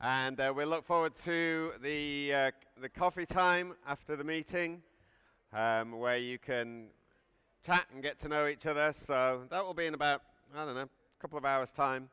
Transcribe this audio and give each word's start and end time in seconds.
And 0.00 0.38
uh, 0.38 0.52
we 0.56 0.64
look 0.64 0.84
forward 0.84 1.16
to 1.24 1.72
the, 1.82 2.32
uh, 2.32 2.50
the 2.80 2.88
coffee 2.88 3.26
time 3.26 3.74
after 3.84 4.14
the 4.14 4.22
meeting, 4.22 4.80
um, 5.52 5.98
where 5.98 6.18
you 6.18 6.38
can 6.38 6.86
chat 7.66 7.86
and 7.92 8.00
get 8.00 8.16
to 8.20 8.28
know 8.28 8.46
each 8.46 8.64
other. 8.64 8.92
So 8.92 9.42
that 9.50 9.64
will 9.66 9.74
be 9.74 9.86
in 9.86 9.94
about, 9.94 10.22
I 10.56 10.64
don't 10.64 10.76
know, 10.76 10.82
a 10.82 11.20
couple 11.20 11.36
of 11.36 11.44
hours' 11.44 11.72
time. 11.72 12.10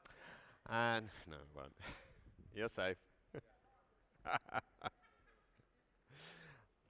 And 0.68 1.10
no, 1.30 1.36
it 1.36 1.48
won't. 1.56 1.74
You're 2.56 2.70
safe. 2.70 2.98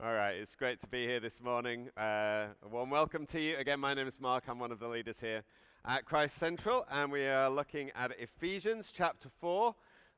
All 0.02 0.14
right, 0.14 0.36
it's 0.36 0.56
great 0.56 0.80
to 0.80 0.88
be 0.88 1.06
here 1.06 1.20
this 1.20 1.42
morning. 1.42 1.90
Uh, 1.98 2.48
a 2.64 2.70
warm 2.72 2.90
welcome 2.90 3.26
to 3.26 3.42
you. 3.42 3.58
Again, 3.58 3.82
my 3.82 3.94
name 3.94 4.08
is 4.08 4.18
Mark. 4.22 4.46
I'm 4.48 4.60
one 4.60 4.72
of 4.72 4.80
the 4.80 4.88
leaders 4.88 5.20
here 5.20 5.44
at 5.84 6.06
Christ 6.06 6.38
Central, 6.38 6.86
and 6.90 7.12
we 7.12 7.26
are 7.26 7.50
looking 7.50 7.92
at 7.96 8.18
Ephesians 8.18 8.94
chapter 8.96 9.28
4 9.42 9.76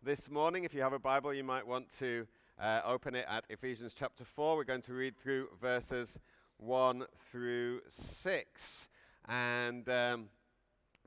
this 0.07 0.29
morning. 0.29 0.63
If 0.63 0.73
you 0.73 0.79
have 0.83 0.93
a 0.93 0.99
Bible, 0.99 1.33
you 1.33 1.43
might 1.43 1.67
want 1.67 1.87
to 1.99 2.25
uh, 2.57 2.79
open 2.85 3.13
it 3.13 3.25
at 3.27 3.43
Ephesians 3.49 3.93
chapter 3.93 4.23
4. 4.23 4.55
We're 4.55 4.63
going 4.63 4.81
to 4.83 4.93
read 4.93 5.17
through 5.17 5.49
verses 5.61 6.17
1 6.59 7.03
through 7.29 7.81
6. 7.89 8.87
And 9.27 9.89
um, 9.89 10.29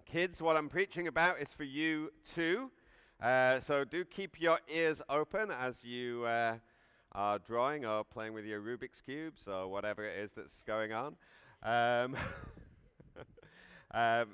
kids, 0.04 0.42
what 0.42 0.54
I'm 0.54 0.68
preaching 0.68 1.08
about 1.08 1.40
is 1.40 1.48
for 1.48 1.64
you 1.64 2.10
too. 2.34 2.70
Uh, 3.22 3.60
so 3.60 3.84
do 3.84 4.04
keep 4.04 4.38
your 4.38 4.58
ears 4.70 5.00
open 5.08 5.50
as 5.50 5.82
you. 5.82 6.26
Uh, 6.26 6.56
are 7.12 7.38
drawing 7.38 7.86
or 7.86 8.04
playing 8.04 8.34
with 8.34 8.44
your 8.44 8.60
Rubik's 8.60 9.00
cubes 9.00 9.48
or 9.48 9.66
whatever 9.66 10.04
it 10.04 10.18
is 10.18 10.32
that's 10.32 10.62
going 10.62 10.92
on. 10.92 11.16
Um, 11.62 12.16
um, 13.92 14.28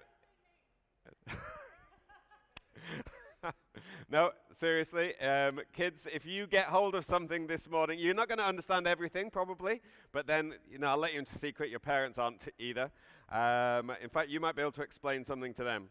no, 4.11 4.30
seriously, 4.52 5.19
um, 5.20 5.61
kids, 5.72 6.06
if 6.12 6.27
you 6.27 6.47
get 6.47 6.66
hold 6.66 6.94
of 6.94 7.05
something 7.05 7.47
this 7.47 7.69
morning, 7.69 7.98
you're 7.98 8.14
not 8.14 8.28
going 8.28 8.39
to 8.39 8.47
understand 8.47 8.86
everything 8.86 9.30
probably, 9.30 9.80
but 10.12 10.27
then 10.27 10.55
you 10.70 10.78
know 10.78 10.89
I'll 10.89 10.98
let 10.98 11.12
you 11.12 11.19
into 11.19 11.36
secret. 11.36 11.70
Your 11.70 11.80
parents 11.80 12.19
aren't 12.19 12.48
either. 12.58 12.91
Um, 13.30 13.92
in 14.02 14.08
fact, 14.08 14.28
you 14.30 14.41
might 14.41 14.55
be 14.55 14.62
able 14.62 14.72
to 14.72 14.83
explain 14.83 15.24
something 15.24 15.52
to 15.55 15.64
them. 15.64 15.89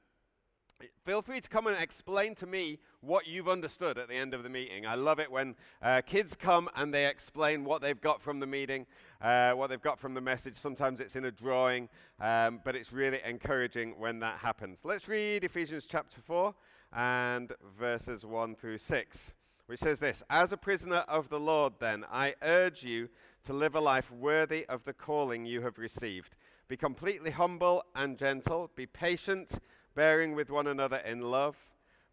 Feel 1.06 1.22
free 1.22 1.39
to 1.39 1.48
come 1.48 1.67
and 1.67 1.81
explain 1.81 2.36
to 2.36 2.45
me 2.45 2.80
what 3.00 3.28
you've 3.28 3.48
understood 3.48 3.98
at 3.98 4.09
the 4.09 4.16
end 4.16 4.33
of 4.33 4.44
the 4.44 4.50
meeting. 4.50 4.86
I 4.86 4.95
love 4.95 5.20
it 5.20 5.31
when 5.31 5.56
uh, 5.81 6.02
kids 6.06 6.36
come 6.36 6.67
and 6.76 6.94
they 6.94 7.08
explain 7.08 7.64
what 7.64 7.81
they've 7.81 8.00
got 8.00 8.22
from 8.22 8.42
the 8.42 8.48
meeting, 8.48 8.86
uh, 9.22 9.53
what 9.53 9.70
they've 9.70 9.81
got 9.81 10.00
from 10.00 10.14
the 10.14 10.22
message. 10.22 10.56
Sometimes 10.56 11.00
it's 11.00 11.16
in 11.16 11.26
a 11.26 11.31
drawing, 11.31 11.88
um, 12.20 12.59
but 12.66 12.76
it's 12.76 12.92
really 12.92 13.22
encouraging 13.23 13.98
when 13.98 14.20
that 14.20 14.39
happens. 14.39 14.81
Let's 14.83 15.08
read 15.08 15.45
Ephesians 15.45 15.86
chapter 15.88 16.20
4 16.20 16.53
and 16.96 17.52
verses 17.78 18.26
1 18.26 18.56
through 18.56 18.78
6, 18.78 19.34
which 19.66 19.82
says 19.82 20.00
this 20.00 20.24
As 20.30 20.52
a 20.52 20.58
prisoner 20.58 21.04
of 21.08 21.30
the 21.30 21.40
Lord, 21.40 21.74
then, 21.80 22.06
I 22.12 22.36
urge 22.42 22.84
you 22.84 23.10
to 23.44 23.54
live 23.54 23.76
a 23.76 23.82
life 23.82 24.10
worthy 24.10 24.66
of 24.68 24.86
the 24.86 24.94
calling 24.94 25.46
you 25.46 25.62
have 25.62 25.78
received. 25.78 26.36
Be 26.68 26.78
completely 26.78 27.32
humble 27.32 27.84
and 27.94 28.18
gentle, 28.18 28.72
be 28.76 28.86
patient 28.86 29.60
bearing 29.94 30.34
with 30.34 30.50
one 30.50 30.68
another 30.68 30.98
in 30.98 31.22
love. 31.22 31.56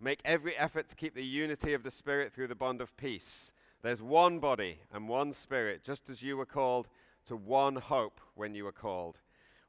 Make 0.01 0.21
every 0.25 0.57
effort 0.57 0.89
to 0.89 0.97
keep 0.97 1.15
the 1.15 1.25
unity 1.25 1.75
of 1.75 1.85
the 1.85 1.91
Spirit 1.91 2.33
through 2.33 2.49
the 2.49 2.55
bond 2.55 2.81
of 2.81 2.97
peace. 2.97 3.53
There's 3.83 4.03
one 4.03 4.41
body 4.41 4.81
and 4.93 5.09
one 5.09 5.33
Spirit, 5.33 5.85
just 5.85 6.11
as 6.11 6.23
you 6.23 6.37
were 6.37 6.47
called 6.47 6.89
to 7.29 7.37
one 7.37 7.77
hope 7.77 8.21
when 8.35 8.55
you 8.55 8.65
were 8.65 8.73
called. 8.73 9.19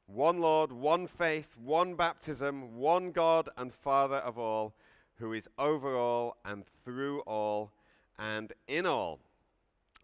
One 0.06 0.40
Lord, 0.40 0.70
one 0.70 1.06
faith, 1.06 1.56
one 1.56 1.94
baptism, 1.94 2.76
one 2.76 3.10
God 3.10 3.48
and 3.56 3.72
Father 3.72 4.16
of 4.16 4.38
all, 4.38 4.74
who 5.16 5.32
is 5.32 5.48
over 5.58 5.96
all 5.96 6.36
and 6.44 6.64
through 6.84 7.20
all 7.20 7.70
and 8.18 8.52
in 8.68 8.86
all. 8.86 9.20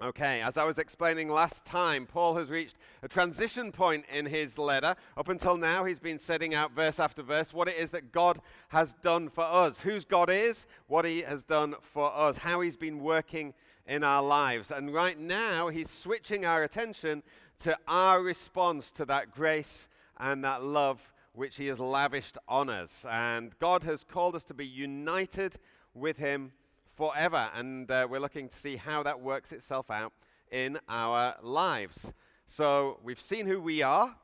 Okay, 0.02 0.40
as 0.40 0.56
I 0.56 0.64
was 0.64 0.78
explaining 0.78 1.28
last 1.28 1.66
time, 1.66 2.06
Paul 2.06 2.34
has 2.36 2.48
reached 2.48 2.76
a 3.02 3.08
transition 3.08 3.70
point 3.70 4.06
in 4.10 4.24
his 4.24 4.56
letter. 4.56 4.96
Up 5.14 5.28
until 5.28 5.58
now, 5.58 5.84
he's 5.84 5.98
been 5.98 6.18
setting 6.18 6.54
out 6.54 6.72
verse 6.72 6.98
after 6.98 7.22
verse 7.22 7.52
what 7.52 7.68
it 7.68 7.76
is 7.76 7.90
that 7.90 8.10
God 8.10 8.40
has 8.68 8.94
done 9.02 9.28
for 9.28 9.44
us, 9.44 9.82
whose 9.82 10.06
God 10.06 10.30
is, 10.30 10.66
what 10.86 11.04
he 11.04 11.20
has 11.20 11.44
done 11.44 11.74
for 11.82 12.10
us, 12.16 12.38
how 12.38 12.62
he's 12.62 12.78
been 12.78 13.00
working 13.00 13.52
in 13.86 14.02
our 14.02 14.22
lives. 14.22 14.70
And 14.70 14.94
right 14.94 15.18
now, 15.18 15.68
he's 15.68 15.90
switching 15.90 16.46
our 16.46 16.62
attention 16.62 17.22
to 17.58 17.76
our 17.86 18.22
response 18.22 18.90
to 18.92 19.04
that 19.04 19.32
grace 19.32 19.90
and 20.18 20.42
that 20.44 20.62
love 20.62 21.12
which 21.40 21.56
he 21.56 21.68
has 21.68 21.80
lavished 21.80 22.36
on 22.46 22.68
us. 22.68 23.06
And 23.10 23.58
God 23.58 23.82
has 23.84 24.04
called 24.04 24.36
us 24.36 24.44
to 24.44 24.52
be 24.52 24.66
united 24.66 25.56
with 25.94 26.18
him 26.18 26.52
forever. 26.94 27.48
And 27.54 27.90
uh, 27.90 28.06
we're 28.10 28.20
looking 28.20 28.50
to 28.50 28.54
see 28.54 28.76
how 28.76 29.02
that 29.04 29.22
works 29.22 29.50
itself 29.50 29.90
out 29.90 30.12
in 30.52 30.78
our 30.86 31.34
lives. 31.42 32.12
So 32.44 32.98
we've 33.02 33.22
seen 33.22 33.46
who 33.46 33.58
we 33.58 33.80
are, 33.80 34.14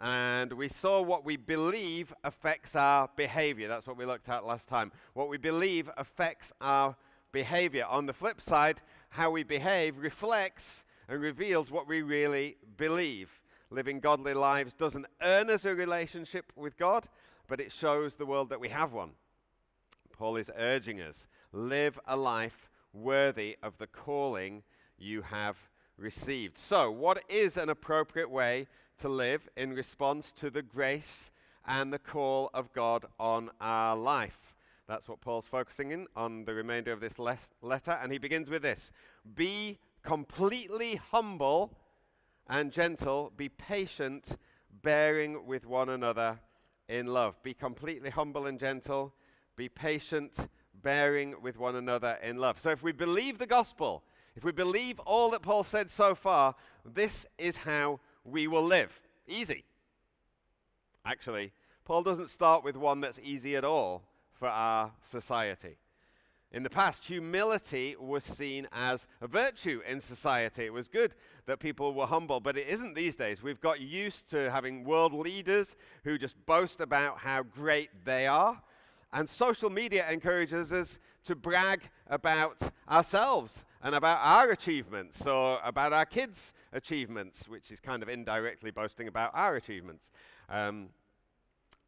and 0.00 0.54
we 0.54 0.68
saw 0.68 1.02
what 1.02 1.22
we 1.22 1.36
believe 1.36 2.14
affects 2.24 2.74
our 2.74 3.10
behavior. 3.14 3.68
That's 3.68 3.86
what 3.86 3.98
we 3.98 4.06
looked 4.06 4.30
at 4.30 4.46
last 4.46 4.66
time. 4.66 4.90
What 5.12 5.28
we 5.28 5.36
believe 5.36 5.90
affects 5.98 6.50
our 6.62 6.96
behavior. 7.30 7.84
On 7.84 8.06
the 8.06 8.14
flip 8.14 8.40
side, 8.40 8.80
how 9.10 9.30
we 9.30 9.42
behave 9.42 9.98
reflects 9.98 10.86
and 11.10 11.20
reveals 11.20 11.70
what 11.70 11.86
we 11.86 12.00
really 12.00 12.56
believe. 12.78 13.28
Living 13.74 13.98
godly 13.98 14.34
lives 14.34 14.72
doesn't 14.72 15.06
earn 15.20 15.50
us 15.50 15.64
a 15.64 15.74
relationship 15.74 16.52
with 16.54 16.76
God, 16.76 17.08
but 17.48 17.60
it 17.60 17.72
shows 17.72 18.14
the 18.14 18.24
world 18.24 18.48
that 18.50 18.60
we 18.60 18.68
have 18.68 18.92
one. 18.92 19.10
Paul 20.12 20.36
is 20.36 20.48
urging 20.56 21.00
us 21.00 21.26
live 21.50 21.98
a 22.06 22.16
life 22.16 22.70
worthy 22.92 23.56
of 23.64 23.76
the 23.78 23.88
calling 23.88 24.62
you 24.96 25.22
have 25.22 25.56
received. 25.98 26.56
So, 26.56 26.88
what 26.88 27.24
is 27.28 27.56
an 27.56 27.68
appropriate 27.68 28.30
way 28.30 28.68
to 28.98 29.08
live 29.08 29.48
in 29.56 29.74
response 29.74 30.30
to 30.34 30.50
the 30.50 30.62
grace 30.62 31.32
and 31.66 31.92
the 31.92 31.98
call 31.98 32.50
of 32.54 32.72
God 32.74 33.06
on 33.18 33.50
our 33.60 33.96
life? 33.96 34.54
That's 34.86 35.08
what 35.08 35.20
Paul's 35.20 35.46
focusing 35.46 35.90
in 35.90 36.06
on 36.14 36.44
the 36.44 36.54
remainder 36.54 36.92
of 36.92 37.00
this 37.00 37.18
letter. 37.18 37.98
And 38.00 38.12
he 38.12 38.18
begins 38.18 38.50
with 38.50 38.62
this 38.62 38.92
Be 39.34 39.80
completely 40.04 41.00
humble 41.10 41.72
and 42.48 42.70
gentle, 42.70 43.32
be 43.36 43.48
patient, 43.48 44.36
bearing 44.82 45.46
with 45.46 45.66
one 45.66 45.88
another 45.88 46.38
in 46.88 47.06
love. 47.06 47.42
Be 47.42 47.54
completely 47.54 48.10
humble 48.10 48.46
and 48.46 48.58
gentle, 48.58 49.14
be 49.56 49.68
patient, 49.68 50.48
bearing 50.82 51.34
with 51.40 51.58
one 51.58 51.76
another 51.76 52.18
in 52.22 52.36
love. 52.36 52.60
So 52.60 52.70
if 52.70 52.82
we 52.82 52.92
believe 52.92 53.38
the 53.38 53.46
gospel, 53.46 54.04
if 54.36 54.44
we 54.44 54.52
believe 54.52 54.98
all 55.00 55.30
that 55.30 55.42
Paul 55.42 55.64
said 55.64 55.90
so 55.90 56.14
far, 56.14 56.54
this 56.84 57.26
is 57.38 57.56
how 57.58 58.00
we 58.24 58.46
will 58.46 58.64
live. 58.64 59.00
Easy. 59.26 59.64
Actually, 61.04 61.52
Paul 61.84 62.02
doesn't 62.02 62.30
start 62.30 62.64
with 62.64 62.76
one 62.76 63.00
that's 63.00 63.20
easy 63.22 63.56
at 63.56 63.64
all 63.64 64.02
for 64.32 64.48
our 64.48 64.92
society. 65.02 65.76
In 66.54 66.62
the 66.62 66.70
past, 66.70 67.04
humility 67.04 67.96
was 67.98 68.22
seen 68.22 68.68
as 68.70 69.08
a 69.20 69.26
virtue 69.26 69.82
in 69.88 70.00
society. 70.00 70.64
It 70.64 70.72
was 70.72 70.86
good 70.86 71.12
that 71.46 71.58
people 71.58 71.92
were 71.94 72.06
humble, 72.06 72.38
but 72.38 72.56
it 72.56 72.68
isn't 72.68 72.94
these 72.94 73.16
days. 73.16 73.42
We've 73.42 73.60
got 73.60 73.80
used 73.80 74.30
to 74.30 74.52
having 74.52 74.84
world 74.84 75.12
leaders 75.12 75.74
who 76.04 76.16
just 76.16 76.36
boast 76.46 76.80
about 76.80 77.18
how 77.18 77.42
great 77.42 77.90
they 78.04 78.28
are 78.28 78.62
and 79.12 79.28
social 79.28 79.68
media 79.68 80.08
encourages 80.08 80.72
us 80.72 81.00
to 81.24 81.34
brag 81.34 81.90
about 82.06 82.62
ourselves 82.88 83.64
and 83.82 83.96
about 83.96 84.20
our 84.22 84.52
achievements 84.52 85.26
or 85.26 85.58
about 85.64 85.92
our 85.92 86.06
kids' 86.06 86.52
achievements, 86.72 87.48
which 87.48 87.72
is 87.72 87.80
kind 87.80 88.00
of 88.00 88.08
indirectly 88.08 88.70
boasting 88.70 89.08
about 89.08 89.32
our 89.34 89.56
achievements. 89.56 90.12
Um, 90.48 90.90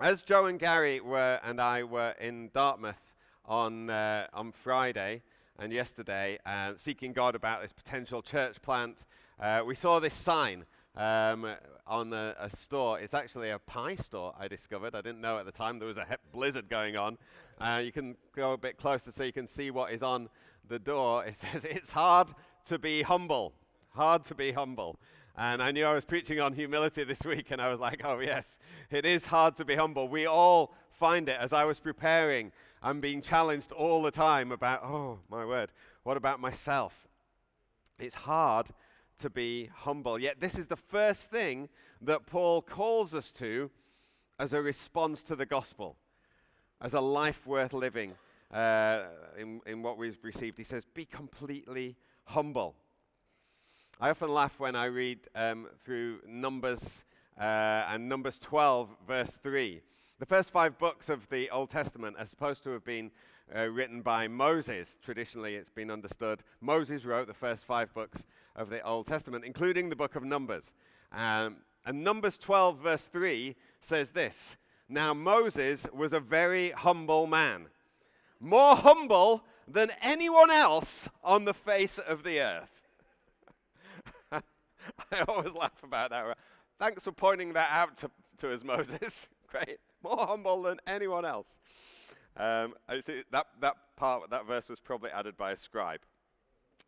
as 0.00 0.22
Joe 0.22 0.46
and 0.46 0.58
Gary 0.58 1.00
were 1.00 1.38
and 1.44 1.60
I 1.60 1.84
were 1.84 2.16
in 2.20 2.50
Dartmouth 2.52 3.00
on, 3.46 3.90
uh, 3.90 4.26
on 4.32 4.52
Friday 4.52 5.22
and 5.58 5.72
yesterday, 5.72 6.38
uh, 6.44 6.72
seeking 6.76 7.12
God 7.12 7.34
about 7.34 7.62
this 7.62 7.72
potential 7.72 8.22
church 8.22 8.60
plant, 8.60 9.06
uh, 9.40 9.62
we 9.66 9.74
saw 9.74 9.98
this 10.00 10.14
sign 10.14 10.64
um, 10.96 11.46
on 11.86 12.12
a, 12.12 12.34
a, 12.38 12.50
store. 12.50 12.98
It's 13.00 13.14
actually 13.14 13.50
a 13.50 13.58
pie 13.58 13.96
store, 13.96 14.34
I 14.38 14.48
discovered. 14.48 14.94
I 14.94 15.00
didn't 15.00 15.20
know 15.20 15.38
at 15.38 15.46
the 15.46 15.52
time 15.52 15.78
there 15.78 15.88
was 15.88 15.98
a 15.98 16.06
blizzard 16.32 16.68
going 16.68 16.96
on. 16.96 17.18
Uh, 17.60 17.80
you 17.84 17.92
can 17.92 18.16
go 18.34 18.52
a 18.52 18.58
bit 18.58 18.76
closer 18.76 19.12
so 19.12 19.24
you 19.24 19.32
can 19.32 19.46
see 19.46 19.70
what 19.70 19.92
is 19.92 20.02
on 20.02 20.28
the 20.68 20.78
door. 20.78 21.24
It 21.26 21.36
says, 21.36 21.64
It's 21.64 21.92
hard 21.92 22.30
to 22.66 22.78
be 22.78 23.02
humble. 23.02 23.52
Hard 23.90 24.24
to 24.24 24.34
be 24.34 24.52
humble. 24.52 24.96
And 25.38 25.62
I 25.62 25.70
knew 25.70 25.84
I 25.84 25.94
was 25.94 26.04
preaching 26.04 26.40
on 26.40 26.54
humility 26.54 27.04
this 27.04 27.20
week, 27.24 27.50
and 27.50 27.60
I 27.60 27.68
was 27.68 27.78
like, 27.78 28.02
oh, 28.04 28.20
yes, 28.20 28.58
it 28.90 29.04
is 29.04 29.26
hard 29.26 29.56
to 29.56 29.64
be 29.64 29.74
humble. 29.74 30.08
We 30.08 30.26
all 30.26 30.74
find 30.92 31.28
it. 31.28 31.36
As 31.38 31.52
I 31.52 31.64
was 31.64 31.78
preparing, 31.78 32.52
I'm 32.82 33.00
being 33.00 33.22
challenged 33.22 33.72
all 33.72 34.02
the 34.02 34.10
time 34.10 34.52
about, 34.52 34.82
oh, 34.84 35.18
my 35.30 35.44
word, 35.44 35.72
what 36.02 36.16
about 36.16 36.40
myself? 36.40 37.08
It's 37.98 38.14
hard 38.14 38.66
to 39.18 39.30
be 39.30 39.70
humble. 39.74 40.18
Yet, 40.18 40.40
this 40.40 40.58
is 40.58 40.66
the 40.66 40.76
first 40.76 41.30
thing 41.30 41.68
that 42.02 42.26
Paul 42.26 42.62
calls 42.62 43.14
us 43.14 43.32
to 43.32 43.70
as 44.38 44.52
a 44.52 44.60
response 44.60 45.22
to 45.24 45.36
the 45.36 45.46
gospel, 45.46 45.96
as 46.80 46.92
a 46.94 47.00
life 47.00 47.46
worth 47.46 47.72
living. 47.72 48.14
uh, 48.52 49.04
in, 49.38 49.60
in 49.66 49.82
what 49.82 49.98
we've 49.98 50.18
received. 50.22 50.58
He 50.58 50.64
says, 50.64 50.84
Be 50.94 51.04
completely 51.04 51.96
humble. 52.24 52.74
I 54.00 54.10
often 54.10 54.32
laugh 54.32 54.58
when 54.58 54.76
I 54.76 54.86
read 54.86 55.20
um, 55.34 55.68
through 55.84 56.20
Numbers 56.26 57.04
uh, 57.38 57.42
and 57.88 58.08
Numbers 58.08 58.38
12, 58.38 58.90
verse 59.06 59.38
3. 59.42 59.80
The 60.18 60.24
first 60.26 60.50
five 60.50 60.78
books 60.78 61.10
of 61.10 61.28
the 61.28 61.50
Old 61.50 61.68
Testament 61.68 62.16
are 62.18 62.24
supposed 62.24 62.62
to 62.62 62.70
have 62.70 62.84
been 62.84 63.10
uh, 63.54 63.66
written 63.66 64.00
by 64.00 64.28
Moses. 64.28 64.96
Traditionally, 65.04 65.56
it's 65.56 65.68
been 65.68 65.90
understood. 65.90 66.42
Moses 66.62 67.04
wrote 67.04 67.26
the 67.26 67.34
first 67.34 67.66
five 67.66 67.92
books 67.92 68.26
of 68.54 68.70
the 68.70 68.80
Old 68.80 69.06
Testament, 69.06 69.44
including 69.44 69.90
the 69.90 69.96
book 69.96 70.16
of 70.16 70.24
Numbers. 70.24 70.72
Um, 71.12 71.56
and 71.84 72.02
Numbers 72.02 72.38
12, 72.38 72.78
verse 72.78 73.04
3 73.04 73.56
says 73.82 74.12
this 74.12 74.56
Now 74.88 75.12
Moses 75.12 75.86
was 75.92 76.14
a 76.14 76.20
very 76.20 76.70
humble 76.70 77.26
man, 77.26 77.66
more 78.40 78.74
humble 78.74 79.44
than 79.68 79.90
anyone 80.00 80.50
else 80.50 81.10
on 81.22 81.44
the 81.44 81.54
face 81.54 81.98
of 81.98 82.22
the 82.22 82.40
earth. 82.40 82.80
I 84.32 84.42
always 85.28 85.52
laugh 85.52 85.82
about 85.82 86.08
that. 86.08 86.38
Thanks 86.78 87.04
for 87.04 87.12
pointing 87.12 87.52
that 87.52 87.68
out 87.70 87.98
to, 87.98 88.10
to 88.38 88.54
us, 88.54 88.64
Moses. 88.64 89.28
Great. 89.46 89.78
More 90.02 90.26
humble 90.26 90.62
than 90.62 90.78
anyone 90.86 91.24
else. 91.24 91.60
Um, 92.36 92.74
see, 93.00 93.22
that, 93.30 93.46
that 93.60 93.76
part, 93.96 94.30
that 94.30 94.46
verse 94.46 94.68
was 94.68 94.78
probably 94.78 95.10
added 95.10 95.36
by 95.36 95.52
a 95.52 95.56
scribe 95.56 96.00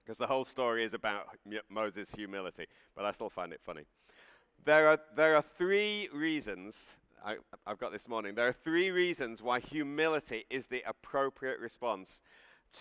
because 0.04 0.18
the 0.18 0.26
whole 0.26 0.44
story 0.44 0.84
is 0.84 0.94
about 0.94 1.26
Moses' 1.68 2.10
humility, 2.10 2.66
but 2.96 3.04
I 3.04 3.10
still 3.10 3.28
find 3.28 3.52
it 3.52 3.60
funny. 3.62 3.82
There 4.64 4.88
are, 4.88 4.98
there 5.14 5.36
are 5.36 5.44
three 5.56 6.08
reasons, 6.14 6.94
I, 7.24 7.36
I've 7.66 7.78
got 7.78 7.92
this 7.92 8.08
morning, 8.08 8.34
there 8.34 8.48
are 8.48 8.54
three 8.54 8.90
reasons 8.90 9.42
why 9.42 9.60
humility 9.60 10.46
is 10.48 10.66
the 10.66 10.82
appropriate 10.86 11.60
response 11.60 12.22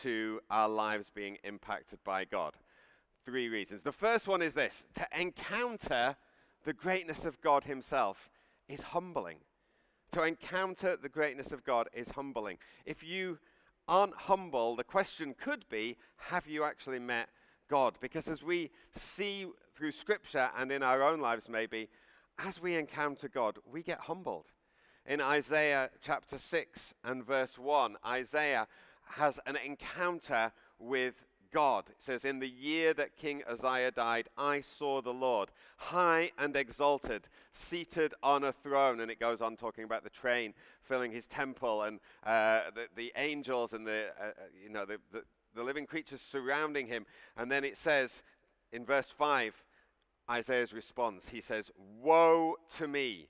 to 0.02 0.40
our 0.50 0.70
lives 0.70 1.12
being 1.14 1.38
impacted 1.44 2.00
by 2.06 2.26
God. 2.26 2.54
Three 3.26 3.50
reasons. 3.50 3.84
The 3.84 3.92
first 3.92 4.28
one 4.28 4.42
is 4.42 4.54
this 4.54 4.86
to 4.96 5.06
encounter 5.18 6.16
the 6.64 6.74
greatness 6.74 7.26
of 7.26 7.42
God 7.42 7.66
Himself 7.66 8.30
is 8.70 8.82
humbling. 8.82 9.40
To 10.12 10.24
encounter 10.24 10.96
the 10.96 11.10
greatness 11.10 11.52
of 11.52 11.64
God 11.64 11.90
is 11.94 12.10
humbling. 12.10 12.58
If 12.86 13.04
you 13.04 13.40
aren't 13.88 14.16
humble, 14.16 14.76
the 14.76 14.84
question 14.84 15.36
could 15.38 15.68
be 15.70 15.98
have 16.18 16.48
you 16.48 16.64
actually 16.64 17.00
met 17.00 17.30
God? 17.70 17.96
Because 18.00 18.28
as 18.28 18.42
we 18.42 18.72
see 18.92 19.46
through 19.76 19.92
Scripture 19.92 20.50
and 20.58 20.72
in 20.72 20.82
our 20.82 21.04
own 21.04 21.20
lives, 21.20 21.50
maybe, 21.50 21.90
as 22.40 22.62
we 22.62 22.76
encounter 22.76 23.28
God, 23.28 23.58
we 23.70 23.84
get 23.84 24.00
humbled. 24.00 24.46
In 25.06 25.22
Isaiah 25.22 25.90
chapter 26.02 26.38
6 26.38 26.94
and 27.04 27.26
verse 27.26 27.58
1, 27.58 27.98
Isaiah 28.06 28.68
has 29.10 29.40
an 29.46 29.58
encounter 29.58 30.52
with 30.80 31.24
God. 31.52 31.86
It 31.90 32.02
says, 32.02 32.26
In 32.26 32.40
the 32.40 32.50
year 32.50 32.94
that 32.94 33.16
King 33.16 33.44
Uzziah 33.50 33.92
died, 33.92 34.30
I 34.38 34.62
saw 34.62 35.02
the 35.02 35.14
Lord, 35.14 35.50
high 35.78 36.32
and 36.38 36.56
exalted, 36.56 37.28
seated 37.54 38.14
on 38.22 38.44
a 38.44 38.52
throne. 38.52 39.00
And 39.00 39.12
it 39.12 39.20
goes 39.20 39.42
on 39.42 39.56
talking 39.56 39.84
about 39.84 40.04
the 40.04 40.10
train 40.10 40.54
filling 40.82 41.12
his 41.12 41.28
temple 41.28 41.84
and 41.84 42.00
uh, 42.26 42.62
the, 42.76 42.88
the, 42.96 43.12
angels 43.16 43.74
and 43.74 43.86
the, 43.86 44.08
uh, 44.20 44.26
uh, 44.26 44.32
you 44.62 44.70
know, 44.70 44.86
the, 44.86 45.00
the, 45.12 45.24
the 45.56 45.64
living 45.64 45.86
creatures 45.86 46.22
surrounding 46.22 46.88
him. 46.88 47.06
And 47.36 47.52
then 47.52 47.64
it 47.64 47.78
says 47.78 48.24
in 48.72 48.86
verse 48.86 49.10
5, 49.10 49.64
Isaiah's 50.30 50.74
response, 50.74 51.30
he 51.30 51.42
says, 51.42 51.72
Woe 52.02 52.56
to 52.78 52.88
me! 52.88 53.30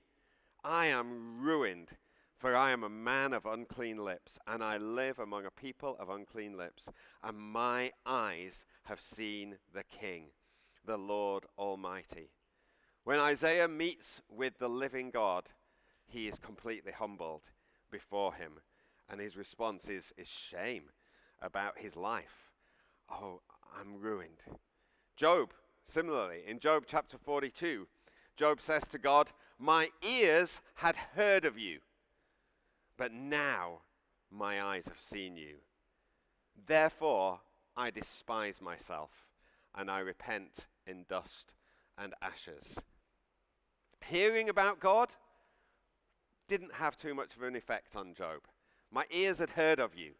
I 0.64 0.86
am 0.86 1.40
ruined 1.40 1.90
for 2.38 2.54
I 2.54 2.70
am 2.70 2.84
a 2.84 2.88
man 2.88 3.32
of 3.32 3.46
unclean 3.46 3.98
lips, 3.98 4.38
and 4.46 4.62
I 4.62 4.76
live 4.76 5.18
among 5.18 5.44
a 5.44 5.50
people 5.50 5.96
of 5.98 6.08
unclean 6.08 6.56
lips, 6.56 6.88
and 7.22 7.36
my 7.36 7.90
eyes 8.06 8.64
have 8.84 9.00
seen 9.00 9.56
the 9.74 9.82
King, 9.82 10.26
the 10.86 10.96
Lord 10.96 11.46
Almighty. 11.58 12.30
When 13.02 13.18
Isaiah 13.18 13.66
meets 13.66 14.22
with 14.28 14.58
the 14.58 14.68
living 14.68 15.10
God, 15.10 15.48
he 16.06 16.28
is 16.28 16.38
completely 16.38 16.92
humbled 16.92 17.50
before 17.90 18.34
him, 18.34 18.60
and 19.10 19.20
his 19.20 19.36
response 19.36 19.88
is, 19.88 20.14
is 20.16 20.28
shame 20.28 20.90
about 21.42 21.78
his 21.78 21.96
life. 21.96 22.52
Oh, 23.10 23.40
I'm 23.76 24.00
ruined. 24.00 24.42
Job, 25.16 25.52
similarly, 25.84 26.42
in 26.46 26.60
Job 26.60 26.84
chapter 26.86 27.18
42, 27.18 27.88
Job 28.36 28.60
says 28.60 28.86
to 28.88 28.98
God, 28.98 29.30
My 29.58 29.88
ears 30.02 30.60
had 30.76 30.94
heard 31.16 31.44
of 31.44 31.58
you 31.58 31.80
but 32.98 33.12
now 33.12 33.78
my 34.30 34.62
eyes 34.62 34.86
have 34.86 35.00
seen 35.00 35.36
you. 35.36 35.54
Therefore, 36.66 37.40
I 37.76 37.90
despise 37.90 38.60
myself, 38.60 39.10
and 39.74 39.90
I 39.90 40.00
repent 40.00 40.66
in 40.86 41.06
dust 41.08 41.52
and 41.96 42.12
ashes. 42.20 42.78
Hearing 44.04 44.48
about 44.48 44.80
God 44.80 45.10
didn't 46.48 46.74
have 46.74 46.96
too 46.96 47.14
much 47.14 47.36
of 47.36 47.42
an 47.42 47.54
effect 47.56 47.94
on 47.94 48.14
Job. 48.14 48.40
My 48.90 49.04
ears 49.10 49.38
had 49.38 49.50
heard 49.50 49.78
of 49.78 49.94
you, 49.94 50.12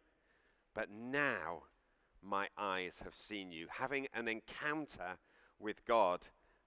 but 0.73 0.89
now 0.89 1.63
my 2.21 2.47
eyes 2.57 3.01
have 3.03 3.15
seen 3.15 3.51
you. 3.51 3.67
Having 3.69 4.07
an 4.13 4.27
encounter 4.27 5.17
with 5.59 5.83
God 5.85 6.21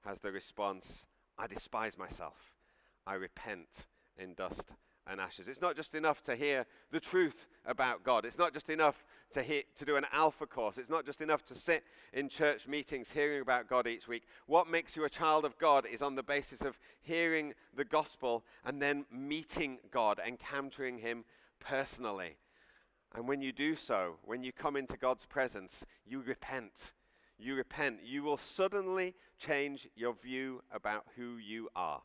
has 0.05 0.19
the 0.19 0.33
response 0.33 1.07
I 1.39 1.47
despise 1.47 1.97
myself, 1.97 2.57
I 3.07 3.15
repent 3.15 3.87
in 4.19 4.35
dust 4.35 4.75
and 5.07 5.21
ashes. 5.21 5.49
It's 5.49 5.61
not 5.61 5.77
just 5.77 5.95
enough 5.95 6.23
to 6.23 6.37
hear 6.37 6.67
the 6.91 7.01
truth 7.01 7.47
about 7.67 8.05
God. 8.05 8.25
It's 8.25 8.39
not 8.39 8.53
just 8.53 8.71
enough 8.71 9.05
to, 9.31 9.43
hear, 9.43 9.63
to 9.79 9.85
do 9.85 9.97
an 9.97 10.07
alpha 10.13 10.47
course. 10.47 10.79
It's 10.79 10.91
not 10.91 11.07
just 11.07 11.21
enough 11.21 11.45
to 11.47 11.55
sit 11.55 11.85
in 12.13 12.29
church 12.29 12.69
meetings 12.69 13.11
hearing 13.11 13.41
about 13.41 13.69
God 13.69 13.87
each 13.87 14.07
week. 14.07 14.25
What 14.47 14.69
makes 14.69 14.97
you 14.97 15.05
a 15.05 15.11
child 15.11 15.45
of 15.45 15.59
God 15.59 15.87
is 15.87 16.03
on 16.03 16.15
the 16.15 16.23
basis 16.23 16.63
of 16.63 16.79
hearing 17.01 17.55
the 17.75 17.85
gospel 17.85 18.45
and 18.65 18.81
then 18.81 19.05
meeting 19.11 19.79
God, 19.91 20.21
encountering 20.25 20.99
Him 20.99 21.25
personally. 21.59 22.37
And 23.15 23.29
when 23.29 23.43
you 23.43 23.53
do 23.53 23.77
so, 23.77 24.17
when 24.25 24.43
you 24.43 24.53
come 24.53 24.77
into 24.77 24.97
God's 24.97 25.27
presence, 25.27 25.85
you 26.07 26.21
repent. 26.21 26.93
You 27.39 27.57
repent. 27.57 28.01
You 28.05 28.23
will 28.23 28.37
suddenly 28.37 29.15
change 29.39 29.89
your 29.97 30.15
view 30.15 30.63
about 30.73 31.05
who 31.17 31.37
you 31.37 31.69
are 31.75 32.03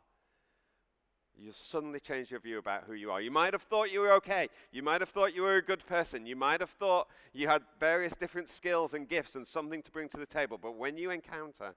you 1.40 1.52
suddenly 1.56 2.00
change 2.00 2.32
your 2.32 2.40
view 2.40 2.58
about 2.58 2.86
who 2.86 2.94
you 2.94 3.12
are. 3.12 3.22
You 3.22 3.30
might 3.32 3.54
have 3.54 3.62
thought 3.62 3.92
you 3.92 4.00
were 4.00 4.12
okay. 4.14 4.48
You 4.72 4.82
might 4.82 5.02
have 5.02 5.10
thought 5.10 5.36
you 5.36 5.44
were 5.44 5.58
a 5.58 5.62
good 5.62 5.86
person. 5.86 6.26
You 6.26 6.36
might 6.36 6.62
have 6.62 6.72
thought 6.72 7.08
you 7.32 7.48
had 7.48 7.62
various 7.80 8.16
different 8.16 8.50
skills 8.50 8.94
and 8.94 9.08
gifts 9.08 9.36
and 9.36 9.48
something 9.48 9.82
to 9.84 9.92
bring 9.92 10.10
to 10.10 10.18
the 10.18 10.26
table. 10.26 10.58
But 10.60 10.78
when 10.78 10.98
you 10.98 11.12
encounter 11.12 11.76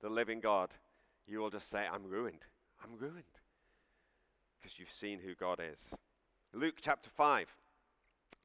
the 0.00 0.08
living 0.08 0.40
God, 0.40 0.70
you 1.26 1.40
will 1.40 1.50
just 1.50 1.68
say, 1.68 1.86
I'm 1.92 2.06
ruined. 2.06 2.44
I'm 2.82 2.96
ruined. 2.98 3.24
Because 4.60 4.78
you've 4.78 4.92
seen 4.92 5.18
who 5.18 5.34
God 5.34 5.60
is. 5.60 5.94
Luke 6.52 6.76
chapter 6.80 7.10
5. 7.10 7.48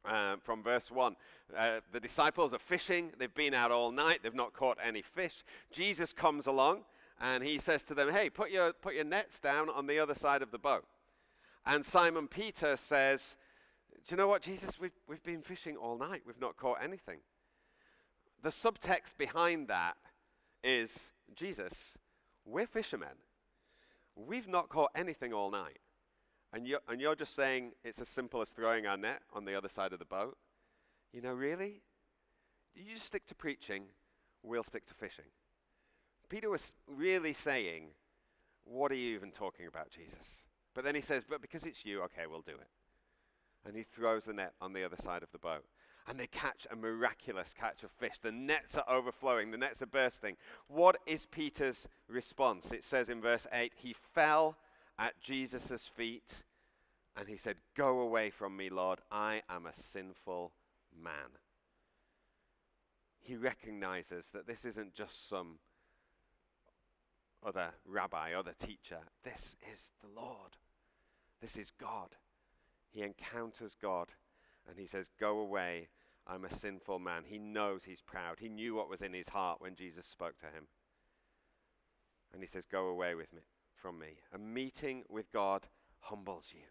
Um, 0.06 0.40
from 0.40 0.62
verse 0.62 0.92
1. 0.92 1.16
Uh, 1.58 1.80
the 1.92 2.00
disciples 2.00 2.54
are 2.54 2.60
fishing. 2.60 3.12
They've 3.18 3.34
been 3.34 3.56
out 3.56 3.72
all 3.72 3.92
night. 3.92 4.20
They've 4.22 4.36
not 4.36 4.54
caught 4.54 4.78
any 4.84 5.01
fish. 5.01 5.44
Jesus 5.72 6.13
comes 6.13 6.46
along 6.46 6.84
and 7.20 7.44
he 7.44 7.58
says 7.58 7.84
to 7.84 7.94
them, 7.94 8.12
Hey, 8.12 8.30
put 8.30 8.52
your, 8.52 8.74
put 8.74 8.96
your 8.96 9.06
nets 9.06 9.40
down 9.40 9.70
on 9.70 9.88
the 9.88 10.00
other 10.00 10.16
side 10.16 10.42
of 10.42 10.52
the 10.52 10.60
boat. 10.60 10.86
And 11.66 11.86
Simon 11.86 12.28
Peter 12.28 12.78
says, 12.78 13.38
Do 14.08 14.14
you 14.16 14.18
know 14.18 14.28
what, 14.28 14.42
Jesus? 14.42 14.80
We've, 14.80 14.92
we've 15.08 15.24
been 15.24 15.42
fishing 15.42 15.78
all 15.78 15.98
night, 15.98 16.24
we've 16.26 16.42
not 16.42 16.58
caught 16.58 16.84
anything. 16.84 17.20
The 18.44 18.50
subtext 18.50 19.18
behind 19.18 19.70
that 19.70 19.96
is 20.64 21.12
Jesus, 21.36 21.98
we're 22.46 22.68
fishermen. 22.68 23.18
We've 24.16 24.48
not 24.48 24.70
caught 24.70 24.92
anything 24.96 25.34
all 25.34 25.52
night. 25.52 25.80
And 26.54 26.66
you're, 26.66 26.80
and 26.88 27.02
you're 27.02 27.16
just 27.16 27.36
saying 27.36 27.74
it's 27.84 28.00
as 28.00 28.08
simple 28.08 28.42
as 28.42 28.50
throwing 28.50 28.86
our 28.86 28.96
net 28.96 29.22
on 29.34 29.44
the 29.46 29.56
other 29.56 29.68
side 29.68 29.92
of 29.92 30.00
the 30.00 30.06
boat. 30.06 30.38
You 31.12 31.22
know, 31.22 31.34
really? 31.34 31.82
You 32.76 32.94
just 32.94 33.06
stick 33.06 33.26
to 33.28 33.36
preaching, 33.36 33.84
we'll 34.44 34.64
stick 34.64 34.86
to 34.86 34.94
fishing. 34.94 35.26
Peter 36.29 36.50
was 36.50 36.74
really 36.88 37.34
saying, 37.34 37.88
What 38.65 38.91
are 38.91 38.96
you 38.96 39.15
even 39.15 39.32
talking 39.32 39.67
about, 39.67 39.89
Jesus? 39.89 40.46
But 40.74 40.84
then 40.84 40.96
he 40.96 41.01
says, 41.01 41.24
But 41.27 41.41
because 41.41 41.63
it's 41.63 41.86
you, 41.86 42.01
okay, 42.03 42.24
we'll 42.29 42.41
do 42.41 42.53
it. 42.53 42.67
And 43.65 43.75
he 43.75 43.84
throws 43.84 44.25
the 44.25 44.34
net 44.34 44.53
on 44.62 44.74
the 44.74 44.84
other 44.84 44.98
side 44.98 45.24
of 45.24 45.32
the 45.32 45.39
boat. 45.39 45.65
And 46.08 46.20
they 46.20 46.27
catch 46.27 46.67
a 46.70 46.75
miraculous 46.75 47.55
catch 47.58 47.82
of 47.84 47.89
fish. 47.89 48.20
The 48.22 48.32
nets 48.32 48.77
are 48.77 48.86
overflowing, 48.88 49.50
the 49.50 49.58
nets 49.58 49.82
are 49.82 49.88
bursting. 49.88 50.38
What 50.67 50.98
is 51.08 51.25
Peter's 51.25 51.88
response? 52.08 52.72
It 52.72 52.84
says 52.84 53.10
in 53.10 53.22
verse 53.22 53.48
8, 53.51 53.74
He 53.75 53.96
fell 54.13 54.55
at 55.00 55.20
Jesus' 55.20 55.88
feet 55.88 56.44
and 57.17 57.27
he 57.27 57.38
said, 57.38 57.55
Go 57.75 58.00
away 58.00 58.29
from 58.29 58.55
me, 58.55 58.70
Lord. 58.70 59.00
I 59.12 59.41
am 59.50 59.65
a 59.65 59.74
sinful 59.74 60.51
man. 61.01 61.39
He 63.20 63.36
recognizes 63.36 64.29
that 64.29 64.46
this 64.46 64.65
isn't 64.65 64.94
just 64.94 65.27
some 65.27 65.58
other 67.46 67.70
rabbi, 67.86 68.34
other 68.34 68.54
teacher. 68.58 69.00
This 69.24 69.56
is 69.72 69.90
the 70.02 70.10
Lord. 70.20 70.58
This 71.42 71.58
is 71.58 71.72
God. 71.80 72.16
He 72.90 73.02
encounters 73.02 73.75
God 73.80 74.10
And 74.68 74.80
he 74.80 74.88
says, 74.88 75.10
Go 75.20 75.40
away, 75.40 75.90
I'm 76.25 76.46
a 76.46 76.52
sinful 76.52 77.00
man. 77.00 77.24
He 77.25 77.38
knows 77.38 77.84
he's 77.84 78.02
proud. 78.02 78.40
He 78.40 78.50
knew 78.50 78.74
what 78.74 78.90
was 78.90 79.02
in 79.02 79.14
his 79.14 79.30
heart 79.30 79.62
when 79.62 79.75
Jesus 79.75 80.06
spoke 80.06 80.40
to 80.40 80.48
him. 80.48 80.68
And 82.34 82.42
he 82.42 82.48
says, 82.48 82.66
Go 82.66 82.88
away 82.88 83.16
with 83.16 83.32
me 83.32 83.42
from 83.75 84.00
me. 84.00 84.18
A 84.34 84.38
meeting 84.40 85.04
with 85.10 85.32
God 85.32 85.68
humbles 86.00 86.52
you. 86.54 86.62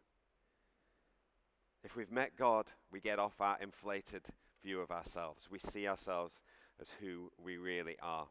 If 1.85 1.95
we've 1.95 2.11
met 2.11 2.37
God, 2.37 2.67
we 2.91 3.01
get 3.01 3.19
off 3.19 3.41
our 3.41 3.59
inflated 3.61 4.23
view 4.63 4.81
of 4.81 4.91
ourselves. 4.91 5.49
We 5.51 5.59
see 5.59 5.87
ourselves 5.87 6.41
as 6.81 6.89
who 7.01 7.31
we 7.39 7.59
really 7.59 7.97
are. 8.03 8.27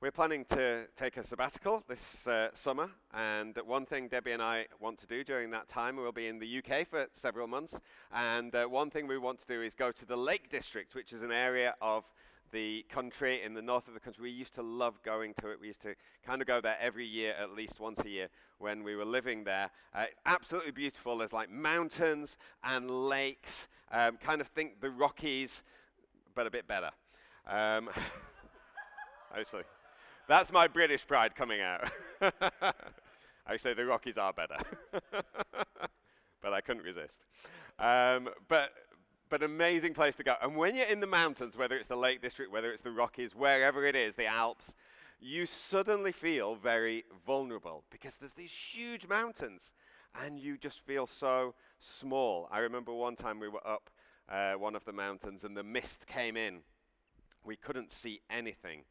We're 0.00 0.10
planning 0.10 0.44
to 0.46 0.86
take 0.96 1.16
a 1.16 1.22
sabbatical 1.22 1.82
this 1.88 2.26
uh, 2.26 2.50
summer, 2.52 2.90
and 3.14 3.56
one 3.64 3.86
thing 3.86 4.08
Debbie 4.08 4.32
and 4.32 4.42
I 4.42 4.66
want 4.78 4.98
to 4.98 5.06
do 5.06 5.24
during 5.24 5.50
that 5.52 5.66
time, 5.66 5.96
we'll 5.96 6.12
be 6.12 6.26
in 6.26 6.38
the 6.38 6.58
UK 6.58 6.86
for 6.86 7.06
several 7.12 7.46
months, 7.46 7.78
and 8.12 8.54
uh, 8.54 8.66
one 8.66 8.90
thing 8.90 9.06
we 9.06 9.16
want 9.16 9.38
to 9.38 9.46
do 9.46 9.62
is 9.62 9.72
go 9.72 9.92
to 9.92 10.04
the 10.04 10.16
Lake 10.16 10.50
District, 10.50 10.94
which 10.94 11.14
is 11.14 11.22
an 11.22 11.32
area 11.32 11.74
of 11.80 12.04
the 12.52 12.84
country, 12.90 13.40
in 13.42 13.54
the 13.54 13.62
north 13.62 13.88
of 13.88 13.94
the 13.94 14.00
country. 14.00 14.24
We 14.24 14.30
used 14.30 14.54
to 14.56 14.62
love 14.62 15.00
going 15.04 15.32
to 15.40 15.48
it. 15.50 15.60
We 15.60 15.68
used 15.68 15.82
to 15.82 15.94
kind 16.26 16.42
of 16.42 16.46
go 16.46 16.60
there 16.60 16.76
every 16.80 17.06
year, 17.06 17.34
at 17.40 17.52
least 17.52 17.80
once 17.80 18.00
a 18.00 18.08
year, 18.10 18.28
when 18.58 18.84
we 18.84 18.96
were 18.96 19.06
living 19.06 19.44
there. 19.44 19.70
Uh, 19.94 20.06
absolutely 20.26 20.72
beautiful. 20.72 21.16
There's 21.16 21.32
like 21.32 21.50
mountains 21.50 22.36
and 22.62 22.90
lakes, 22.90 23.68
um, 23.90 24.18
kind 24.18 24.42
of 24.42 24.48
think 24.48 24.80
the 24.80 24.90
Rockies, 24.90 25.62
but 26.34 26.46
a 26.46 26.50
bit 26.50 26.66
better. 26.66 26.90
Um, 27.48 27.88
actually. 29.34 29.62
That's 30.26 30.50
my 30.50 30.66
British 30.66 31.06
pride 31.06 31.34
coming 31.34 31.60
out. 31.60 31.90
I 33.46 33.56
say 33.58 33.74
the 33.74 33.84
Rockies 33.84 34.16
are 34.16 34.32
better. 34.32 34.56
but 36.42 36.52
I 36.52 36.60
couldn't 36.62 36.82
resist. 36.82 37.22
Um, 37.78 38.30
but, 38.48 38.70
but 39.28 39.42
amazing 39.42 39.92
place 39.92 40.16
to 40.16 40.22
go. 40.22 40.34
And 40.40 40.56
when 40.56 40.74
you're 40.76 40.88
in 40.88 41.00
the 41.00 41.06
mountains, 41.06 41.56
whether 41.56 41.76
it's 41.76 41.88
the 41.88 41.96
Lake 41.96 42.22
District, 42.22 42.50
whether 42.50 42.72
it's 42.72 42.80
the 42.80 42.90
Rockies, 42.90 43.34
wherever 43.34 43.84
it 43.84 43.94
is, 43.94 44.14
the 44.14 44.26
Alps, 44.26 44.74
you 45.20 45.44
suddenly 45.44 46.12
feel 46.12 46.54
very 46.54 47.04
vulnerable 47.26 47.84
because 47.90 48.16
there's 48.16 48.32
these 48.32 48.52
huge 48.52 49.06
mountains 49.06 49.72
and 50.22 50.38
you 50.38 50.56
just 50.56 50.80
feel 50.80 51.06
so 51.06 51.54
small. 51.80 52.48
I 52.50 52.60
remember 52.60 52.94
one 52.94 53.16
time 53.16 53.40
we 53.40 53.48
were 53.48 53.66
up 53.66 53.90
uh, 54.28 54.54
one 54.54 54.74
of 54.74 54.84
the 54.86 54.92
mountains 54.92 55.44
and 55.44 55.54
the 55.54 55.62
mist 55.62 56.06
came 56.06 56.36
in. 56.36 56.60
We 57.44 57.56
couldn't 57.56 57.92
see 57.92 58.20
anything 58.30 58.84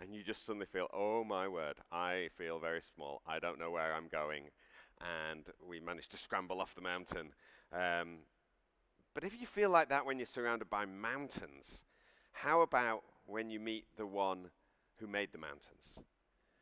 and 0.00 0.14
you 0.14 0.22
just 0.22 0.46
suddenly 0.46 0.66
feel, 0.66 0.86
oh 0.92 1.24
my 1.24 1.46
word, 1.46 1.76
I 1.92 2.28
feel 2.36 2.58
very 2.58 2.80
small. 2.80 3.22
I 3.26 3.38
don't 3.38 3.58
know 3.58 3.70
where 3.70 3.94
I'm 3.94 4.08
going. 4.08 4.44
And 5.00 5.44
we 5.66 5.80
managed 5.80 6.10
to 6.12 6.16
scramble 6.16 6.60
off 6.60 6.74
the 6.74 6.80
mountain. 6.80 7.32
Um, 7.72 8.18
but 9.14 9.24
if 9.24 9.40
you 9.40 9.46
feel 9.46 9.70
like 9.70 9.88
that 9.88 10.06
when 10.06 10.18
you're 10.18 10.26
surrounded 10.26 10.70
by 10.70 10.86
mountains, 10.86 11.84
how 12.32 12.62
about 12.62 13.02
when 13.26 13.50
you 13.50 13.60
meet 13.60 13.84
the 13.96 14.06
one 14.06 14.50
who 14.98 15.06
made 15.06 15.32
the 15.32 15.38
mountains? 15.38 15.98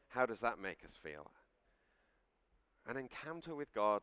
How 0.09 0.26
does 0.26 0.40
that 0.40 0.59
make 0.61 0.85
us 0.85 0.92
feel? 1.00 1.30
An 2.88 2.97
encounter 2.97 3.54
with 3.54 3.73
God 3.75 4.02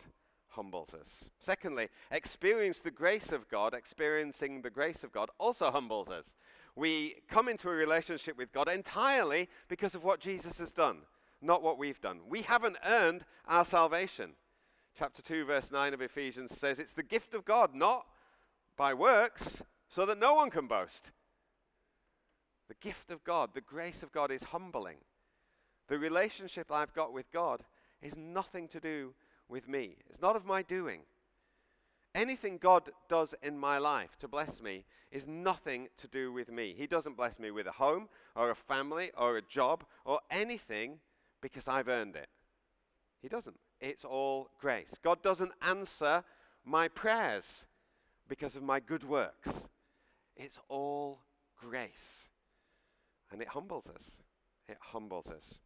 humbles 0.49 0.93
us. 0.93 1.29
Secondly, 1.39 1.89
experience 2.11 2.79
the 2.79 2.91
grace 2.91 3.31
of 3.31 3.49
God, 3.49 3.73
experiencing 3.73 4.61
the 4.61 4.69
grace 4.69 5.03
of 5.03 5.11
God 5.11 5.29
also 5.39 5.71
humbles 5.71 6.09
us 6.09 6.35
we 6.75 7.15
come 7.29 7.47
into 7.47 7.69
a 7.69 7.73
relationship 7.73 8.37
with 8.37 8.51
God 8.51 8.69
entirely 8.69 9.49
because 9.69 9.95
of 9.95 10.03
what 10.03 10.19
Jesus 10.19 10.59
has 10.59 10.73
done, 10.73 10.97
not 11.41 11.63
what 11.63 11.77
we've 11.77 12.01
done. 12.01 12.19
We 12.27 12.41
haven't 12.41 12.77
earned 12.85 13.23
our 13.47 13.63
salvation. 13.63 14.31
Chapter 14.97 15.21
2, 15.21 15.45
verse 15.45 15.71
9 15.71 15.93
of 15.93 16.01
Ephesians 16.01 16.57
says 16.57 16.79
it's 16.79 16.93
the 16.93 17.03
gift 17.03 17.33
of 17.33 17.45
God, 17.45 17.73
not 17.73 18.05
by 18.77 18.93
works, 18.93 19.61
so 19.87 20.05
that 20.05 20.19
no 20.19 20.35
one 20.35 20.49
can 20.49 20.67
boast. 20.67 21.11
The 22.67 22.75
gift 22.81 23.11
of 23.11 23.23
God, 23.23 23.51
the 23.53 23.61
grace 23.61 24.03
of 24.03 24.11
God 24.11 24.31
is 24.31 24.43
humbling. 24.43 24.97
The 25.87 25.99
relationship 25.99 26.71
I've 26.71 26.93
got 26.93 27.13
with 27.13 27.31
God 27.31 27.63
is 28.01 28.17
nothing 28.17 28.67
to 28.69 28.79
do 28.79 29.13
with 29.47 29.67
me, 29.67 29.97
it's 30.09 30.21
not 30.21 30.35
of 30.35 30.45
my 30.45 30.63
doing. 30.63 31.01
Anything 32.15 32.57
God 32.57 32.89
does 33.09 33.35
in 33.43 33.59
my 33.59 33.77
life 33.77 34.17
to 34.19 34.29
bless 34.29 34.61
me 34.61 34.85
is 35.11 35.27
nothing 35.27 35.89
to 35.97 36.07
do 36.07 36.31
with 36.31 36.49
me. 36.49 36.73
He 36.75 36.87
doesn't 36.87 37.17
bless 37.17 37.39
me 37.39 37.51
with 37.51 37.67
a 37.67 37.73
home 37.73 38.07
or 38.37 38.51
a 38.51 38.55
family 38.55 39.11
or 39.17 39.35
a 39.35 39.41
job 39.41 39.83
or 40.05 40.21
anything 40.31 40.99
because 41.41 41.67
I've 41.67 41.89
earned 41.89 42.15
it. 42.15 42.29
He 43.21 43.27
doesn't. 43.27 43.57
It's 43.81 44.05
all 44.05 44.49
grace. 44.61 44.95
God 45.03 45.21
doesn't 45.23 45.51
answer 45.61 46.23
my 46.63 46.87
prayers 46.87 47.65
because 48.29 48.55
of 48.55 48.63
my 48.63 48.79
good 48.79 49.03
works. 49.03 49.67
It's 50.37 50.57
all 50.69 51.19
grace. 51.57 52.29
And 53.29 53.41
it 53.41 53.49
humbles 53.49 53.89
us. 53.93 54.11
It 54.69 54.77
humbles 54.79 55.27
us. 55.27 55.59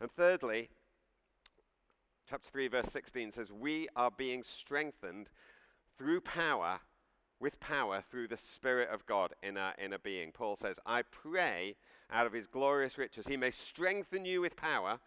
And 0.00 0.10
thirdly, 0.10 0.70
chapter 2.28 2.48
3, 2.50 2.68
verse 2.68 2.88
16 2.88 3.32
says, 3.32 3.52
We 3.52 3.88
are 3.96 4.10
being 4.10 4.42
strengthened 4.42 5.28
through 5.98 6.20
power, 6.20 6.80
with 7.40 7.60
power, 7.60 8.02
through 8.10 8.28
the 8.28 8.36
Spirit 8.36 8.88
of 8.90 9.06
God 9.06 9.32
in 9.42 9.56
our 9.56 9.74
inner 9.82 9.98
being. 9.98 10.32
Paul 10.32 10.56
says, 10.56 10.78
I 10.86 11.02
pray 11.02 11.76
out 12.10 12.26
of 12.26 12.32
his 12.32 12.46
glorious 12.46 12.98
riches, 12.98 13.26
he 13.26 13.36
may 13.36 13.50
strengthen 13.50 14.24
you 14.24 14.40
with 14.40 14.56
power 14.56 14.98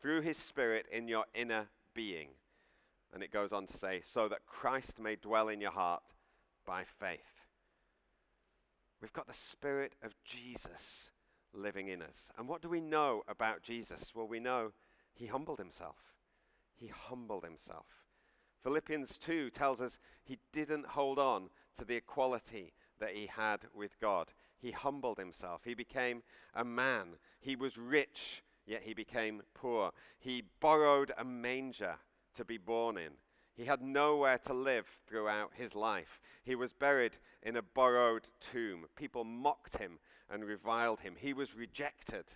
through 0.00 0.22
his 0.22 0.36
Spirit 0.36 0.86
in 0.90 1.08
your 1.08 1.24
inner 1.34 1.68
being. 1.94 2.28
And 3.12 3.22
it 3.22 3.32
goes 3.32 3.52
on 3.52 3.66
to 3.66 3.76
say, 3.76 4.00
so 4.04 4.28
that 4.28 4.46
Christ 4.46 5.00
may 5.00 5.16
dwell 5.16 5.48
in 5.48 5.60
your 5.60 5.70
heart 5.70 6.02
by 6.66 6.84
faith. 6.84 7.20
We've 9.00 9.12
got 9.12 9.26
the 9.26 9.34
Spirit 9.34 9.94
of 10.02 10.14
Jesus 10.24 11.10
living 11.54 11.88
in 11.88 12.02
us. 12.02 12.30
And 12.36 12.48
what 12.48 12.60
do 12.62 12.68
we 12.68 12.80
know 12.80 13.22
about 13.28 13.62
Jesus? 13.62 14.12
Well, 14.14 14.28
we 14.28 14.40
know 14.40 14.72
he 15.14 15.26
humbled 15.26 15.58
himself. 15.58 15.96
He 16.76 16.88
humbled 16.88 17.44
himself. 17.44 17.86
Philippians 18.62 19.18
2 19.18 19.50
tells 19.50 19.80
us 19.80 19.98
he 20.24 20.38
didn't 20.52 20.86
hold 20.86 21.18
on 21.18 21.50
to 21.78 21.84
the 21.84 21.96
equality 21.96 22.72
that 22.98 23.14
he 23.14 23.26
had 23.26 23.60
with 23.74 23.98
God. 24.00 24.28
He 24.58 24.72
humbled 24.72 25.18
himself. 25.18 25.62
He 25.64 25.74
became 25.74 26.22
a 26.54 26.64
man. 26.64 27.16
He 27.40 27.54
was 27.54 27.78
rich, 27.78 28.42
yet 28.66 28.82
he 28.82 28.94
became 28.94 29.42
poor. 29.54 29.92
He 30.18 30.42
borrowed 30.60 31.12
a 31.16 31.24
manger 31.24 31.96
to 32.34 32.44
be 32.44 32.58
born 32.58 32.96
in. 32.96 33.12
He 33.54 33.64
had 33.64 33.82
nowhere 33.82 34.38
to 34.38 34.54
live 34.54 34.86
throughout 35.08 35.52
his 35.54 35.74
life. 35.74 36.20
He 36.44 36.54
was 36.54 36.72
buried 36.72 37.16
in 37.42 37.56
a 37.56 37.62
borrowed 37.62 38.28
tomb. 38.40 38.86
People 38.94 39.24
mocked 39.24 39.78
him 39.78 39.98
and 40.30 40.44
reviled 40.44 41.00
him. 41.00 41.14
He 41.18 41.32
was 41.32 41.56
rejected. 41.56 42.34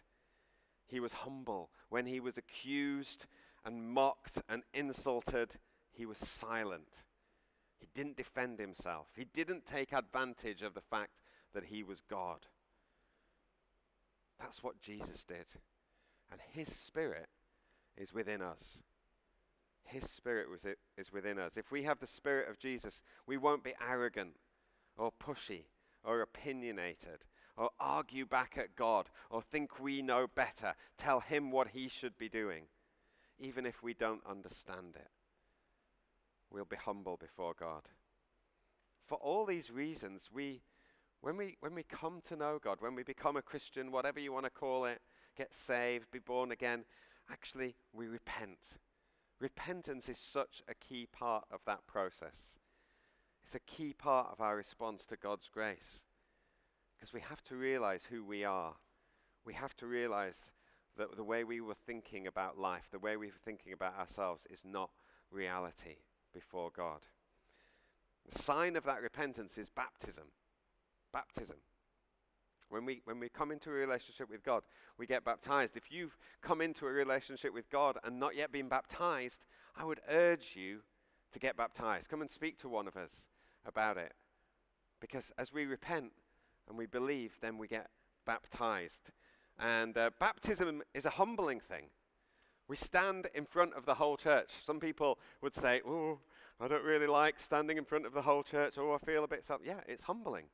He 0.88 0.98
was 0.98 1.12
humble. 1.12 1.70
When 1.90 2.06
he 2.06 2.18
was 2.20 2.36
accused 2.38 3.26
and 3.64 3.92
mocked 3.92 4.42
and 4.48 4.62
insulted, 4.74 5.56
he 5.92 6.06
was 6.06 6.18
silent. 6.18 7.02
He 7.78 7.88
didn't 7.94 8.16
defend 8.16 8.58
himself. 8.58 9.08
He 9.16 9.24
didn't 9.24 9.66
take 9.66 9.92
advantage 9.92 10.62
of 10.62 10.74
the 10.74 10.80
fact 10.80 11.20
that 11.52 11.64
he 11.64 11.82
was 11.82 12.00
God. 12.08 12.46
That's 14.38 14.62
what 14.62 14.80
Jesus 14.80 15.24
did. 15.24 15.46
And 16.30 16.40
his 16.52 16.74
spirit 16.74 17.28
is 17.96 18.14
within 18.14 18.40
us. 18.40 18.78
His 19.84 20.08
spirit 20.08 20.48
was 20.48 20.64
it, 20.64 20.78
is 20.96 21.12
within 21.12 21.38
us. 21.38 21.56
If 21.56 21.70
we 21.70 21.82
have 21.82 21.98
the 21.98 22.06
spirit 22.06 22.48
of 22.48 22.58
Jesus, 22.58 23.02
we 23.26 23.36
won't 23.36 23.64
be 23.64 23.74
arrogant 23.86 24.36
or 24.96 25.12
pushy 25.12 25.64
or 26.02 26.22
opinionated 26.22 27.24
or 27.56 27.70
argue 27.78 28.24
back 28.24 28.56
at 28.56 28.76
God 28.76 29.10
or 29.28 29.42
think 29.42 29.78
we 29.78 30.00
know 30.00 30.26
better, 30.34 30.74
tell 30.96 31.20
him 31.20 31.50
what 31.50 31.68
he 31.68 31.88
should 31.88 32.16
be 32.16 32.30
doing, 32.30 32.64
even 33.38 33.66
if 33.66 33.82
we 33.82 33.92
don't 33.92 34.22
understand 34.26 34.94
it 34.94 35.10
we'll 36.52 36.64
be 36.64 36.76
humble 36.76 37.16
before 37.16 37.54
God. 37.58 37.82
For 39.06 39.16
all 39.16 39.46
these 39.46 39.70
reasons, 39.70 40.28
we, 40.32 40.62
when, 41.20 41.36
we, 41.36 41.56
when 41.60 41.74
we 41.74 41.82
come 41.82 42.20
to 42.28 42.36
know 42.36 42.58
God, 42.62 42.78
when 42.80 42.94
we 42.94 43.02
become 43.02 43.36
a 43.36 43.42
Christian, 43.42 43.90
whatever 43.90 44.20
you 44.20 44.32
want 44.32 44.44
to 44.44 44.50
call 44.50 44.84
it, 44.84 45.00
get 45.36 45.52
saved, 45.52 46.10
be 46.10 46.18
born 46.18 46.52
again, 46.52 46.84
actually, 47.30 47.74
we 47.92 48.06
repent. 48.06 48.78
Repentance 49.40 50.08
is 50.08 50.18
such 50.18 50.62
a 50.68 50.74
key 50.74 51.06
part 51.10 51.44
of 51.50 51.60
that 51.66 51.86
process. 51.86 52.58
It's 53.42 53.54
a 53.54 53.60
key 53.60 53.92
part 53.92 54.28
of 54.30 54.40
our 54.40 54.56
response 54.56 55.04
to 55.06 55.16
God's 55.16 55.48
grace. 55.52 56.04
Because 56.96 57.12
we 57.12 57.20
have 57.20 57.42
to 57.44 57.56
realize 57.56 58.02
who 58.08 58.24
we 58.24 58.44
are. 58.44 58.74
We 59.44 59.54
have 59.54 59.76
to 59.78 59.86
realize 59.86 60.52
that 60.96 61.16
the 61.16 61.24
way 61.24 61.42
we 61.42 61.60
were 61.60 61.74
thinking 61.74 62.26
about 62.26 62.58
life, 62.58 62.88
the 62.92 62.98
way 62.98 63.16
we 63.16 63.26
were 63.26 63.32
thinking 63.44 63.72
about 63.72 63.98
ourselves, 63.98 64.46
is 64.48 64.60
not 64.64 64.90
reality 65.30 65.96
before 66.32 66.70
God. 66.74 67.00
The 68.30 68.38
sign 68.38 68.76
of 68.76 68.84
that 68.84 69.02
repentance 69.02 69.58
is 69.58 69.68
baptism. 69.68 70.24
Baptism. 71.12 71.56
When 72.68 72.86
we, 72.86 73.02
when 73.04 73.20
we 73.20 73.28
come 73.28 73.50
into 73.50 73.68
a 73.68 73.74
relationship 73.74 74.30
with 74.30 74.42
God, 74.42 74.62
we 74.96 75.06
get 75.06 75.24
baptized. 75.24 75.76
If 75.76 75.92
you've 75.92 76.16
come 76.40 76.62
into 76.62 76.86
a 76.86 76.90
relationship 76.90 77.52
with 77.52 77.68
God 77.68 77.98
and 78.02 78.18
not 78.18 78.34
yet 78.34 78.50
been 78.50 78.68
baptized, 78.68 79.44
I 79.76 79.84
would 79.84 80.00
urge 80.08 80.52
you 80.54 80.78
to 81.32 81.38
get 81.38 81.56
baptized. 81.56 82.08
Come 82.08 82.22
and 82.22 82.30
speak 82.30 82.58
to 82.60 82.68
one 82.68 82.88
of 82.88 82.96
us 82.96 83.28
about 83.66 83.98
it. 83.98 84.14
Because 85.00 85.32
as 85.36 85.52
we 85.52 85.66
repent 85.66 86.12
and 86.68 86.78
we 86.78 86.86
believe, 86.86 87.36
then 87.42 87.58
we 87.58 87.68
get 87.68 87.88
baptized. 88.24 89.10
And 89.58 89.98
uh, 89.98 90.10
baptism 90.18 90.82
is 90.94 91.04
a 91.04 91.10
humbling 91.10 91.60
thing. 91.60 91.86
We 92.72 92.76
stand 92.76 93.28
in 93.34 93.44
front 93.44 93.74
of 93.74 93.84
the 93.84 93.92
whole 93.92 94.16
church. 94.16 94.52
Some 94.64 94.80
people 94.80 95.18
would 95.42 95.54
say, 95.54 95.82
Oh, 95.86 96.20
I 96.58 96.68
don't 96.68 96.82
really 96.82 97.06
like 97.06 97.38
standing 97.38 97.76
in 97.76 97.84
front 97.84 98.06
of 98.06 98.14
the 98.14 98.22
whole 98.22 98.42
church. 98.42 98.76
Oh, 98.78 98.94
I 98.94 98.98
feel 99.04 99.24
a 99.24 99.28
bit 99.28 99.44
something. 99.44 99.68
Yeah, 99.68 99.80
it's 99.86 100.04
humbling. 100.04 100.46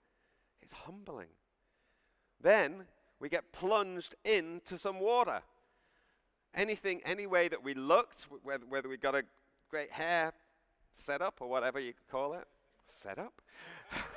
It's 0.60 0.72
humbling. 0.72 1.28
Then 2.40 2.86
we 3.20 3.28
get 3.28 3.52
plunged 3.52 4.16
into 4.24 4.78
some 4.78 4.98
water. 4.98 5.42
Anything, 6.56 7.02
any 7.04 7.28
way 7.28 7.46
that 7.46 7.62
we 7.62 7.74
looked, 7.74 8.26
whether, 8.42 8.66
whether 8.66 8.88
we 8.88 8.96
got 8.96 9.14
a 9.14 9.22
great 9.70 9.92
hair 9.92 10.32
set 10.92 11.22
up 11.22 11.36
or 11.40 11.48
whatever 11.48 11.78
you 11.78 11.92
call 12.10 12.32
it, 12.32 12.48
set 12.88 13.20
up. 13.20 13.40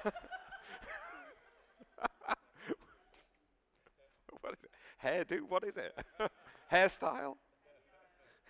what 4.42 4.54
is 4.54 4.64
it? 4.64 4.72
Hairdo? 5.06 5.42
What 5.48 5.64
is 5.64 5.78
it? 5.78 5.96
Hairstyle? 6.72 7.36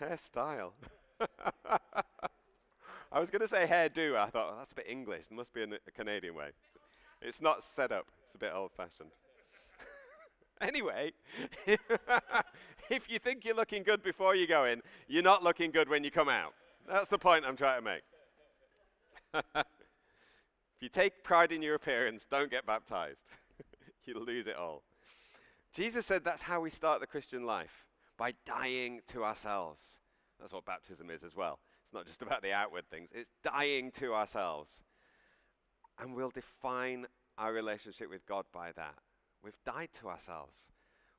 Hairstyle. 0.01 0.71
I 3.11 3.19
was 3.19 3.29
going 3.29 3.41
to 3.41 3.47
say 3.47 3.67
hairdo. 3.67 4.15
I 4.15 4.27
thought, 4.27 4.47
well, 4.47 4.55
that's 4.57 4.71
a 4.71 4.75
bit 4.75 4.87
English. 4.89 5.25
It 5.29 5.35
must 5.35 5.53
be 5.53 5.61
a, 5.61 5.65
a 5.65 5.91
Canadian 5.91 6.33
way. 6.33 6.49
It's 7.21 7.41
not 7.41 7.63
set 7.63 7.91
up, 7.91 8.07
it's 8.23 8.33
a 8.33 8.37
bit 8.39 8.51
old 8.53 8.71
fashioned. 8.71 9.11
anyway, 10.61 11.11
if 12.89 13.09
you 13.09 13.19
think 13.19 13.45
you're 13.45 13.55
looking 13.55 13.83
good 13.83 14.01
before 14.01 14.35
you 14.35 14.47
go 14.47 14.65
in, 14.65 14.81
you're 15.07 15.21
not 15.21 15.43
looking 15.43 15.69
good 15.69 15.87
when 15.87 16.03
you 16.03 16.09
come 16.09 16.29
out. 16.29 16.53
That's 16.89 17.09
the 17.09 17.19
point 17.19 17.45
I'm 17.45 17.55
trying 17.55 17.79
to 17.79 17.85
make. 17.85 18.01
if 19.55 20.81
you 20.81 20.89
take 20.89 21.23
pride 21.23 21.51
in 21.51 21.61
your 21.61 21.75
appearance, 21.75 22.25
don't 22.25 22.49
get 22.49 22.65
baptized. 22.65 23.25
You'll 24.05 24.25
lose 24.25 24.47
it 24.47 24.55
all. 24.55 24.81
Jesus 25.75 26.07
said 26.07 26.23
that's 26.23 26.41
how 26.41 26.59
we 26.59 26.71
start 26.71 27.01
the 27.01 27.07
Christian 27.07 27.45
life 27.45 27.85
by 28.21 28.33
dying 28.45 29.01
to 29.07 29.23
ourselves. 29.23 29.97
That's 30.39 30.53
what 30.53 30.63
baptism 30.63 31.09
is 31.09 31.23
as 31.23 31.35
well. 31.35 31.57
It's 31.83 31.91
not 31.91 32.05
just 32.05 32.21
about 32.27 32.43
the 32.43 32.53
outward 32.53 32.87
things, 32.87 33.09
it's 33.11 33.31
dying 33.43 33.89
to 33.93 34.13
ourselves. 34.13 34.83
And 35.99 36.13
we'll 36.13 36.29
define 36.29 37.07
our 37.39 37.51
relationship 37.51 38.11
with 38.11 38.23
God 38.27 38.45
by 38.53 38.73
that. 38.75 38.93
We've 39.43 39.57
died 39.65 39.89
to 40.01 40.07
ourselves. 40.07 40.69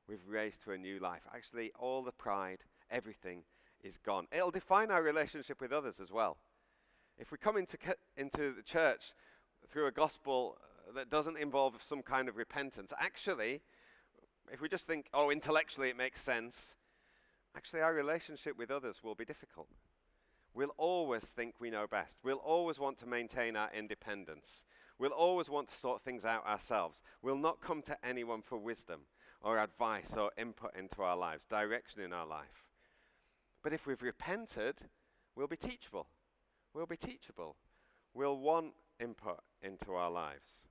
We've 0.07 0.25
raised 0.29 0.63
to 0.63 0.71
a 0.71 0.77
new 0.77 0.97
life. 0.99 1.23
Actually, 1.35 1.73
all 1.77 2.03
the 2.03 2.13
pride, 2.13 2.59
everything 2.89 3.43
is 3.83 3.97
gone. 3.97 4.27
It'll 4.31 4.49
define 4.49 4.89
our 4.89 5.03
relationship 5.03 5.59
with 5.59 5.73
others 5.73 5.99
as 5.99 6.09
well. 6.09 6.37
If 7.17 7.33
we 7.33 7.37
come 7.37 7.57
into, 7.57 7.77
into 8.15 8.53
the 8.53 8.63
church 8.63 9.11
through 9.69 9.87
a 9.87 9.91
gospel 9.91 10.57
uh, 10.87 10.93
that 10.93 11.09
doesn't 11.09 11.37
involve 11.37 11.75
some 11.83 12.01
kind 12.01 12.29
of 12.29 12.37
repentance, 12.37 12.93
actually, 12.97 13.59
if 14.53 14.61
we 14.61 14.69
just 14.69 14.87
think, 14.87 15.07
oh, 15.13 15.31
intellectually 15.31 15.89
it 15.89 15.97
makes 15.97 16.21
sense, 16.21 16.77
actually 17.55 17.81
our 17.81 17.93
relationship 17.93 18.57
with 18.57 18.71
others 18.71 19.03
will 19.03 19.15
be 19.15 19.25
difficult. 19.25 19.67
We'll 20.53 20.73
always 20.77 21.23
think 21.23 21.55
we 21.59 21.71
know 21.71 21.87
best. 21.87 22.17
We'll 22.23 22.37
always 22.37 22.79
want 22.79 22.97
to 22.99 23.07
maintain 23.07 23.55
our 23.55 23.69
independence. 23.73 24.63
We'll 24.99 25.11
always 25.11 25.49
want 25.49 25.69
to 25.69 25.75
sort 25.75 26.03
things 26.03 26.25
out 26.25 26.45
ourselves. 26.45 27.01
We'll 27.21 27.37
not 27.37 27.61
come 27.61 27.81
to 27.83 27.97
anyone 28.05 28.41
for 28.41 28.57
wisdom 28.57 29.01
or 29.41 29.59
advice 29.59 30.15
or 30.15 30.31
input 30.37 30.75
into 30.77 31.01
our 31.01 31.17
lives, 31.17 31.45
direction 31.45 32.01
in 32.01 32.13
our 32.13 32.27
life. 32.27 32.65
But 33.63 33.73
if 33.73 33.87
we've 33.87 34.01
repented, 34.01 34.75
we'll 35.35 35.47
be 35.47 35.57
teachable. 35.57 36.07
We'll 36.73 36.85
be 36.85 36.97
teachable. 36.97 37.55
We'll 38.13 38.37
want 38.37 38.73
input 38.99 39.41
into 39.61 39.93
our 39.93 40.11
lives. 40.11 40.63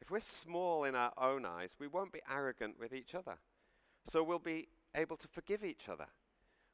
If 0.00 0.10
we're 0.10 0.20
small 0.20 0.84
in 0.84 0.94
our 0.94 1.12
own 1.16 1.46
eyes, 1.46 1.70
we 1.78 1.86
won't 1.86 2.12
be 2.12 2.20
arrogant 2.30 2.78
with 2.78 2.92
each 2.92 3.14
other. 3.14 3.38
So 4.08 4.22
we'll 4.22 4.38
be 4.38 4.68
able 4.96 5.16
to 5.16 5.28
forgive 5.28 5.62
each 5.64 5.88
other 5.88 6.06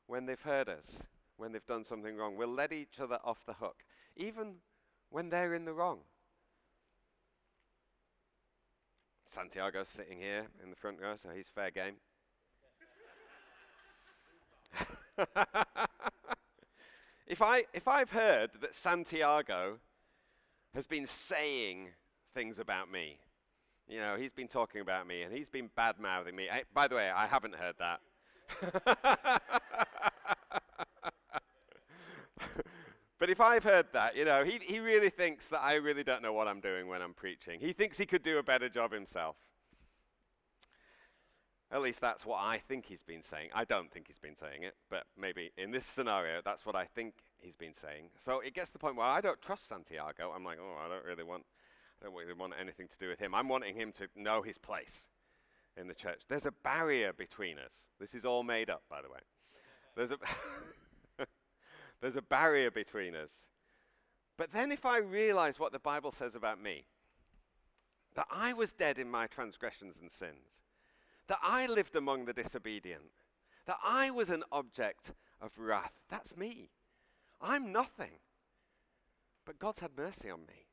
when 0.07 0.27
they've 0.27 0.41
hurt 0.41 0.69
us, 0.69 1.03
when 1.37 1.53
they've 1.53 1.67
done 1.67 1.85
something 1.85 2.17
wrong. 2.17 2.37
We'll 2.37 2.49
let 2.49 2.73
each 2.73 3.01
other 3.01 3.19
off 3.25 3.45
the 3.45 3.55
hook, 3.55 3.85
even 4.17 4.55
when 5.11 5.29
they're 5.29 5.55
in 5.55 5.65
the 5.65 5.75
wrong. 5.75 6.01
Santiago's 9.27 9.89
sitting 9.89 10.19
here 10.19 10.47
in 10.63 10.71
the 10.71 10.77
front 10.77 11.01
row, 11.01 11.17
so 11.17 11.31
he's 11.35 11.49
fair 11.49 11.71
game. 11.71 11.95
if, 17.27 17.41
I, 17.41 17.65
if 17.73 17.89
I've 17.89 18.11
heard 18.11 18.51
that 18.61 18.75
Santiago 18.75 19.79
has 20.75 20.87
been 20.87 21.07
saying 21.07 21.89
things 22.35 22.59
about 22.59 22.91
me, 22.91 23.19
you 23.89 24.01
know, 24.01 24.17
he's 24.17 24.33
been 24.33 24.49
talking 24.49 24.81
about 24.81 25.07
me 25.07 25.23
and 25.23 25.33
he's 25.33 25.49
been 25.49 25.71
bad 25.77 25.99
mouthing 25.99 26.37
me. 26.37 26.49
I, 26.51 26.65
by 26.73 26.89
the 26.89 26.97
way, 26.97 27.11
I 27.11 27.27
haven't 27.27 27.55
heard 27.55 27.77
that. 27.79 28.01
but 33.19 33.31
if 33.31 33.41
I've 33.41 33.65
heard 33.65 33.87
that, 33.93 34.17
you 34.17 34.25
know, 34.25 34.45
he, 34.45 34.59
he 34.61 34.81
really 34.81 35.11
thinks 35.11 35.49
that 35.49 35.63
I 35.63 35.75
really 35.75 36.05
don't 36.05 36.23
know 36.23 36.33
what 36.33 36.49
I'm 36.49 36.61
doing 36.61 36.89
when 36.89 37.03
I'm 37.03 37.15
preaching. 37.15 37.61
He 37.61 37.73
thinks 37.73 37.99
he 37.99 38.07
could 38.07 38.23
do 38.23 38.39
a 38.39 38.43
better 38.43 38.69
job 38.69 38.93
himself. 38.93 39.37
At 41.71 41.81
least 41.81 42.03
that's 42.03 42.27
what 42.27 42.39
I 42.39 42.59
think 42.59 42.85
he's 42.85 43.03
been 43.03 43.23
saying. 43.23 43.49
I 43.55 43.65
don't 43.65 43.91
think 43.91 44.07
he's 44.07 44.19
been 44.19 44.37
saying 44.37 44.63
it, 44.63 44.75
but 44.91 45.05
maybe 45.19 45.53
in 45.57 45.71
this 45.71 45.87
scenario, 45.87 46.43
that's 46.45 46.67
what 46.67 46.77
I 46.77 46.85
think 46.85 47.15
he's 47.39 47.57
been 47.57 47.73
saying. 47.73 48.11
So 48.19 48.41
it 48.41 48.53
gets 48.53 48.69
to 48.69 48.73
the 48.75 48.79
point 48.79 48.97
where 48.97 49.07
I 49.07 49.23
don't 49.23 49.41
trust 49.41 49.69
Santiago. 49.69 50.33
I'm 50.37 50.45
like, 50.45 50.59
oh, 50.61 50.77
I 50.85 50.89
don't 50.91 51.05
really 51.05 51.25
want, 51.25 51.45
I 52.01 52.05
don't 52.05 52.15
really 52.15 52.35
want 52.35 52.53
anything 52.61 52.89
to 52.89 52.99
do 52.99 53.09
with 53.09 53.19
him. 53.19 53.35
I'm 53.35 53.49
wanting 53.49 53.75
him 53.75 53.91
to 53.93 54.09
know 54.15 54.43
his 54.43 54.59
place 54.59 55.09
in 55.77 55.89
the 55.89 55.95
church. 55.95 56.23
There's 56.29 56.47
a 56.47 56.53
barrier 56.53 57.13
between 57.13 57.59
us. 57.59 57.89
This 57.99 58.15
is 58.15 58.25
all 58.25 58.43
made 58.43 58.71
up, 58.71 58.83
by 58.89 59.03
the 59.03 59.09
way. 59.09 59.21
There's 59.97 60.11
a, 60.11 60.19
there's 62.01 62.17
a 62.17 62.23
barrier 62.23 62.71
between 62.71 63.15
us. 63.15 63.47
But 64.37 64.53
then 64.53 64.73
if 64.73 64.87
I 64.87 64.99
realize 64.99 65.59
what 65.59 65.73
the 65.73 65.79
Bible 65.79 66.11
says 66.11 66.35
about 66.35 66.63
me, 66.63 66.85
that 68.15 68.27
I 68.31 68.53
was 68.53 68.73
dead 68.73 68.99
in 68.99 69.11
my 69.11 69.27
transgressions 69.27 70.01
and 70.01 70.11
sins, 70.11 70.61
that 71.29 71.39
I 71.43 71.67
lived 71.67 71.97
among 71.97 72.25
the 72.25 72.33
disobedient, 72.33 73.03
that 73.67 73.79
I 73.83 74.11
was 74.11 74.31
an 74.31 74.45
object 74.53 75.13
of 75.41 75.59
wrath. 75.59 75.93
That's 76.09 76.37
me. 76.37 76.71
I'm 77.41 77.73
nothing. 77.73 78.19
But 79.45 79.59
God's 79.59 79.81
had 79.81 79.93
mercy 79.97 80.31
on 80.31 80.41
me. 80.41 80.67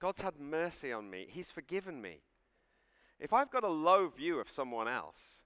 God's 0.00 0.20
had 0.20 0.38
mercy 0.38 0.92
on 0.92 1.10
me. 1.10 1.26
He's 1.28 1.50
forgiven 1.50 2.00
me. 2.00 2.20
If 3.18 3.32
I've 3.32 3.50
got 3.50 3.64
a 3.64 3.68
low 3.68 4.08
view 4.08 4.38
of 4.38 4.50
someone 4.50 4.88
else, 4.88 5.42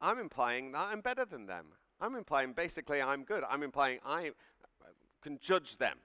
I'm 0.00 0.18
implying 0.18 0.72
that 0.72 0.88
I'm 0.90 1.00
better 1.00 1.24
than 1.24 1.46
them. 1.46 1.66
I'm 2.00 2.14
implying 2.14 2.52
basically 2.52 3.02
I'm 3.02 3.24
good. 3.24 3.42
I'm 3.48 3.62
implying 3.62 3.98
I 4.04 4.32
can 5.22 5.38
judge 5.40 5.78
them 5.78 5.98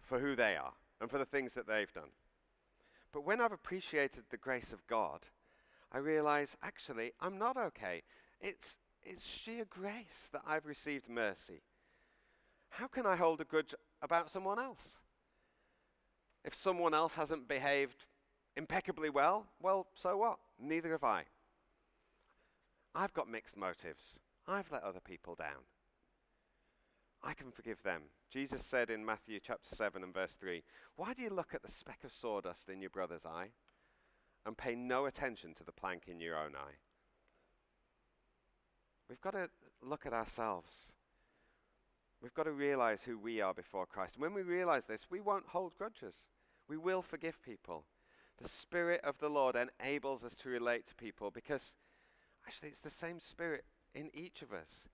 for 0.00 0.18
who 0.18 0.34
they 0.36 0.56
are 0.56 0.72
and 1.00 1.10
for 1.10 1.18
the 1.18 1.24
things 1.24 1.54
that 1.54 1.66
they've 1.66 1.92
done. 1.92 2.10
But 3.12 3.24
when 3.24 3.40
I've 3.40 3.52
appreciated 3.52 4.24
the 4.30 4.36
grace 4.36 4.72
of 4.72 4.86
God, 4.86 5.20
I 5.92 5.98
realize 5.98 6.56
actually 6.62 7.12
I'm 7.20 7.38
not 7.38 7.56
okay. 7.56 8.02
It's, 8.40 8.78
it's 9.02 9.26
sheer 9.26 9.64
grace 9.68 10.28
that 10.32 10.42
I've 10.46 10.66
received 10.66 11.08
mercy. 11.08 11.62
How 12.70 12.86
can 12.86 13.06
I 13.06 13.16
hold 13.16 13.40
a 13.40 13.44
grudge 13.44 13.74
about 14.02 14.30
someone 14.30 14.58
else? 14.58 15.00
If 16.44 16.54
someone 16.54 16.92
else 16.92 17.14
hasn't 17.14 17.48
behaved 17.48 18.04
impeccably 18.56 19.10
well, 19.10 19.46
well, 19.60 19.86
so 19.94 20.16
what? 20.16 20.38
Neither 20.60 20.92
have 20.92 21.04
I. 21.04 21.24
I've 22.94 23.12
got 23.12 23.28
mixed 23.28 23.56
motives. 23.56 24.18
I've 24.46 24.70
let 24.70 24.82
other 24.82 25.00
people 25.00 25.34
down. 25.34 25.64
I 27.22 27.32
can 27.32 27.50
forgive 27.50 27.82
them. 27.82 28.02
Jesus 28.30 28.62
said 28.62 28.90
in 28.90 29.04
Matthew 29.04 29.40
chapter 29.44 29.74
7 29.74 30.02
and 30.02 30.12
verse 30.12 30.36
3 30.38 30.62
Why 30.96 31.14
do 31.14 31.22
you 31.22 31.30
look 31.30 31.54
at 31.54 31.62
the 31.62 31.70
speck 31.70 32.04
of 32.04 32.12
sawdust 32.12 32.68
in 32.68 32.80
your 32.80 32.90
brother's 32.90 33.24
eye 33.24 33.50
and 34.46 34.56
pay 34.56 34.74
no 34.74 35.06
attention 35.06 35.54
to 35.54 35.64
the 35.64 35.72
plank 35.72 36.04
in 36.06 36.20
your 36.20 36.36
own 36.36 36.54
eye. 36.54 36.76
We've 39.08 39.20
got 39.20 39.32
to 39.32 39.48
look 39.82 40.06
at 40.06 40.12
ourselves. 40.12 40.92
We've 42.22 42.34
got 42.34 42.44
to 42.44 42.52
realize 42.52 43.02
who 43.02 43.18
we 43.18 43.40
are 43.40 43.54
before 43.54 43.86
Christ. 43.86 44.14
And 44.14 44.22
when 44.22 44.34
we 44.34 44.42
realize 44.42 44.86
this, 44.86 45.06
we 45.10 45.20
won't 45.20 45.48
hold 45.48 45.76
grudges. 45.76 46.26
We 46.68 46.76
will 46.76 47.02
forgive 47.02 47.42
people. 47.42 47.84
The 48.40 48.48
Spirit 48.48 49.00
of 49.04 49.18
the 49.18 49.28
Lord 49.28 49.56
enables 49.56 50.24
us 50.24 50.34
to 50.36 50.48
relate 50.48 50.86
to 50.86 50.94
people 50.94 51.30
because 51.30 51.76
actually 52.46 52.70
it's 52.70 52.80
the 52.80 52.90
same 52.90 53.20
Spirit 53.20 53.64
in 53.94 54.10
each 54.12 54.42
of 54.42 54.52
us. 54.52 54.88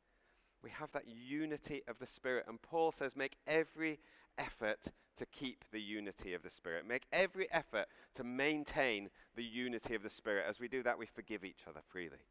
We 0.63 0.71
have 0.71 0.93
that 0.93 1.09
unity 1.09 1.83
of 1.89 1.99
the 1.99 2.07
Spirit. 2.07 2.45
And 2.47 2.61
Paul 2.61 2.93
says, 2.93 3.17
make 3.17 3.37
every 3.47 3.99
effort 4.37 4.89
to 5.17 5.27
keep 5.27 5.65
the 5.73 5.81
unity 5.81 6.35
of 6.35 6.43
the 6.43 6.51
Spirit. 6.51 6.87
Make 6.87 7.07
every 7.13 7.51
effort 7.51 7.87
to 8.15 8.25
maintain 8.25 9.09
the 9.37 9.45
unity 9.45 9.95
of 9.95 10.03
the 10.03 10.11
Spirit. 10.11 10.45
As 10.49 10.61
we 10.61 10.69
do 10.69 10.83
that, 10.83 10.99
we 10.99 11.07
forgive 11.07 11.45
each 11.45 11.63
other 11.69 11.81
freely. 11.89 12.25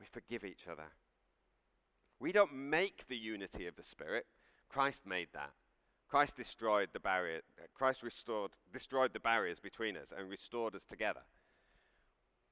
We 0.00 0.06
forgive 0.06 0.44
each 0.44 0.66
other. 0.70 0.90
We 2.18 2.32
don't 2.32 2.54
make 2.54 3.06
the 3.08 3.16
unity 3.16 3.66
of 3.66 3.76
the 3.76 3.82
Spirit. 3.82 4.26
Christ 4.68 5.06
made 5.06 5.28
that. 5.34 5.52
Christ 6.12 6.36
destroyed 6.36 6.90
the 6.92 7.00
barrier. 7.00 7.40
Christ 7.72 8.02
restored, 8.02 8.50
destroyed 8.70 9.14
the 9.14 9.18
barriers 9.18 9.58
between 9.60 9.96
us 9.96 10.12
and 10.14 10.28
restored 10.28 10.74
us 10.74 10.84
together. 10.84 11.22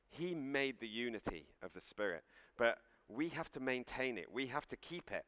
He 0.09 0.35
made 0.35 0.81
the 0.81 0.89
unity 0.89 1.45
of 1.63 1.75
the 1.75 1.83
Spirit, 1.83 2.25
but 2.57 2.79
we 3.07 3.29
have 3.29 3.53
to 3.53 3.61
maintain 3.61 4.17
it. 4.17 4.33
We 4.33 4.47
have 4.47 4.67
to 4.69 4.79
keep 4.79 5.13
it. 5.13 5.27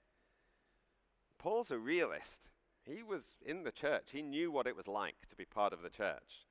Paul's 1.39 1.71
a 1.71 1.79
realist. 1.79 2.49
He 2.87 3.03
was 3.03 3.37
in 3.45 3.65
the 3.65 3.71
church. 3.71 4.05
He 4.13 4.23
knew 4.23 4.51
what 4.51 4.67
it 4.67 4.77
was 4.77 4.89
like 4.89 5.27
to 5.29 5.37
be 5.37 5.45
part 5.45 5.75
of 5.75 5.83
the 5.83 5.91
church. 5.91 6.47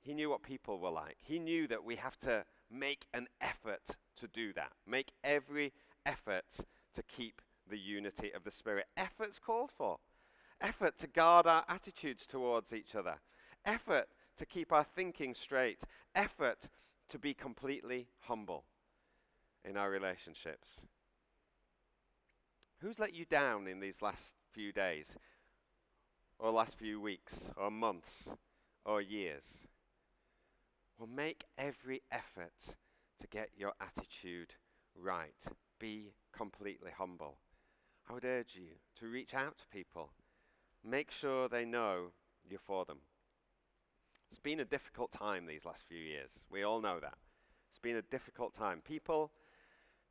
He 0.00 0.14
knew 0.14 0.30
what 0.30 0.44
people 0.44 0.78
were 0.78 0.92
like. 0.92 1.16
He 1.20 1.40
knew 1.40 1.66
that 1.66 1.82
we 1.82 1.96
have 1.96 2.16
to 2.18 2.44
make 2.70 3.06
an 3.12 3.26
effort 3.40 3.90
to 4.20 4.28
do 4.28 4.52
that. 4.52 4.70
Make 4.86 5.10
every 5.24 5.72
effort 6.06 6.58
to 6.94 7.02
keep 7.02 7.42
the 7.68 7.78
unity 7.78 8.30
of 8.32 8.44
the 8.44 8.52
Spirit. 8.52 8.86
Effort's 8.96 9.40
called 9.40 9.72
for 9.76 9.98
effort 10.60 10.96
to 10.98 11.06
guard 11.06 11.46
our 11.46 11.64
attitudes 11.68 12.26
towards 12.26 12.72
each 12.72 12.94
other, 12.94 13.16
effort 13.64 14.08
to 14.36 14.46
keep 14.46 14.72
our 14.72 14.84
thinking 14.84 15.34
straight, 15.34 15.82
effort 16.14 16.68
to 17.08 17.18
be 17.18 17.34
completely 17.34 18.08
humble 18.20 18.64
in 19.64 19.76
our 19.76 19.90
relationships. 19.90 20.80
Who's 22.80 22.98
let 22.98 23.14
you 23.14 23.26
down 23.26 23.66
in 23.66 23.80
these 23.80 24.00
last 24.00 24.34
few 24.52 24.72
days, 24.72 25.12
or 26.38 26.50
last 26.50 26.78
few 26.78 27.00
weeks, 27.00 27.50
or 27.56 27.70
months, 27.70 28.30
or 28.84 29.02
years? 29.02 29.62
Well, 30.98 31.08
make 31.08 31.44
every 31.58 32.02
effort 32.10 32.74
to 33.20 33.26
get 33.26 33.50
your 33.56 33.72
attitude 33.80 34.54
right. 34.94 35.44
Be 35.78 36.14
completely 36.32 36.90
humble. 36.96 37.38
I 38.08 38.14
would 38.14 38.24
urge 38.24 38.54
you 38.54 38.76
to 38.98 39.06
reach 39.06 39.34
out 39.34 39.58
to 39.58 39.66
people 39.68 40.10
Make 40.84 41.10
sure 41.10 41.48
they 41.48 41.64
know 41.64 42.12
you're 42.48 42.58
for 42.58 42.84
them. 42.84 42.98
It's 44.30 44.38
been 44.38 44.60
a 44.60 44.64
difficult 44.64 45.10
time 45.10 45.46
these 45.46 45.64
last 45.64 45.82
few 45.88 45.98
years. 45.98 46.44
We 46.50 46.62
all 46.62 46.80
know 46.80 47.00
that. 47.00 47.18
It's 47.70 47.78
been 47.78 47.96
a 47.96 48.02
difficult 48.02 48.54
time. 48.54 48.80
People, 48.80 49.32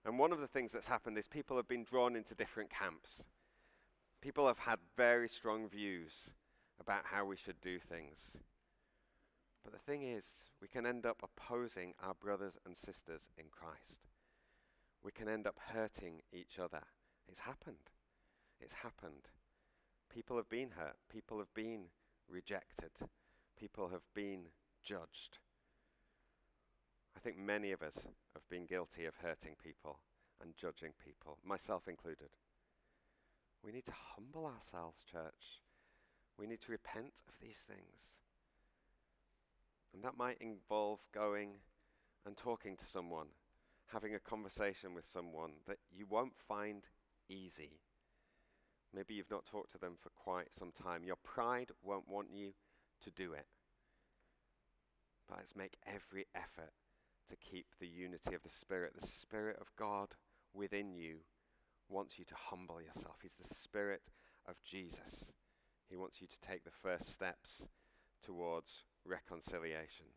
and 0.06 0.20
one 0.20 0.32
of 0.32 0.40
the 0.40 0.48
things 0.48 0.72
that's 0.72 0.88
happened 0.88 1.18
is 1.18 1.28
people 1.28 1.58
have 1.58 1.68
been 1.68 1.84
drawn 1.84 2.16
into 2.16 2.36
different 2.36 2.70
camps. 2.70 3.24
People 4.22 4.46
have 4.48 4.60
had 4.60 4.80
very 4.98 5.30
strong 5.30 5.70
views 5.70 6.30
about 6.80 7.06
how 7.06 7.26
we 7.26 7.38
should 7.38 7.60
do 7.62 7.80
things. 7.80 8.38
But 9.64 9.74
the 9.74 9.80
thing 9.80 10.04
is, 10.04 10.46
we 10.62 10.68
can 10.68 10.86
end 10.86 11.06
up 11.06 11.22
opposing 11.24 11.94
our 12.02 12.14
brothers 12.14 12.58
and 12.66 12.76
sisters 12.76 13.30
in 13.38 13.46
Christ. 13.52 14.08
We 15.04 15.12
can 15.12 15.30
end 15.30 15.48
up 15.48 15.60
hurting 15.74 16.22
each 16.34 16.60
other. 16.60 16.82
It's 17.28 17.42
happened. 17.42 17.92
It's 18.60 18.74
happened. 18.74 19.30
People 20.13 20.38
have 20.38 20.50
been 20.50 20.72
hurt. 20.72 20.98
People 21.12 21.38
have 21.39 21.54
been 21.54 21.86
rejected. 22.28 22.91
People 23.60 23.89
have 23.89 24.04
been 24.13 24.45
judged. 24.84 25.38
I 27.15 27.19
think 27.19 27.38
many 27.38 27.72
of 27.72 27.82
us 27.82 28.08
have 28.34 28.48
been 28.50 28.65
guilty 28.65 29.06
of 29.06 29.15
hurting 29.15 29.56
people 29.62 30.00
and 30.41 30.56
judging 30.56 30.93
people, 31.04 31.38
myself 31.43 31.88
included. 31.88 32.30
We 33.63 33.72
need 33.72 33.86
to 33.86 33.93
humble 34.15 34.45
ourselves, 34.45 35.04
church. 35.12 35.62
We 36.38 36.48
need 36.48 36.62
to 36.62 36.72
repent 36.72 37.22
of 37.28 37.36
these 37.41 37.65
things. 37.67 38.22
And 39.93 40.04
that 40.04 40.17
might 40.17 40.38
involve 40.39 41.00
going 41.13 41.56
and 42.26 42.38
talking 42.38 42.78
to 42.78 42.86
someone, 42.86 43.28
having 43.88 44.15
a 44.15 44.19
conversation 44.19 44.93
with 44.93 45.06
someone 45.06 45.52
that 45.67 45.80
you 45.91 46.06
won't 46.08 46.38
find 46.48 46.84
easy. 47.28 47.82
Maybe 48.93 49.13
you've 49.13 49.32
not 49.32 49.45
talked 49.45 49.71
to 49.73 49.78
them 49.78 49.95
for 50.02 50.10
quite 50.10 50.54
some 50.54 50.71
time. 50.71 51.04
Your 51.04 51.17
pride 51.23 51.71
won't 51.84 52.08
want 52.08 52.30
you 52.34 52.54
to 53.04 53.12
do 53.12 53.34
it. 53.34 53.45
But 55.28 55.38
let's 55.38 55.56
make 55.56 55.78
every 55.86 56.25
effort 56.34 56.73
to 57.30 57.36
keep 57.36 57.67
the 57.80 57.88
unity 57.88 58.34
of 58.34 58.41
the 58.41 58.49
Spirit. 58.49 58.93
The 58.99 59.08
Spirit 59.08 59.58
of 59.62 59.67
God 59.78 60.15
within 60.54 60.91
you 60.91 61.17
wants 61.88 62.17
you 62.17 62.25
to 62.25 62.36
humble 62.36 62.82
yourself. 62.82 63.17
He's 63.21 63.36
the 63.36 63.54
Spirit 63.54 64.10
of 64.47 64.56
Jesus. 64.63 65.32
He 65.88 65.95
wants 65.95 66.21
you 66.21 66.28
to 66.28 66.39
take 66.39 66.63
the 66.63 66.71
first 66.71 67.13
steps 67.13 67.67
towards 68.23 68.86
reconciliation. 69.06 70.08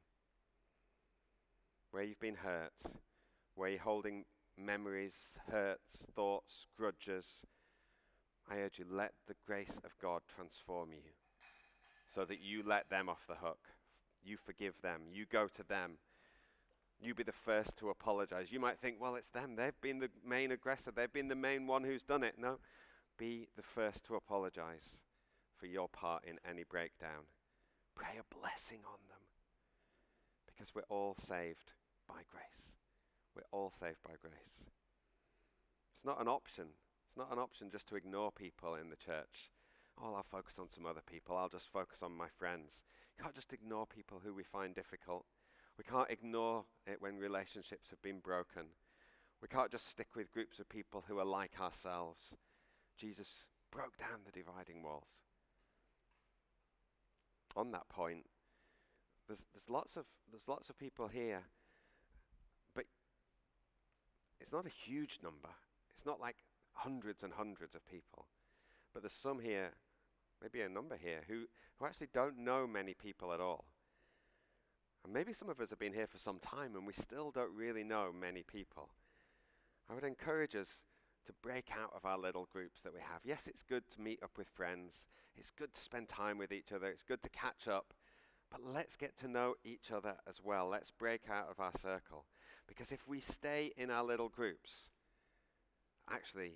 Where 1.91 2.03
you've 2.03 2.21
been 2.21 2.37
hurt, 2.37 2.83
where 3.55 3.69
you're 3.69 3.81
holding 3.81 4.25
memories, 4.57 5.35
hurts, 5.51 6.07
thoughts, 6.15 6.67
grudges, 6.77 7.43
I 8.51 8.59
urge 8.59 8.79
you, 8.79 8.85
let 8.89 9.13
the 9.27 9.35
grace 9.47 9.79
of 9.85 9.97
God 10.01 10.23
transform 10.35 10.93
you 10.93 11.13
so 12.15 12.25
that 12.25 12.41
you 12.41 12.63
let 12.65 12.91
them 12.91 13.09
off 13.09 13.27
the 13.29 13.35
hook. 13.35 13.61
You 14.25 14.37
forgive 14.37 14.75
them. 14.83 15.03
You 15.11 15.27
go 15.31 15.49
to 15.49 15.63
them. 15.63 15.99
You 17.01 17.15
be 17.15 17.25
the 17.25 17.33
first 17.33 17.77
to 17.79 17.91
apologize. 17.91 18.53
You 18.53 18.61
might 18.61 18.79
think, 18.79 18.97
well, 19.01 19.17
it's 19.17 19.31
them. 19.31 19.57
They've 19.57 19.81
been 19.81 19.99
the 19.99 20.11
main 20.25 20.53
aggressor. 20.53 20.93
They've 20.93 21.13
been 21.13 21.29
the 21.29 21.35
main 21.35 21.67
one 21.67 21.83
who's 21.83 22.03
done 22.03 22.23
it. 22.23 22.35
No, 22.39 22.59
be 23.19 23.49
the 23.57 23.63
first 23.63 24.05
to 24.07 24.15
apologize 24.15 25.01
for 25.57 25.67
your 25.67 25.89
part 25.89 26.25
in 26.25 26.39
any 26.49 26.65
breakdown. 26.65 27.27
Pray 27.95 28.19
a 28.21 28.35
blessing 28.35 28.81
on 28.87 28.99
them 29.09 29.19
because 30.47 30.75
we're 30.75 30.83
all 30.89 31.15
saved 31.19 31.73
by 32.09 32.23
grace. 32.31 32.75
We're 33.35 33.43
all 33.51 33.71
saved 33.71 33.99
by 34.05 34.15
grace. 34.21 34.61
It's 35.95 36.05
not 36.05 36.21
an 36.21 36.29
option. 36.29 36.67
It's 37.13 37.19
not 37.19 37.31
an 37.31 37.39
option 37.39 37.69
just 37.71 37.87
to 37.89 37.97
ignore 37.97 38.33
people 38.33 38.75
in 38.75 38.89
the 38.89 38.97
church. 38.97 39.51
Oh, 40.03 40.15
I'll 40.15 40.23
focus 40.23 40.59
on 40.59 40.71
some 40.71 40.87
other 40.87 41.03
people. 41.05 41.37
I'll 41.37 41.51
just 41.51 41.71
focus 41.71 42.03
on 42.03 42.17
my 42.17 42.29
friends. 42.39 42.83
You 43.15 43.23
can't 43.23 43.35
just 43.35 43.53
ignore 43.53 43.85
people 43.85 44.23
who 44.25 44.33
we 44.33 44.45
find 44.45 44.75
difficult. 44.75 45.27
We 45.77 45.85
can't 45.85 46.11
ignore 46.11 46.65
it 46.87 47.03
when 47.03 47.19
relationships 47.19 47.91
have 47.91 48.01
been 48.01 48.21
broken. 48.21 48.63
We 49.43 49.49
can't 49.49 49.71
just 49.71 49.91
stick 49.91 50.17
with 50.17 50.33
groups 50.33 50.59
of 50.59 50.71
people 50.71 51.05
who 51.07 51.19
are 51.19 51.25
like 51.27 51.61
ourselves. 51.61 52.35
Jesus 52.97 53.45
broke 53.71 53.99
down 53.99 54.21
the 54.25 54.33
dividing 54.33 54.83
walls. 54.83 55.21
On 57.57 57.73
that 57.73 57.91
point, 57.91 58.25
there's, 59.27 59.45
there's, 59.53 59.69
lots 59.69 59.97
of, 59.97 60.07
there's 60.31 60.49
lots 60.49 60.71
of 60.71 60.79
people 60.79 61.09
here, 61.09 61.43
but 62.75 62.87
it's 64.41 64.53
not 64.53 64.65
a 64.65 64.71
huge 64.71 65.19
number. 65.23 65.51
It's 65.91 66.07
not 66.07 66.19
like 66.19 66.37
hundreds 66.73 67.23
and 67.23 67.33
hundreds 67.33 67.75
of 67.75 67.87
people. 67.87 68.27
But 68.93 69.03
there's 69.03 69.13
some 69.13 69.41
here, 69.41 69.71
maybe 70.41 70.61
a 70.61 70.69
number 70.69 70.97
here, 70.97 71.21
who, 71.29 71.45
who 71.79 71.87
actually 71.87 72.09
don't 72.13 72.39
know 72.39 72.67
many 72.67 72.95
people 72.95 73.33
at 73.33 73.41
all. 73.41 73.65
And 75.05 75.13
maybe 75.13 75.33
some 75.33 75.49
of 75.49 75.61
us 75.61 75.71
have 75.71 75.79
been 75.79 75.95
here 75.95 76.07
for 76.07 76.19
some 76.19 76.39
time 76.39 76.77
and 76.77 76.87
we 76.87 76.93
still 76.93 77.31
don't 77.31 77.55
really 77.57 77.83
know 77.83 78.11
many 78.19 78.43
people. 78.43 78.91
I 79.91 79.95
would 79.95 80.05
encourage 80.05 80.55
us 80.55 80.85
to 81.27 81.33
break 81.43 81.71
out 81.73 81.93
of 81.95 82.05
our 82.05 82.19
little 82.19 82.49
groups 82.53 82.83
that 82.83 82.93
we 82.93 83.01
have. 83.01 83.21
Yes, 83.25 83.47
it's 83.47 83.63
good 83.63 83.83
to 83.91 84.01
meet 84.01 84.23
up 84.23 84.33
with 84.37 84.49
friends, 84.49 85.07
it's 85.37 85.51
good 85.51 85.75
to 85.75 85.81
spend 85.81 86.09
time 86.09 86.39
with 86.39 86.53
each 86.53 86.73
other, 86.73 86.89
it's 86.89 87.03
good 87.03 87.23
to 87.23 87.29
catch 87.31 87.69
up, 87.69 87.95
but 88.51 88.61
let's 88.65 88.97
get 88.97 89.17
to 89.19 89.29
know 89.29 89.55
each 89.65 89.91
other 89.93 90.15
as 90.29 90.41
well. 90.43 90.69
Let's 90.69 90.91
break 90.91 91.23
out 91.31 91.49
of 91.51 91.59
our 91.59 91.73
circle. 91.79 92.27
Because 92.69 92.93
if 92.93 93.09
we 93.09 93.19
stay 93.19 93.73
in 93.77 93.91
our 93.91 94.05
little 94.05 94.29
groups, 94.29 94.91
actually, 96.13 96.53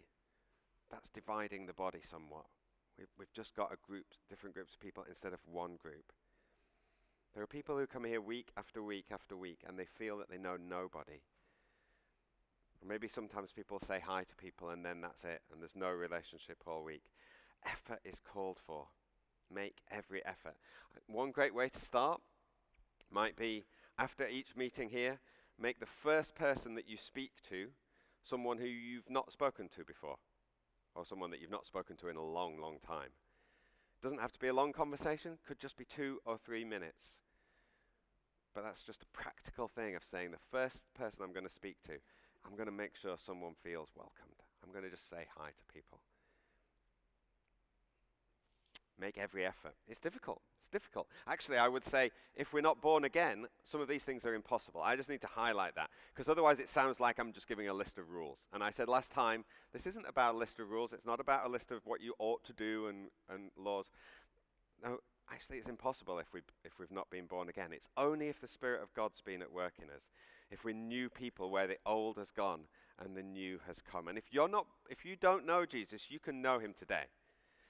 that's 0.90 1.10
dividing 1.10 1.66
the 1.66 1.72
body 1.72 2.00
somewhat. 2.08 2.46
We've, 2.98 3.08
we've 3.18 3.32
just 3.32 3.54
got 3.54 3.72
a 3.72 3.86
group, 3.86 4.06
different 4.28 4.54
groups 4.54 4.74
of 4.74 4.80
people 4.80 5.04
instead 5.08 5.32
of 5.32 5.40
one 5.50 5.76
group. 5.76 6.12
There 7.34 7.42
are 7.42 7.46
people 7.46 7.76
who 7.76 7.86
come 7.86 8.04
here 8.04 8.20
week 8.20 8.48
after 8.56 8.82
week 8.82 9.06
after 9.12 9.36
week 9.36 9.60
and 9.66 9.78
they 9.78 9.84
feel 9.84 10.16
that 10.18 10.30
they 10.30 10.38
know 10.38 10.56
nobody. 10.56 11.20
Or 12.80 12.88
maybe 12.88 13.08
sometimes 13.08 13.50
people 13.52 13.78
say 13.78 14.00
hi 14.00 14.24
to 14.24 14.36
people 14.36 14.70
and 14.70 14.84
then 14.84 15.00
that's 15.00 15.24
it, 15.24 15.42
and 15.52 15.60
there's 15.60 15.76
no 15.76 15.90
relationship 15.90 16.58
all 16.66 16.82
week. 16.82 17.04
Effort 17.66 18.00
is 18.04 18.20
called 18.20 18.58
for. 18.66 18.86
Make 19.54 19.76
every 19.90 20.24
effort. 20.24 20.56
One 21.06 21.30
great 21.30 21.54
way 21.54 21.68
to 21.68 21.80
start 21.80 22.20
might 23.10 23.36
be 23.36 23.64
after 23.98 24.26
each 24.26 24.56
meeting 24.56 24.88
here, 24.88 25.18
make 25.58 25.78
the 25.78 25.86
first 25.86 26.34
person 26.34 26.74
that 26.74 26.88
you 26.88 26.96
speak 26.96 27.32
to 27.48 27.68
someone 28.26 28.58
who 28.58 28.66
you've 28.66 29.08
not 29.08 29.32
spoken 29.32 29.68
to 29.76 29.84
before, 29.84 30.16
or 30.94 31.04
someone 31.04 31.30
that 31.30 31.40
you've 31.40 31.50
not 31.50 31.66
spoken 31.66 31.96
to 31.96 32.08
in 32.08 32.16
a 32.16 32.24
long, 32.24 32.58
long 32.58 32.78
time. 32.84 33.10
Doesn't 34.02 34.20
have 34.20 34.32
to 34.32 34.40
be 34.40 34.48
a 34.48 34.54
long 34.54 34.72
conversation, 34.72 35.38
could 35.46 35.58
just 35.58 35.76
be 35.76 35.84
two 35.84 36.18
or 36.26 36.36
three 36.36 36.64
minutes. 36.64 37.20
But 38.54 38.64
that's 38.64 38.82
just 38.82 39.02
a 39.02 39.06
practical 39.06 39.68
thing 39.68 39.94
of 39.94 40.04
saying 40.04 40.30
the 40.30 40.38
first 40.50 40.86
person 40.94 41.22
I'm 41.22 41.32
going 41.32 41.46
to 41.46 41.52
speak 41.52 41.76
to, 41.86 41.92
I'm 42.44 42.56
going 42.56 42.66
to 42.66 42.72
make 42.72 42.96
sure 42.96 43.16
someone 43.18 43.54
feels 43.62 43.90
welcomed. 43.94 44.42
I'm 44.64 44.72
going 44.72 44.84
to 44.84 44.90
just 44.90 45.08
say 45.08 45.26
hi 45.36 45.48
to 45.50 45.72
people. 45.72 46.00
Make 48.98 49.18
every 49.18 49.44
effort. 49.44 49.74
It's 49.88 50.00
difficult. 50.00 50.40
It's 50.60 50.68
difficult. 50.68 51.06
Actually, 51.26 51.58
I 51.58 51.68
would 51.68 51.84
say 51.84 52.10
if 52.34 52.52
we're 52.52 52.60
not 52.60 52.80
born 52.80 53.04
again, 53.04 53.46
some 53.62 53.80
of 53.80 53.88
these 53.88 54.04
things 54.04 54.24
are 54.24 54.34
impossible. 54.34 54.80
I 54.82 54.96
just 54.96 55.08
need 55.08 55.20
to 55.20 55.26
highlight 55.26 55.74
that 55.76 55.90
because 56.14 56.28
otherwise 56.28 56.58
it 56.58 56.68
sounds 56.68 56.98
like 56.98 57.18
I'm 57.18 57.32
just 57.32 57.48
giving 57.48 57.68
a 57.68 57.74
list 57.74 57.98
of 57.98 58.10
rules. 58.10 58.38
And 58.52 58.62
I 58.62 58.70
said 58.70 58.88
last 58.88 59.12
time, 59.12 59.44
this 59.72 59.86
isn't 59.86 60.06
about 60.08 60.34
a 60.34 60.38
list 60.38 60.58
of 60.58 60.70
rules. 60.70 60.92
It's 60.92 61.06
not 61.06 61.20
about 61.20 61.46
a 61.46 61.48
list 61.48 61.70
of 61.70 61.84
what 61.84 62.00
you 62.00 62.14
ought 62.18 62.42
to 62.44 62.52
do 62.52 62.86
and, 62.88 63.08
and 63.28 63.50
laws. 63.56 63.86
No, 64.84 64.98
actually, 65.32 65.58
it's 65.58 65.68
impossible 65.68 66.18
if, 66.18 66.32
we, 66.32 66.40
if 66.64 66.78
we've 66.78 66.90
not 66.90 67.10
been 67.10 67.26
born 67.26 67.48
again. 67.48 67.68
It's 67.72 67.88
only 67.96 68.28
if 68.28 68.40
the 68.40 68.48
Spirit 68.48 68.82
of 68.82 68.92
God's 68.94 69.20
been 69.20 69.42
at 69.42 69.52
work 69.52 69.74
in 69.80 69.90
us, 69.90 70.10
if 70.50 70.64
we're 70.64 70.74
new 70.74 71.08
people 71.08 71.50
where 71.50 71.66
the 71.66 71.78
old 71.84 72.18
has 72.18 72.30
gone 72.30 72.62
and 72.98 73.16
the 73.16 73.22
new 73.22 73.60
has 73.66 73.82
come. 73.90 74.08
And 74.08 74.16
if 74.16 74.24
you're 74.32 74.48
not, 74.48 74.66
if 74.88 75.04
you 75.04 75.16
don't 75.16 75.46
know 75.46 75.66
Jesus, 75.66 76.10
you 76.10 76.18
can 76.18 76.40
know 76.40 76.58
him 76.58 76.74
today. 76.76 77.04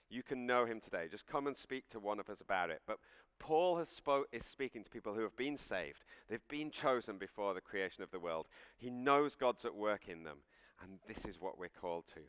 You 0.08 0.22
can 0.22 0.46
know 0.46 0.64
him 0.64 0.80
today. 0.80 1.08
Just 1.10 1.26
come 1.26 1.46
and 1.46 1.56
speak 1.56 1.88
to 1.90 2.00
one 2.00 2.20
of 2.20 2.30
us 2.30 2.40
about 2.40 2.70
it. 2.70 2.80
But 2.86 2.98
Paul 3.38 3.84
spoke, 3.84 4.28
is 4.32 4.44
speaking 4.44 4.82
to 4.84 4.90
people 4.90 5.14
who 5.14 5.22
have 5.22 5.36
been 5.36 5.56
saved. 5.56 6.04
They've 6.28 6.48
been 6.48 6.70
chosen 6.70 7.18
before 7.18 7.54
the 7.54 7.60
creation 7.60 8.02
of 8.02 8.10
the 8.10 8.20
world. 8.20 8.46
He 8.76 8.90
knows 8.90 9.34
God's 9.34 9.64
at 9.64 9.74
work 9.74 10.08
in 10.08 10.22
them. 10.22 10.38
And 10.82 10.98
this 11.06 11.24
is 11.24 11.40
what 11.40 11.58
we're 11.58 11.68
called 11.68 12.04
to. 12.14 12.20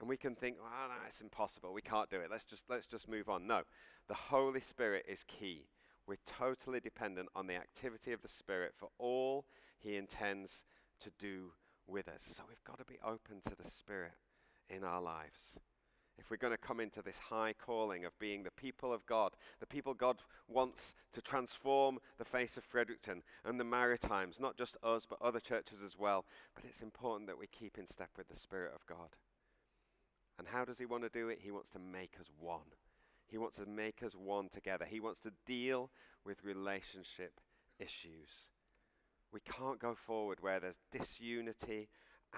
And 0.00 0.08
we 0.08 0.16
can 0.16 0.34
think, 0.34 0.56
oh, 0.60 0.90
it's 1.06 1.20
impossible. 1.20 1.72
We 1.72 1.82
can't 1.82 2.10
do 2.10 2.20
it. 2.20 2.28
Let's 2.30 2.44
just, 2.44 2.64
let's 2.68 2.86
just 2.86 3.08
move 3.08 3.28
on. 3.28 3.46
No, 3.46 3.62
the 4.08 4.14
Holy 4.14 4.60
Spirit 4.60 5.04
is 5.08 5.24
key. 5.24 5.66
We're 6.06 6.18
totally 6.26 6.80
dependent 6.80 7.28
on 7.34 7.46
the 7.46 7.54
activity 7.54 8.12
of 8.12 8.20
the 8.20 8.28
Spirit 8.28 8.72
for 8.76 8.90
all 8.98 9.46
He 9.78 9.96
intends 9.96 10.64
to 11.00 11.10
do 11.18 11.52
with 11.86 12.08
us. 12.08 12.22
So 12.22 12.42
we've 12.48 12.64
got 12.64 12.78
to 12.78 12.84
be 12.84 12.98
open 13.04 13.40
to 13.42 13.54
the 13.56 13.68
Spirit 13.68 14.12
in 14.68 14.84
our 14.84 15.00
lives. 15.00 15.58
If 16.18 16.30
we're 16.30 16.36
going 16.36 16.52
to 16.52 16.58
come 16.58 16.80
into 16.80 17.02
this 17.02 17.18
high 17.18 17.54
calling 17.54 18.04
of 18.04 18.18
being 18.18 18.42
the 18.42 18.50
people 18.52 18.92
of 18.92 19.04
God, 19.06 19.32
the 19.60 19.66
people 19.66 19.94
God 19.94 20.18
wants 20.48 20.94
to 21.12 21.20
transform 21.20 21.98
the 22.18 22.24
face 22.24 22.56
of 22.56 22.64
Fredericton 22.64 23.22
and 23.44 23.58
the 23.58 23.64
Maritimes, 23.64 24.38
not 24.38 24.56
just 24.56 24.76
us, 24.82 25.06
but 25.08 25.20
other 25.20 25.40
churches 25.40 25.82
as 25.84 25.98
well. 25.98 26.24
But 26.54 26.64
it's 26.64 26.82
important 26.82 27.28
that 27.28 27.38
we 27.38 27.46
keep 27.48 27.78
in 27.78 27.86
step 27.86 28.10
with 28.16 28.28
the 28.28 28.36
Spirit 28.36 28.72
of 28.74 28.86
God. 28.86 29.16
And 30.38 30.48
how 30.48 30.64
does 30.64 30.78
He 30.78 30.86
want 30.86 31.02
to 31.02 31.08
do 31.08 31.28
it? 31.28 31.40
He 31.42 31.50
wants 31.50 31.70
to 31.70 31.78
make 31.78 32.16
us 32.20 32.26
one. 32.38 32.72
He 33.26 33.38
wants 33.38 33.56
to 33.56 33.66
make 33.66 34.02
us 34.02 34.14
one 34.14 34.48
together. 34.48 34.84
He 34.84 35.00
wants 35.00 35.20
to 35.20 35.32
deal 35.46 35.90
with 36.24 36.44
relationship 36.44 37.40
issues. 37.78 38.46
We 39.32 39.40
can't 39.40 39.80
go 39.80 39.94
forward 39.94 40.38
where 40.40 40.60
there's 40.60 40.78
disunity, 40.92 41.88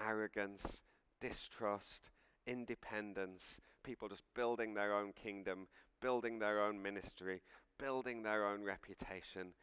arrogance, 0.03 0.81
distrust, 1.21 2.09
independence, 2.47 3.59
people 3.83 4.07
just 4.07 4.23
building 4.33 4.73
their 4.73 4.95
own 4.95 5.11
kingdom, 5.13 5.67
building 6.01 6.39
their 6.39 6.63
own 6.63 6.81
ministry, 6.81 7.41
building 7.77 8.23
their 8.23 8.47
own 8.47 8.63
reputation. 8.63 9.53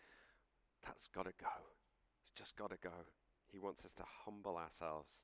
That's 0.85 1.09
got 1.09 1.25
to 1.25 1.33
go. 1.41 1.49
It's 2.23 2.33
just 2.37 2.57
got 2.57 2.71
to 2.71 2.77
go. 2.83 3.07
He 3.51 3.59
wants 3.59 3.85
us 3.85 3.95
to 3.95 4.05
humble 4.25 4.57
ourselves 4.57 5.21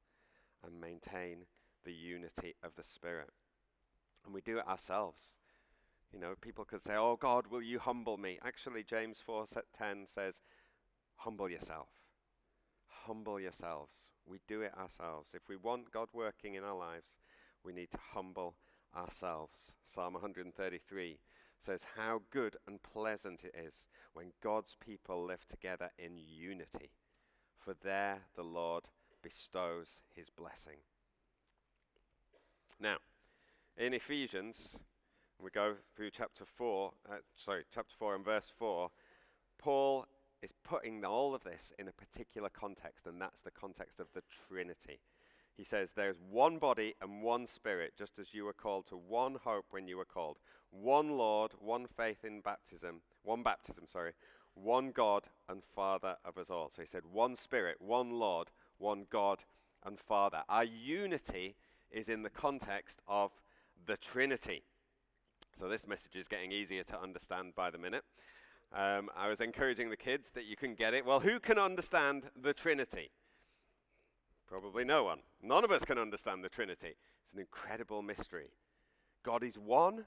and 0.64 0.80
maintain 0.80 1.46
the 1.84 1.92
unity 1.92 2.54
of 2.62 2.74
the 2.76 2.82
Spirit. 2.82 3.30
And 4.24 4.34
we 4.34 4.40
do 4.40 4.58
it 4.58 4.68
ourselves. 4.68 5.34
You 6.12 6.18
know, 6.18 6.34
people 6.40 6.64
could 6.64 6.82
say, 6.82 6.96
Oh 6.96 7.16
God, 7.16 7.46
will 7.46 7.62
you 7.62 7.78
humble 7.78 8.16
me? 8.16 8.38
Actually, 8.44 8.82
James 8.82 9.18
4 9.24 9.46
10 9.76 10.06
says, 10.06 10.40
Humble 11.16 11.48
yourself. 11.48 11.88
Humble 13.04 13.40
yourselves. 13.40 13.94
We 14.26 14.40
do 14.46 14.62
it 14.62 14.72
ourselves. 14.76 15.30
If 15.34 15.48
we 15.48 15.56
want 15.56 15.90
God 15.90 16.08
working 16.12 16.54
in 16.54 16.64
our 16.64 16.76
lives, 16.76 17.14
we 17.64 17.72
need 17.72 17.90
to 17.90 17.98
humble 18.12 18.54
ourselves. 18.96 19.72
Psalm 19.86 20.14
133 20.14 21.18
says, 21.58 21.84
How 21.96 22.22
good 22.30 22.56
and 22.66 22.82
pleasant 22.82 23.44
it 23.44 23.54
is 23.54 23.86
when 24.12 24.32
God's 24.42 24.76
people 24.84 25.24
live 25.24 25.46
together 25.46 25.90
in 25.98 26.16
unity, 26.16 26.90
for 27.58 27.74
there 27.82 28.18
the 28.34 28.42
Lord 28.42 28.84
bestows 29.22 30.00
his 30.14 30.30
blessing. 30.30 30.78
Now, 32.80 32.96
in 33.76 33.92
Ephesians, 33.92 34.78
we 35.38 35.50
go 35.50 35.74
through 35.94 36.10
chapter 36.10 36.44
4, 36.44 36.92
uh, 37.10 37.14
sorry, 37.36 37.64
chapter 37.74 37.94
4 37.98 38.16
and 38.16 38.24
verse 38.24 38.50
4, 38.58 38.90
Paul 39.58 40.06
is 40.42 40.52
putting 40.64 41.04
all 41.04 41.34
of 41.34 41.44
this 41.44 41.72
in 41.78 41.88
a 41.88 41.92
particular 41.92 42.48
context, 42.48 43.06
and 43.06 43.20
that's 43.20 43.42
the 43.42 43.50
context 43.50 44.00
of 44.00 44.08
the 44.14 44.22
Trinity. 44.48 45.00
He 45.60 45.64
says, 45.64 45.92
There's 45.92 46.16
one 46.30 46.56
body 46.56 46.94
and 47.02 47.22
one 47.22 47.46
spirit, 47.46 47.92
just 47.94 48.18
as 48.18 48.32
you 48.32 48.46
were 48.46 48.54
called 48.54 48.86
to 48.86 48.96
one 48.96 49.34
hope 49.44 49.66
when 49.72 49.86
you 49.86 49.98
were 49.98 50.06
called. 50.06 50.38
One 50.70 51.18
Lord, 51.18 51.52
one 51.60 51.86
faith 51.86 52.24
in 52.24 52.40
baptism, 52.40 53.02
one 53.24 53.42
baptism, 53.42 53.84
sorry, 53.86 54.12
one 54.54 54.90
God 54.90 55.24
and 55.50 55.62
Father 55.62 56.16
of 56.24 56.38
us 56.38 56.48
all. 56.48 56.70
So 56.74 56.80
he 56.80 56.88
said, 56.88 57.02
One 57.12 57.36
spirit, 57.36 57.76
one 57.78 58.12
Lord, 58.12 58.48
one 58.78 59.04
God 59.10 59.40
and 59.84 60.00
Father. 60.00 60.44
Our 60.48 60.64
unity 60.64 61.56
is 61.90 62.08
in 62.08 62.22
the 62.22 62.30
context 62.30 63.02
of 63.06 63.30
the 63.84 63.98
Trinity. 63.98 64.62
So 65.58 65.68
this 65.68 65.86
message 65.86 66.16
is 66.16 66.26
getting 66.26 66.52
easier 66.52 66.84
to 66.84 66.98
understand 66.98 67.54
by 67.54 67.68
the 67.68 67.76
minute. 67.76 68.04
Um, 68.72 69.10
I 69.14 69.28
was 69.28 69.42
encouraging 69.42 69.90
the 69.90 69.96
kids 69.98 70.30
that 70.30 70.46
you 70.46 70.56
can 70.56 70.74
get 70.74 70.94
it. 70.94 71.04
Well, 71.04 71.20
who 71.20 71.38
can 71.38 71.58
understand 71.58 72.30
the 72.34 72.54
Trinity? 72.54 73.10
Probably 74.50 74.84
no 74.84 75.04
one. 75.04 75.20
None 75.40 75.64
of 75.64 75.70
us 75.70 75.84
can 75.84 75.96
understand 75.96 76.42
the 76.42 76.48
Trinity. 76.48 76.96
It's 77.22 77.32
an 77.32 77.38
incredible 77.38 78.02
mystery. 78.02 78.48
God 79.22 79.44
is 79.44 79.56
one, 79.56 80.06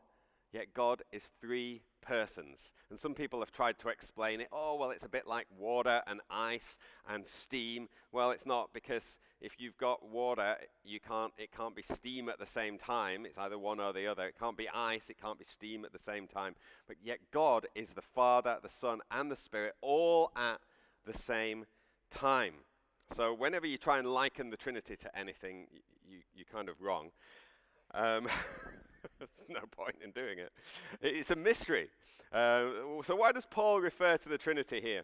yet 0.52 0.74
God 0.74 1.02
is 1.14 1.30
three 1.40 1.84
persons. 2.02 2.74
And 2.90 3.00
some 3.00 3.14
people 3.14 3.40
have 3.40 3.54
tried 3.54 3.80
to 3.80 3.88
explain 3.88 4.42
it. 4.42 4.50
Oh, 4.52 4.76
well, 4.76 4.92
it's 4.92 5.06
a 5.06 5.10
bit 5.10 5.28
like 5.28 5.48
water 5.58 6.02
and 6.08 6.20
ice 6.30 6.78
and 7.08 7.26
steam. 7.26 7.88
Well, 8.12 8.32
it's 8.32 8.46
not 8.46 8.74
because 8.74 9.18
if 9.40 9.54
you've 9.60 9.78
got 9.78 10.06
water, 10.06 10.58
you 10.84 11.00
can't, 11.00 11.32
it 11.38 11.54
can't 11.56 11.76
be 11.76 11.82
steam 11.82 12.28
at 12.28 12.38
the 12.38 12.46
same 12.46 12.78
time. 12.78 13.26
It's 13.26 13.38
either 13.38 13.58
one 13.58 13.80
or 13.80 13.94
the 13.94 14.08
other. 14.08 14.26
It 14.26 14.38
can't 14.38 14.58
be 14.58 14.68
ice, 14.68 15.10
it 15.10 15.22
can't 15.22 15.40
be 15.40 15.46
steam 15.46 15.86
at 15.86 15.94
the 15.94 16.00
same 16.00 16.28
time. 16.28 16.56
But 16.86 16.98
yet, 17.02 17.20
God 17.32 17.68
is 17.76 17.94
the 17.94 18.02
Father, 18.02 18.58
the 18.62 18.70
Son, 18.70 19.00
and 19.10 19.32
the 19.32 19.38
Spirit 19.38 19.76
all 19.80 20.34
at 20.36 20.60
the 21.06 21.18
same 21.18 21.66
time. 22.10 22.56
So, 23.16 23.32
whenever 23.32 23.68
you 23.68 23.78
try 23.78 24.00
and 24.00 24.08
liken 24.08 24.50
the 24.50 24.58
Trinity 24.58 24.96
to 24.96 25.16
anything, 25.16 25.68
you, 26.08 26.18
you're 26.34 26.48
kind 26.52 26.68
of 26.68 26.82
wrong. 26.82 27.12
Um, 27.94 28.28
There's 29.20 29.44
no 29.48 29.60
point 29.70 29.98
in 30.04 30.10
doing 30.10 30.40
it. 30.40 30.52
It's 31.00 31.30
a 31.30 31.36
mystery. 31.36 31.90
Uh, 32.32 32.66
so, 33.04 33.16
why 33.16 33.32
does 33.32 33.46
Paul 33.46 33.82
refer 33.82 34.18
to 34.18 34.30
the 34.30 34.38
Trinity 34.40 34.82
here? 34.82 35.04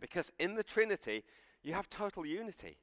Because 0.00 0.32
in 0.40 0.56
the 0.56 0.64
Trinity, 0.64 1.22
you 1.62 1.74
have 1.74 1.88
total 1.88 2.26
unity. 2.26 2.76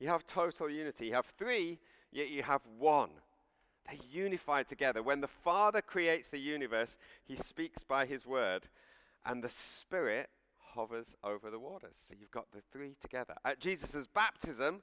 You 0.00 0.08
have 0.08 0.26
total 0.26 0.68
unity. 0.68 1.06
You 1.06 1.14
have 1.14 1.26
three, 1.38 1.78
yet 2.10 2.28
you 2.28 2.42
have 2.42 2.62
one. 2.78 3.10
They're 3.86 4.00
unified 4.10 4.66
together. 4.66 5.00
When 5.00 5.20
the 5.20 5.28
Father 5.28 5.80
creates 5.80 6.28
the 6.28 6.40
universe, 6.40 6.98
he 7.24 7.36
speaks 7.36 7.84
by 7.84 8.06
his 8.06 8.26
word, 8.26 8.64
and 9.24 9.44
the 9.44 9.48
Spirit 9.48 10.28
hovers 10.76 11.16
over 11.24 11.50
the 11.50 11.58
waters. 11.58 11.96
So 12.08 12.14
you've 12.18 12.30
got 12.30 12.52
the 12.52 12.62
three 12.72 12.96
together. 13.00 13.34
At 13.44 13.60
Jesus' 13.60 14.06
baptism, 14.14 14.82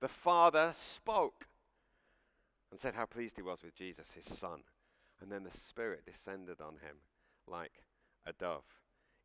the 0.00 0.08
Father 0.08 0.74
spoke 0.76 1.46
and 2.70 2.80
said 2.80 2.94
how 2.94 3.06
pleased 3.06 3.36
he 3.36 3.42
was 3.42 3.62
with 3.62 3.76
Jesus, 3.76 4.12
his 4.12 4.24
son. 4.24 4.62
And 5.20 5.30
then 5.30 5.44
the 5.44 5.56
Spirit 5.56 6.04
descended 6.04 6.60
on 6.60 6.74
him 6.74 6.96
like 7.46 7.84
a 8.26 8.32
dove. 8.32 8.64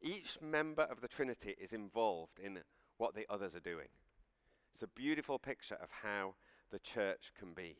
Each 0.01 0.37
member 0.41 0.83
of 0.83 1.01
the 1.01 1.07
Trinity 1.07 1.55
is 1.59 1.73
involved 1.73 2.39
in 2.39 2.59
what 2.97 3.15
the 3.15 3.25
others 3.29 3.55
are 3.55 3.59
doing. 3.59 3.87
It's 4.73 4.83
a 4.83 4.87
beautiful 4.87 5.39
picture 5.39 5.77
of 5.81 5.89
how 6.03 6.35
the 6.71 6.79
church 6.79 7.31
can 7.37 7.53
be. 7.53 7.75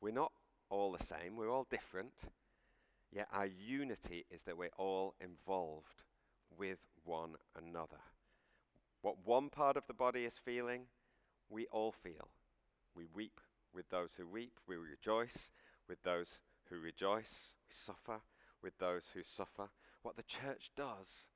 We're 0.00 0.12
not 0.12 0.32
all 0.70 0.92
the 0.92 1.04
same, 1.04 1.36
we're 1.36 1.50
all 1.50 1.66
different, 1.70 2.24
yet 3.12 3.28
our 3.32 3.46
unity 3.46 4.24
is 4.30 4.42
that 4.42 4.56
we're 4.56 4.70
all 4.78 5.14
involved 5.20 6.02
with 6.56 6.78
one 7.04 7.36
another. 7.56 8.00
What 9.02 9.16
one 9.24 9.50
part 9.50 9.76
of 9.76 9.86
the 9.86 9.94
body 9.94 10.24
is 10.24 10.34
feeling, 10.42 10.86
we 11.50 11.66
all 11.66 11.92
feel. 11.92 12.28
We 12.94 13.04
weep 13.12 13.40
with 13.74 13.90
those 13.90 14.12
who 14.16 14.26
weep, 14.26 14.60
we 14.66 14.76
rejoice. 14.76 15.50
With 15.88 16.02
those 16.02 16.38
who 16.70 16.78
rejoice, 16.78 17.54
we 17.68 17.74
suffer. 17.74 18.22
With 18.62 18.78
those 18.78 19.04
who 19.12 19.22
suffer. 19.22 19.68
What 20.02 20.16
the 20.16 20.22
church 20.22 20.70
does, 20.76 21.26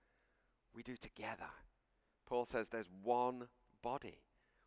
we 0.75 0.83
do 0.83 0.97
together. 0.97 1.51
Paul 2.27 2.47
says 2.47 2.69
there's 2.69 2.91
one 3.03 3.49
body. 3.83 4.21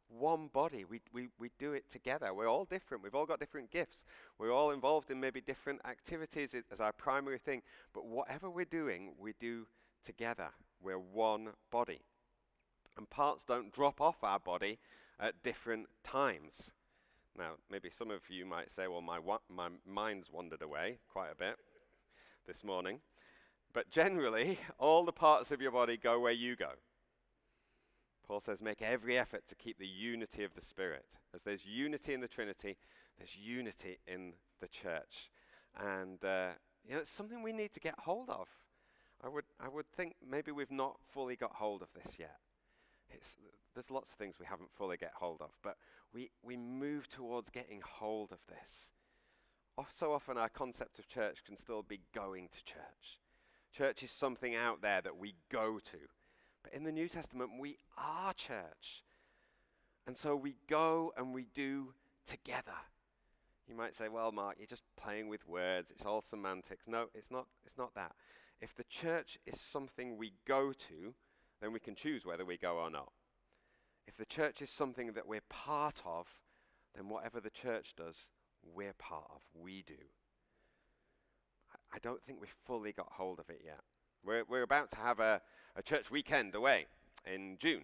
One 0.10 0.50
body. 0.52 0.84
We, 0.84 1.02
we, 1.14 1.30
we 1.40 1.50
do 1.58 1.74
it 1.74 1.90
together. 1.90 2.34
We're 2.34 2.50
all 2.50 2.66
different. 2.66 3.04
We've 3.04 3.16
all 3.16 3.26
got 3.26 3.40
different 3.40 3.72
gifts. 3.72 4.04
We're 4.38 4.54
all 4.54 4.72
involved 4.72 5.10
in 5.10 5.20
maybe 5.20 5.42
different 5.42 5.80
activities 5.86 6.54
as 6.72 6.82
our 6.82 6.92
primary 6.92 7.38
thing. 7.38 7.62
But 7.94 8.06
whatever 8.06 8.50
we're 8.50 8.66
doing, 8.66 9.14
we 9.18 9.34
do 9.40 9.68
together. 10.04 10.50
We're 10.82 11.00
one 11.00 11.50
body. 11.72 12.02
And 12.98 13.10
parts 13.10 13.46
don't 13.46 13.74
drop 13.74 14.02
off 14.02 14.24
our 14.24 14.40
body 14.40 14.80
at 15.20 15.44
different 15.44 15.88
times. 16.04 16.72
Now, 17.38 17.54
maybe 17.70 17.90
some 17.90 18.12
of 18.12 18.22
you 18.30 18.46
might 18.46 18.72
say, 18.72 18.88
well, 18.88 19.02
my, 19.02 19.20
wa- 19.20 19.40
my 19.50 19.70
mind's 19.88 20.32
wandered 20.32 20.62
away 20.62 21.00
quite 21.12 21.32
a 21.32 21.36
bit. 21.36 21.58
this 22.48 22.64
morning. 22.64 23.00
But 23.74 23.90
generally, 23.90 24.60
all 24.80 25.06
the 25.06 25.14
parts 25.14 25.52
of 25.52 25.62
your 25.62 25.72
body 25.72 25.98
go 25.98 26.20
where 26.20 26.32
you 26.34 26.56
go. 26.56 26.72
Paul 28.28 28.40
says, 28.40 28.62
make 28.62 28.82
every 28.82 29.18
effort 29.18 29.46
to 29.48 29.56
keep 29.56 29.78
the 29.78 29.88
unity 29.88 30.44
of 30.44 30.54
the 30.54 30.62
Spirit. 30.62 31.06
As 31.34 31.44
there's 31.44 31.66
unity 31.66 32.14
in 32.14 32.22
the 32.22 32.28
Trinity, 32.28 32.78
there's 33.18 33.36
unity 33.36 34.00
in 34.08 34.34
the 34.62 34.68
church. 34.68 35.30
And 35.80 36.24
uh, 36.24 36.50
you 36.88 36.96
know, 36.96 37.02
it's 37.02 37.12
something 37.12 37.42
we 37.44 37.54
need 37.54 37.74
to 37.74 37.80
get 37.80 37.96
hold 38.00 38.30
of. 38.30 38.48
I 39.24 39.30
would, 39.30 39.46
I 39.60 39.70
would 39.70 39.88
think 39.88 40.16
maybe 40.28 40.52
we've 40.52 40.72
not 40.72 40.98
fully 41.14 41.36
got 41.36 41.54
hold 41.54 41.82
of 41.82 41.90
this 41.94 42.14
yet. 42.18 42.38
It's, 43.10 43.38
there's 43.74 43.92
lots 43.92 44.10
of 44.10 44.16
things 44.16 44.36
we 44.40 44.46
haven't 44.46 44.72
fully 44.74 44.98
get 44.98 45.12
hold 45.16 45.42
of, 45.42 45.52
but 45.62 45.78
we, 46.14 46.32
we 46.44 46.58
move 46.58 47.08
towards 47.08 47.50
getting 47.50 47.82
hold 47.86 48.32
of 48.32 48.40
this. 48.48 48.92
Oh, 49.78 49.86
so 49.94 50.14
often 50.14 50.38
our 50.38 50.50
concept 50.50 51.00
of 51.00 51.08
church 51.08 51.44
can 51.46 51.56
still 51.56 51.84
be 51.84 52.02
going 52.14 52.50
to 52.50 52.64
church. 52.64 53.20
Church 53.76 54.04
is 54.04 54.12
something 54.12 54.56
out 54.56 54.82
there 54.82 55.02
that 55.02 55.18
we 55.18 55.36
go 55.50 55.80
to. 55.80 55.98
But 56.64 56.74
in 56.74 56.84
the 56.84 56.92
New 56.92 57.08
Testament, 57.08 57.52
we 57.60 57.78
are 57.98 58.34
church. 58.34 59.04
And 60.06 60.18
so 60.18 60.36
we 60.36 60.56
go 60.68 61.14
and 61.16 61.34
we 61.34 61.46
do 61.54 61.94
together. 62.26 62.78
You 63.68 63.76
might 63.76 63.96
say, 63.96 64.10
well, 64.10 64.32
Mark, 64.32 64.56
you're 64.58 64.68
just 64.68 64.84
playing 64.98 65.30
with 65.30 65.48
words. 65.48 65.92
It's 65.92 66.06
all 66.06 66.22
semantics. 66.22 66.88
No, 66.88 67.06
it's 67.16 67.32
not, 67.32 67.48
it's 67.66 67.78
not 67.78 67.96
that. 67.96 68.12
If 68.62 68.76
the 68.76 68.84
church 68.84 69.40
is 69.46 69.60
something 69.60 70.18
we 70.18 70.34
go 70.48 70.72
to, 70.72 71.14
then 71.62 71.74
we 71.74 71.80
can 71.80 71.96
choose 71.96 72.26
whether 72.26 72.46
we 72.46 72.58
go 72.58 72.78
or 72.78 72.90
not. 72.90 73.12
If 74.08 74.18
the 74.18 74.26
church 74.26 74.62
is 74.62 74.70
something 74.70 75.14
that 75.14 75.28
we're 75.28 75.42
part 75.50 76.02
of, 76.06 76.28
then 76.96 77.10
whatever 77.10 77.40
the 77.40 77.50
church 77.50 77.94
does, 77.96 78.28
we're 78.76 78.94
part 78.94 79.26
of. 79.34 79.42
We 79.54 79.84
do. 79.86 79.94
I 81.94 81.98
don't 82.00 82.24
think 82.24 82.40
we've 82.40 82.50
fully 82.66 82.92
got 82.92 83.12
hold 83.12 83.40
of 83.40 83.50
it 83.50 83.62
yet. 83.66 83.80
We're, 84.24 84.44
we're 84.48 84.64
about 84.64 84.92
to 84.92 84.98
have 84.98 85.20
a, 85.20 85.42
a 85.76 85.82
church 85.82 86.12
weekend 86.12 86.56
away 86.56 86.86
in 87.26 87.58
June, 87.60 87.84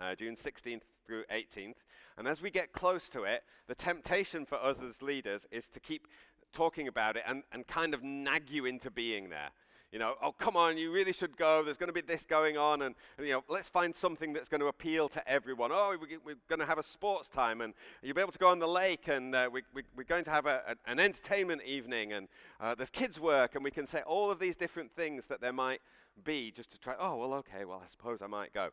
uh, 0.00 0.14
June 0.14 0.34
16th 0.34 0.82
through 1.06 1.24
18th. 1.32 1.76
And 2.18 2.26
as 2.26 2.40
we 2.40 2.50
get 2.50 2.72
close 2.72 3.08
to 3.10 3.24
it, 3.24 3.44
the 3.68 3.74
temptation 3.74 4.46
for 4.46 4.56
us 4.56 4.82
as 4.82 5.02
leaders 5.02 5.46
is 5.50 5.68
to 5.68 5.80
keep 5.80 6.08
talking 6.52 6.88
about 6.88 7.16
it 7.16 7.22
and, 7.26 7.42
and 7.52 7.66
kind 7.66 7.94
of 7.94 8.02
nag 8.02 8.50
you 8.50 8.64
into 8.64 8.90
being 8.90 9.28
there. 9.28 9.50
You 9.92 10.00
know, 10.00 10.14
oh, 10.20 10.32
come 10.32 10.56
on, 10.56 10.76
you 10.76 10.92
really 10.92 11.12
should 11.12 11.36
go. 11.36 11.62
There's 11.62 11.76
going 11.76 11.88
to 11.88 11.92
be 11.92 12.00
this 12.00 12.26
going 12.26 12.58
on. 12.58 12.82
And, 12.82 12.94
and 13.16 13.26
you 13.26 13.32
know, 13.34 13.44
let's 13.48 13.68
find 13.68 13.94
something 13.94 14.32
that's 14.32 14.48
going 14.48 14.60
to 14.60 14.66
appeal 14.66 15.08
to 15.10 15.28
everyone. 15.28 15.70
Oh, 15.72 15.96
we, 16.00 16.18
we're 16.24 16.34
going 16.48 16.60
to 16.60 16.66
have 16.66 16.78
a 16.78 16.82
sports 16.82 17.28
time, 17.28 17.60
and 17.60 17.72
you'll 18.02 18.14
be 18.14 18.20
able 18.20 18.32
to 18.32 18.38
go 18.38 18.48
on 18.48 18.58
the 18.58 18.68
lake, 18.68 19.08
and 19.08 19.34
uh, 19.34 19.48
we, 19.50 19.62
we, 19.72 19.82
are 19.98 20.04
going 20.04 20.24
to 20.24 20.30
have 20.30 20.46
a, 20.46 20.62
a, 20.68 20.90
an 20.90 20.98
entertainment 20.98 21.62
evening, 21.64 22.12
and 22.12 22.26
uh, 22.60 22.74
there's 22.74 22.90
kids' 22.90 23.20
work, 23.20 23.54
and 23.54 23.62
we 23.62 23.70
can 23.70 23.86
say 23.86 24.02
all 24.02 24.30
of 24.30 24.40
these 24.40 24.56
different 24.56 24.90
things 24.90 25.26
that 25.26 25.40
there 25.40 25.52
might 25.52 25.80
be 26.24 26.50
just 26.50 26.72
to 26.72 26.78
try, 26.78 26.94
oh, 26.98 27.16
well, 27.16 27.34
okay, 27.34 27.64
well, 27.64 27.80
I 27.82 27.86
suppose 27.86 28.22
I 28.22 28.26
might 28.26 28.52
go. 28.52 28.70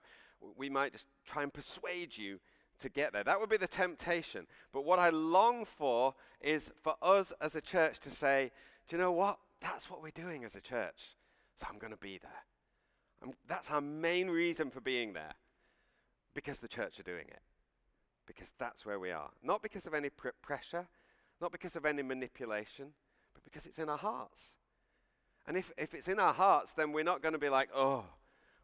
We 0.58 0.69
might 0.69 0.93
just 0.93 1.06
try 1.26 1.43
and 1.43 1.54
persuade 1.54 2.17
you 2.17 2.39
to 2.80 2.89
get 2.89 3.13
there. 3.13 3.23
That 3.23 3.39
would 3.39 3.49
be 3.49 3.58
the 3.58 3.67
temptation. 3.67 4.47
But 4.71 4.84
what 4.84 4.99
I 4.99 5.10
long 5.10 5.65
for 5.65 6.15
is 6.41 6.71
for 6.82 6.95
us 7.02 7.32
as 7.39 7.56
a 7.56 7.62
church 7.62 7.99
to 7.99 8.12
say, 8.12 8.52
do 8.88 8.95
you 8.95 9.02
know 9.02 9.12
what? 9.12 9.38
That's 9.63 9.89
what 9.89 10.04
we're 10.04 10.12
doing 10.12 10.43
as 10.43 10.56
a 10.56 10.62
church. 10.62 11.15
So 11.56 11.65
I'm 11.69 11.80
going 11.80 11.93
to 11.93 11.97
be 11.97 12.19
there. 12.21 12.43
I'm, 13.23 13.32
that's 13.47 13.71
our 13.71 13.82
main 13.82 14.30
reason 14.30 14.69
for 14.69 14.82
being 14.82 15.13
there. 15.13 15.34
Because 16.36 16.60
the 16.60 16.67
church 16.67 16.99
are 16.99 17.04
doing 17.04 17.26
it. 17.30 17.41
Because 18.28 18.52
that's 18.60 18.86
where 18.86 18.99
we 18.99 19.10
are. 19.10 19.30
Not 19.41 19.63
because 19.63 19.88
of 19.88 19.93
any 19.93 20.10
pr- 20.10 20.30
pressure, 20.41 20.88
not 21.41 21.52
because 21.52 21.76
of 21.76 21.86
any 21.86 22.04
manipulation, 22.04 22.88
but 23.34 23.43
because 23.43 23.65
it's 23.65 23.80
in 23.80 23.89
our 23.89 23.97
hearts. 23.97 24.56
And 25.47 25.58
if, 25.58 25.71
if 25.78 25.93
it's 25.93 26.08
in 26.08 26.19
our 26.19 26.34
hearts, 26.34 26.73
then 26.73 26.91
we're 26.91 27.04
not 27.04 27.21
going 27.21 27.34
to 27.34 27.39
be 27.39 27.49
like, 27.49 27.69
oh, 27.76 28.04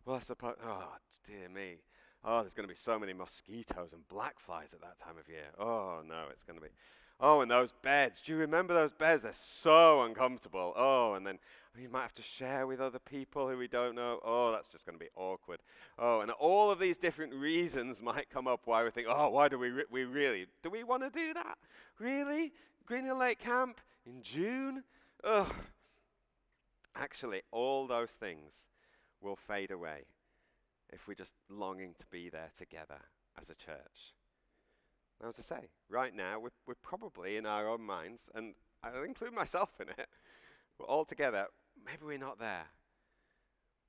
well, 0.06 0.18
I 0.18 0.20
suppose, 0.20 0.56
oh, 0.66 0.96
dear 1.26 1.50
me. 1.50 1.78
Oh, 2.24 2.42
there's 2.42 2.54
going 2.54 2.68
to 2.68 2.74
be 2.74 2.80
so 2.80 3.00
many 3.00 3.14
mosquitoes 3.14 3.94
and 3.94 4.06
black 4.10 4.40
flies 4.40 4.74
at 4.74 4.82
that 4.82 4.98
time 4.98 5.18
of 5.18 5.30
year. 5.30 5.48
Oh, 5.58 6.02
no, 6.06 6.26
it's 6.32 6.44
going 6.44 6.60
to 6.60 6.64
be. 6.64 6.72
Oh, 7.20 7.42
and 7.42 7.52
those 7.52 7.74
beds. 7.82 8.22
Do 8.22 8.32
you 8.32 8.38
remember 8.38 8.74
those 8.74 8.94
beds? 8.94 9.24
They're 9.24 9.34
so 9.34 10.04
uncomfortable. 10.04 10.74
Oh, 10.76 11.14
and 11.16 11.28
then 11.28 11.38
we 11.76 11.88
might 11.88 12.04
have 12.04 12.14
to 12.16 12.22
share 12.22 12.66
with 12.66 12.80
other 12.80 13.00
people 13.00 13.50
who 13.50 13.58
we 13.58 13.68
don't 13.68 13.96
know. 13.96 14.20
Oh, 14.24 14.52
that's 14.52 14.68
just 14.68 14.86
going 14.86 14.98
to 14.98 15.04
be 15.04 15.12
awkward. 15.16 15.60
Oh, 15.98 16.22
and 16.22 16.32
all 16.32 16.72
of 16.72 16.80
these 16.80 16.98
different 16.98 17.34
reasons 17.34 18.02
might 18.02 18.30
come 18.30 18.48
up 18.48 18.62
why 18.66 18.84
we 18.84 18.90
think, 18.92 19.08
oh, 19.10 19.30
why 19.30 19.50
do 19.50 19.60
we, 19.60 19.70
re- 19.70 19.84
we 19.92 20.06
really, 20.06 20.48
do 20.64 20.70
we 20.70 20.84
want 20.84 21.04
to 21.04 21.10
do 21.10 21.34
that? 21.34 21.58
Really? 22.00 22.54
Green 22.86 23.06
Hill 23.06 23.18
Lake 23.18 23.40
Camp 23.40 23.80
in 24.06 24.22
June? 24.22 24.84
Ugh. 25.24 25.54
Actually, 26.96 27.42
all 27.52 27.86
those 27.86 28.12
things 28.12 28.68
will 29.22 29.36
fade 29.36 29.72
away 29.72 30.06
if 30.92 31.08
we're 31.08 31.14
just 31.14 31.36
longing 31.50 31.94
to 32.00 32.06
be 32.08 32.30
there 32.30 32.50
together 32.58 33.00
as 33.40 33.50
a 33.50 33.56
church. 33.56 34.16
Now, 35.22 35.30
as 35.30 35.40
I 35.40 35.42
say, 35.42 35.68
right 35.90 36.16
now, 36.16 36.40
we're, 36.40 36.50
we're 36.66 36.76
probably 36.76 37.38
in 37.38 37.46
our 37.46 37.68
own 37.68 37.82
minds, 37.82 38.30
and 38.36 38.54
I'll 38.84 39.04
include 39.04 39.34
myself 39.34 39.72
in 39.80 39.90
it, 39.90 40.08
we're 40.78 40.86
all 40.86 41.06
together. 41.06 41.48
Maybe 41.86 42.06
we're 42.06 42.18
not 42.18 42.40
there. 42.40 42.68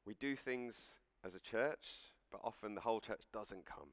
We 0.05 0.15
do 0.15 0.35
things 0.35 0.95
as 1.25 1.35
a 1.35 1.41
church, 1.41 1.87
but 2.33 2.41
often 2.43 2.75
the 2.75 2.81
whole 2.81 3.01
church 3.01 3.23
doesn't 3.33 3.65
come. 3.65 3.91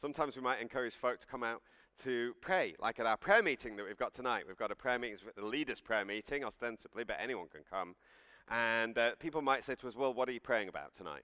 Sometimes 0.00 0.36
we 0.36 0.42
might 0.42 0.60
encourage 0.60 0.94
folk 0.94 1.20
to 1.20 1.26
come 1.26 1.42
out 1.42 1.62
to 2.04 2.34
pray, 2.40 2.74
like 2.80 2.98
at 3.00 3.06
our 3.06 3.16
prayer 3.16 3.42
meeting 3.42 3.76
that 3.76 3.84
we've 3.84 3.98
got 3.98 4.14
tonight. 4.14 4.44
We've 4.46 4.56
got 4.56 4.70
a 4.70 4.76
prayer 4.76 4.98
meeting, 4.98 5.18
the 5.36 5.44
leaders' 5.44 5.80
prayer 5.80 6.04
meeting, 6.04 6.44
ostensibly, 6.44 7.04
but 7.04 7.16
anyone 7.20 7.48
can 7.48 7.62
come. 7.68 7.94
And 8.48 8.96
uh, 8.98 9.14
people 9.18 9.42
might 9.42 9.62
say 9.62 9.74
to 9.76 9.88
us, 9.88 9.94
Well, 9.94 10.14
what 10.14 10.28
are 10.28 10.32
you 10.32 10.40
praying 10.40 10.68
about 10.68 10.94
tonight? 10.94 11.22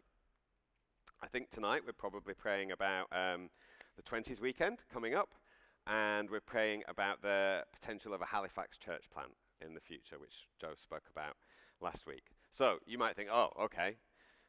I 1.21 1.27
think 1.27 1.51
tonight 1.51 1.83
we're 1.85 1.93
probably 1.93 2.35
praying 2.35 2.71
about 2.71 3.07
um, 3.13 3.51
the 3.99 4.03
20s 4.05 4.41
weekend 4.41 4.79
coming 4.93 5.15
up, 5.15 5.35
and 5.89 6.31
we're 6.31 6.41
praying 6.41 6.85
about 6.87 7.21
the 7.21 7.65
potential 7.73 8.15
of 8.15 8.23
a 8.23 8.27
Halifax 8.27 8.79
church 8.79 9.11
plant 9.13 9.33
in 9.61 9.75
the 9.75 9.81
future, 9.81 10.19
which 10.21 10.47
Joe 10.61 10.75
spoke 10.81 11.03
about 11.11 11.35
last 11.81 12.07
week. 12.07 12.23
So 12.53 12.79
you 12.87 12.97
might 12.97 13.17
think, 13.17 13.29
oh, 13.31 13.51
okay, 13.61 13.97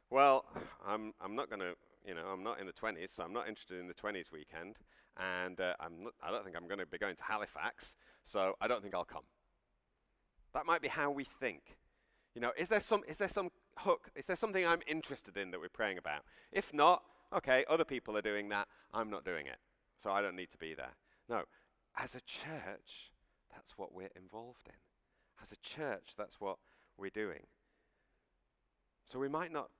well, 0.08 0.44
I'm, 0.86 1.14
I'm 1.20 1.34
not 1.34 1.50
going 1.50 1.60
to, 1.60 1.74
you 2.06 2.14
know, 2.14 2.26
I'm 2.32 2.44
not 2.44 2.60
in 2.60 2.66
the 2.66 2.72
20s, 2.72 3.10
so 3.10 3.24
I'm 3.24 3.32
not 3.32 3.48
interested 3.48 3.80
in 3.80 3.88
the 3.88 3.94
20s 3.94 4.30
weekend, 4.32 4.76
and 5.18 5.60
uh, 5.60 5.74
I'm 5.80 6.04
not, 6.04 6.12
I 6.22 6.30
don't 6.30 6.44
think 6.44 6.56
I'm 6.56 6.68
going 6.68 6.78
to 6.78 6.86
be 6.86 6.98
going 6.98 7.16
to 7.16 7.24
Halifax, 7.24 7.96
so 8.22 8.54
I 8.60 8.68
don't 8.68 8.82
think 8.82 8.94
I'll 8.94 9.04
come. 9.04 9.24
That 10.54 10.64
might 10.64 10.80
be 10.80 10.88
how 10.88 11.10
we 11.10 11.24
think. 11.24 11.76
You 12.36 12.40
know, 12.40 12.52
is 12.56 12.68
there 12.68 12.80
some, 12.80 13.02
is 13.08 13.16
there 13.16 13.28
some 13.28 13.50
hook? 13.78 14.10
Is 14.14 14.26
there 14.26 14.36
something 14.36 14.64
I'm 14.64 14.82
interested 14.86 15.36
in 15.36 15.50
that 15.50 15.60
we're 15.60 15.68
praying 15.68 15.98
about? 15.98 16.22
If 16.52 16.72
not, 16.72 17.02
okay, 17.34 17.64
other 17.68 17.84
people 17.84 18.16
are 18.16 18.22
doing 18.22 18.48
that. 18.50 18.68
I'm 18.92 19.10
not 19.10 19.24
doing 19.24 19.46
it. 19.46 19.58
So 20.02 20.10
I 20.10 20.22
don't 20.22 20.36
need 20.36 20.50
to 20.50 20.58
be 20.58 20.74
there. 20.74 20.94
No, 21.28 21.42
as 21.96 22.14
a 22.14 22.20
church, 22.20 23.10
that's 23.52 23.76
what 23.76 23.94
we're 23.94 24.10
involved 24.16 24.66
in. 24.66 24.74
As 25.42 25.52
a 25.52 25.56
church, 25.56 26.14
that's 26.16 26.40
what 26.40 26.56
we're 26.96 27.10
doing. 27.10 27.46
So 29.10 29.18
we 29.18 29.28
might 29.28 29.52
not 29.52 29.70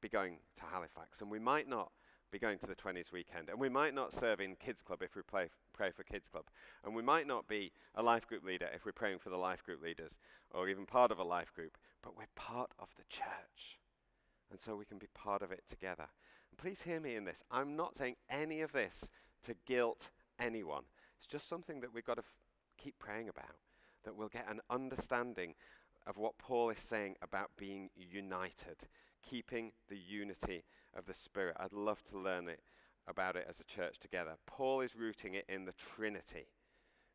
be 0.00 0.08
going 0.08 0.38
to 0.56 0.62
Halifax, 0.70 1.20
and 1.20 1.30
we 1.30 1.38
might 1.38 1.68
not 1.68 1.92
be 2.30 2.38
going 2.38 2.58
to 2.58 2.66
the 2.66 2.74
20s 2.74 3.12
weekend, 3.12 3.48
and 3.48 3.58
we 3.58 3.68
might 3.68 3.94
not 3.94 4.12
serve 4.12 4.40
in 4.40 4.54
Kids 4.56 4.82
Club 4.82 5.02
if 5.02 5.16
we 5.16 5.22
play, 5.22 5.48
pray 5.72 5.90
for 5.90 6.02
Kids 6.02 6.28
Club, 6.28 6.44
and 6.84 6.94
we 6.94 7.02
might 7.02 7.26
not 7.26 7.48
be 7.48 7.72
a 7.94 8.02
life 8.02 8.26
group 8.26 8.44
leader 8.44 8.68
if 8.74 8.84
we're 8.84 8.92
praying 8.92 9.18
for 9.18 9.30
the 9.30 9.36
life 9.36 9.64
group 9.64 9.82
leaders, 9.82 10.16
or 10.50 10.68
even 10.68 10.86
part 10.86 11.10
of 11.10 11.18
a 11.18 11.24
life 11.24 11.52
group, 11.54 11.78
but 12.02 12.16
we're 12.16 12.24
part 12.34 12.70
of 12.78 12.88
the 12.96 13.04
church. 13.08 13.78
And 14.50 14.60
so 14.60 14.76
we 14.76 14.84
can 14.84 14.98
be 14.98 15.08
part 15.14 15.42
of 15.42 15.52
it 15.52 15.62
together. 15.68 16.06
Please 16.58 16.82
hear 16.82 16.98
me 17.00 17.14
in 17.14 17.24
this. 17.24 17.44
I'm 17.50 17.76
not 17.76 17.96
saying 17.96 18.16
any 18.28 18.60
of 18.62 18.72
this 18.72 19.08
to 19.44 19.54
guilt 19.64 20.10
anyone. 20.40 20.82
It's 21.18 21.26
just 21.26 21.48
something 21.48 21.80
that 21.80 21.94
we've 21.94 22.04
got 22.04 22.16
to 22.16 22.22
f- 22.22 22.34
keep 22.76 22.98
praying 22.98 23.28
about, 23.28 23.56
that 24.04 24.16
we'll 24.16 24.28
get 24.28 24.46
an 24.50 24.60
understanding 24.68 25.54
of 26.06 26.16
what 26.16 26.36
Paul 26.36 26.70
is 26.70 26.80
saying 26.80 27.14
about 27.22 27.50
being 27.56 27.90
united, 27.94 28.88
keeping 29.22 29.72
the 29.88 29.96
unity 29.96 30.64
of 30.96 31.06
the 31.06 31.14
Spirit. 31.14 31.56
I'd 31.60 31.72
love 31.72 32.02
to 32.10 32.18
learn 32.18 32.48
it 32.48 32.60
about 33.06 33.36
it 33.36 33.46
as 33.48 33.60
a 33.60 33.64
church 33.64 34.00
together. 34.00 34.32
Paul 34.46 34.80
is 34.80 34.96
rooting 34.96 35.34
it 35.34 35.44
in 35.48 35.64
the 35.64 35.74
Trinity. 35.96 36.48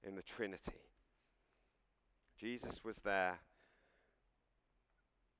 In 0.03 0.15
the 0.15 0.24
Trinity. 0.24 0.72
Jesus 2.39 2.84
was 2.84 2.97
there 2.99 3.39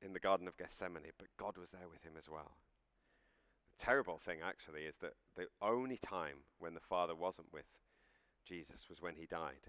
in 0.02 0.14
the 0.14 0.20
Garden 0.20 0.48
of 0.48 0.58
Gethsemane, 0.58 1.12
but 1.18 1.28
God 1.38 1.58
was 1.58 1.72
there 1.72 1.88
with 1.90 2.04
him 2.04 2.14
as 2.18 2.30
well. 2.30 2.52
Terrible 3.80 4.18
thing, 4.18 4.40
actually, 4.44 4.82
is 4.82 4.98
that 4.98 5.14
the 5.36 5.48
only 5.62 5.98
time 5.98 6.46
when 6.60 6.74
the 6.74 6.80
Father 6.80 7.16
wasn't 7.16 7.52
with 7.52 7.66
Jesus 8.46 8.88
was 8.90 9.02
when 9.02 9.16
he 9.16 9.26
died. 9.26 9.68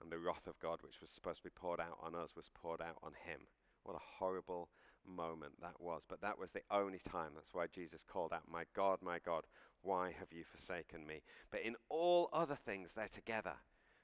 And 0.00 0.12
the 0.12 0.18
wrath 0.18 0.46
of 0.46 0.58
God, 0.60 0.78
which 0.82 1.00
was 1.00 1.10
supposed 1.10 1.38
to 1.38 1.44
be 1.44 1.50
poured 1.54 1.80
out 1.80 1.98
on 2.02 2.14
us, 2.14 2.36
was 2.36 2.50
poured 2.54 2.80
out 2.80 2.98
on 3.02 3.12
him. 3.26 3.40
What 3.82 3.96
a 3.96 4.18
horrible 4.18 4.68
moment 5.06 5.54
that 5.60 5.80
was. 5.80 6.02
But 6.08 6.20
that 6.20 6.38
was 6.38 6.52
the 6.52 6.62
only 6.70 6.98
time. 6.98 7.32
That's 7.34 7.54
why 7.54 7.66
Jesus 7.66 8.02
called 8.06 8.32
out, 8.32 8.42
My 8.50 8.64
God, 8.74 8.98
my 9.02 9.18
God, 9.18 9.44
why 9.82 10.14
have 10.18 10.32
you 10.32 10.44
forsaken 10.44 11.06
me? 11.06 11.22
But 11.50 11.62
in 11.62 11.76
all 11.88 12.28
other 12.32 12.56
things, 12.56 12.94
they're 12.94 13.08
together. 13.08 13.54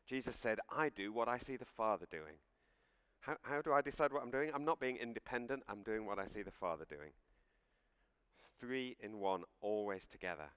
Jesus 0.06 0.36
said, 0.36 0.58
I 0.70 0.88
do 0.90 1.12
what 1.12 1.28
I 1.28 1.38
see 1.38 1.56
the 1.56 1.64
Father 1.64 2.06
doing. 2.10 2.38
How, 3.20 3.36
how 3.42 3.62
do 3.62 3.72
I 3.72 3.80
decide 3.80 4.12
what 4.12 4.22
I'm 4.22 4.30
doing? 4.30 4.50
I'm 4.54 4.64
not 4.64 4.80
being 4.80 4.96
independent, 4.96 5.62
I'm 5.68 5.82
doing 5.82 6.04
what 6.04 6.18
I 6.18 6.26
see 6.26 6.42
the 6.42 6.50
Father 6.50 6.84
doing. 6.88 7.12
Three 8.64 8.96
in 9.00 9.20
one, 9.20 9.42
always 9.60 10.06
together. 10.06 10.48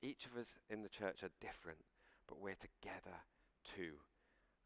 Each 0.00 0.26
of 0.26 0.36
us 0.40 0.54
in 0.70 0.82
the 0.84 0.88
church 0.88 1.24
are 1.24 1.30
different, 1.40 1.80
but 2.28 2.40
we're 2.40 2.54
together 2.54 3.16
too. 3.64 3.94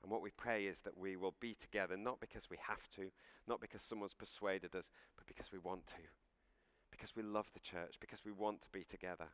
And 0.02 0.12
what 0.12 0.20
we 0.20 0.30
pray 0.30 0.66
is 0.66 0.80
that 0.80 0.98
we 0.98 1.16
will 1.16 1.34
be 1.40 1.54
together, 1.54 1.96
not 1.96 2.20
because 2.20 2.50
we 2.50 2.58
have 2.68 2.86
to, 2.96 3.12
not 3.46 3.62
because 3.62 3.80
someone's 3.80 4.12
persuaded 4.12 4.76
us, 4.76 4.90
but 5.16 5.26
because 5.26 5.50
we 5.50 5.58
want 5.58 5.86
to. 5.86 6.02
Because 6.90 7.16
we 7.16 7.22
love 7.22 7.50
the 7.54 7.60
church, 7.60 7.94
because 7.98 8.26
we 8.26 8.32
want 8.32 8.60
to 8.60 8.68
be 8.70 8.84
together. 8.84 9.28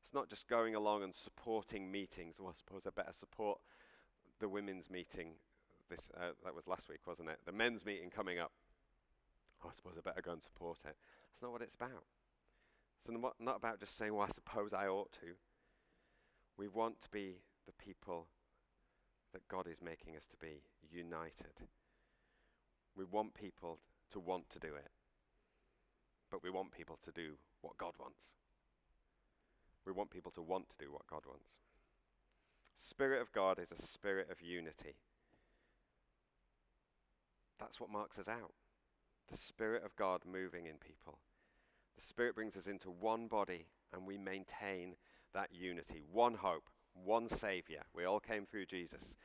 It's 0.00 0.14
not 0.14 0.28
just 0.28 0.46
going 0.46 0.76
along 0.76 1.02
and 1.02 1.12
supporting 1.12 1.90
meetings. 1.90 2.36
Well, 2.38 2.54
I 2.54 2.56
suppose 2.56 2.82
I 2.86 2.90
better 2.90 3.12
support 3.12 3.58
the 4.38 4.48
women's 4.48 4.88
meeting. 4.88 5.32
This, 5.90 6.10
uh, 6.16 6.30
that 6.44 6.54
was 6.54 6.68
last 6.68 6.88
week, 6.88 7.00
wasn't 7.08 7.30
it? 7.30 7.40
The 7.44 7.50
men's 7.50 7.84
meeting 7.84 8.10
coming 8.10 8.38
up. 8.38 8.52
Oh, 9.64 9.68
I 9.68 9.74
suppose 9.74 9.94
I 9.98 10.00
better 10.00 10.22
go 10.22 10.32
and 10.32 10.42
support 10.42 10.78
it. 10.84 10.94
That's 11.32 11.42
not 11.42 11.50
what 11.50 11.62
it's 11.62 11.74
about. 11.74 12.04
It's 13.02 13.10
not, 13.10 13.34
not 13.40 13.56
about 13.56 13.80
just 13.80 13.96
saying, 13.96 14.14
well, 14.14 14.26
I 14.28 14.32
suppose 14.32 14.72
I 14.72 14.86
ought 14.86 15.10
to. 15.14 15.34
We 16.56 16.68
want 16.68 17.00
to 17.00 17.08
be 17.10 17.38
the 17.66 17.72
people 17.72 18.28
that 19.32 19.48
God 19.48 19.66
is 19.66 19.82
making 19.82 20.16
us 20.16 20.26
to 20.28 20.36
be 20.36 20.62
united. 20.88 21.66
We 22.94 23.04
want 23.04 23.34
people 23.34 23.80
to 24.12 24.20
want 24.20 24.50
to 24.50 24.60
do 24.60 24.68
it, 24.68 24.90
but 26.30 26.44
we 26.44 26.50
want 26.50 26.70
people 26.70 26.98
to 27.02 27.10
do 27.10 27.32
what 27.60 27.76
God 27.76 27.94
wants. 27.98 28.26
We 29.84 29.92
want 29.92 30.10
people 30.10 30.30
to 30.32 30.42
want 30.42 30.68
to 30.68 30.84
do 30.84 30.92
what 30.92 31.08
God 31.08 31.22
wants. 31.26 31.48
Spirit 32.76 33.20
of 33.20 33.32
God 33.32 33.58
is 33.58 33.72
a 33.72 33.82
spirit 33.82 34.28
of 34.30 34.40
unity. 34.40 34.94
That's 37.58 37.80
what 37.80 37.90
marks 37.90 38.18
us 38.18 38.28
out. 38.28 38.52
The 39.28 39.36
Spirit 39.36 39.82
of 39.84 39.96
God 39.96 40.22
moving 40.30 40.66
in 40.66 40.76
people. 40.76 41.18
The 41.96 42.02
Spirit 42.02 42.34
brings 42.34 42.56
us 42.56 42.66
into 42.66 42.90
one 42.90 43.28
body 43.28 43.66
and 43.92 44.06
we 44.06 44.18
maintain 44.18 44.96
that 45.34 45.50
unity. 45.52 46.02
One 46.10 46.34
hope, 46.34 46.68
one 46.94 47.28
Savior. 47.28 47.82
We 47.94 48.04
all 48.04 48.20
came 48.20 48.46
through 48.46 48.66
Jesus. 48.66 49.16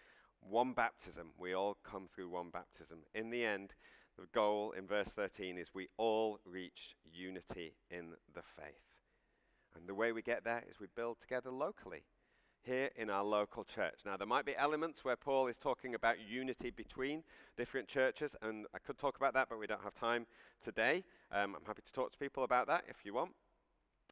One 0.41 0.73
baptism. 0.73 1.31
We 1.37 1.53
all 1.53 1.77
come 1.83 2.07
through 2.13 2.29
one 2.29 2.49
baptism. 2.49 2.99
In 3.13 3.29
the 3.29 3.45
end, 3.45 3.73
the 4.17 4.27
goal 4.33 4.71
in 4.71 4.87
verse 4.87 5.13
13 5.13 5.57
is 5.57 5.73
we 5.73 5.89
all 5.97 6.39
reach 6.45 6.95
unity 7.11 7.75
in 7.91 8.11
the 8.33 8.41
faith. 8.41 8.81
And 9.75 9.87
the 9.87 9.95
way 9.95 10.11
we 10.11 10.21
get 10.21 10.43
there 10.43 10.63
is 10.69 10.79
we 10.79 10.87
build 10.95 11.19
together 11.19 11.51
locally, 11.51 12.03
here 12.67 12.89
in 12.97 13.09
our 13.09 13.23
local 13.23 13.63
church. 13.63 13.99
Now, 14.05 14.17
there 14.17 14.27
might 14.27 14.45
be 14.45 14.55
elements 14.57 15.05
where 15.05 15.15
Paul 15.15 15.47
is 15.47 15.57
talking 15.57 15.95
about 15.95 16.17
unity 16.19 16.69
between 16.69 17.23
different 17.55 17.87
churches, 17.87 18.35
and 18.41 18.65
I 18.75 18.79
could 18.79 18.97
talk 18.97 19.15
about 19.15 19.33
that, 19.35 19.47
but 19.49 19.57
we 19.57 19.67
don't 19.67 19.81
have 19.83 19.95
time 19.95 20.27
today. 20.61 21.05
Um, 21.31 21.55
I'm 21.55 21.65
happy 21.65 21.81
to 21.81 21.93
talk 21.93 22.11
to 22.11 22.17
people 22.17 22.43
about 22.43 22.67
that 22.67 22.83
if 22.89 23.05
you 23.05 23.13
want. 23.13 23.31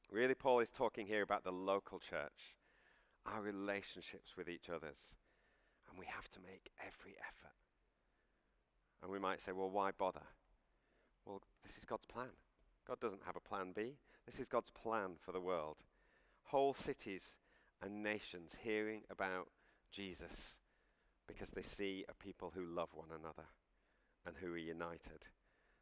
Really, 0.09 0.35
Paul 0.35 0.59
is 0.59 0.71
talking 0.71 1.05
here 1.05 1.21
about 1.21 1.43
the 1.43 1.51
local 1.51 1.99
church, 1.99 2.55
our 3.25 3.41
relationships 3.41 4.37
with 4.37 4.47
each 4.47 4.69
others, 4.69 5.09
and 5.89 5.99
we 5.99 6.05
have 6.05 6.29
to 6.29 6.39
make 6.39 6.71
every 6.79 7.17
effort. 7.19 7.55
And 9.03 9.11
we 9.11 9.19
might 9.19 9.41
say, 9.41 9.51
well, 9.51 9.69
why 9.69 9.91
bother? 9.97 10.25
Well, 11.25 11.41
this 11.61 11.77
is 11.77 11.83
God's 11.83 12.05
plan. 12.05 12.29
God 12.87 13.01
doesn't 13.01 13.23
have 13.25 13.35
a 13.35 13.41
plan 13.41 13.73
B. 13.75 13.97
This 14.25 14.39
is 14.39 14.47
God's 14.47 14.71
plan 14.71 15.17
for 15.19 15.33
the 15.33 15.41
world. 15.41 15.77
Whole 16.45 16.73
cities 16.73 17.35
and 17.81 18.03
nations 18.03 18.57
hearing 18.63 19.01
about 19.09 19.47
Jesus 19.91 20.57
because 21.27 21.51
they 21.51 21.61
see 21.61 22.05
a 22.07 22.13
people 22.13 22.51
who 22.53 22.65
love 22.65 22.89
one 22.93 23.09
another 23.09 23.49
and 24.25 24.35
who 24.37 24.53
are 24.53 24.57
united. 24.57 25.27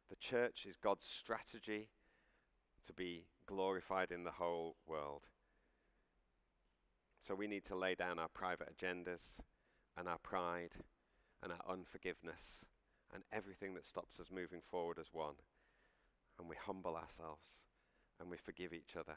The 0.08 0.16
church 0.16 0.66
is 0.68 0.76
God's 0.76 1.04
strategy 1.04 1.90
to 2.86 2.92
be 2.92 3.24
glorified 3.46 4.10
in 4.10 4.24
the 4.24 4.32
whole 4.32 4.76
world. 4.86 5.22
So 7.26 7.34
we 7.34 7.46
need 7.46 7.64
to 7.64 7.76
lay 7.76 7.94
down 7.94 8.18
our 8.18 8.28
private 8.28 8.68
agendas 8.76 9.40
and 9.96 10.08
our 10.08 10.18
pride 10.18 10.72
and 11.42 11.52
our 11.52 11.72
unforgiveness 11.72 12.64
and 13.12 13.22
everything 13.32 13.74
that 13.74 13.86
stops 13.86 14.20
us 14.20 14.30
moving 14.30 14.60
forward 14.60 14.98
as 14.98 15.06
one. 15.12 15.36
And 16.38 16.48
we 16.48 16.56
humble 16.56 16.96
ourselves 16.96 17.62
and 18.20 18.30
we 18.30 18.36
forgive 18.36 18.72
each 18.72 18.96
other 18.96 19.16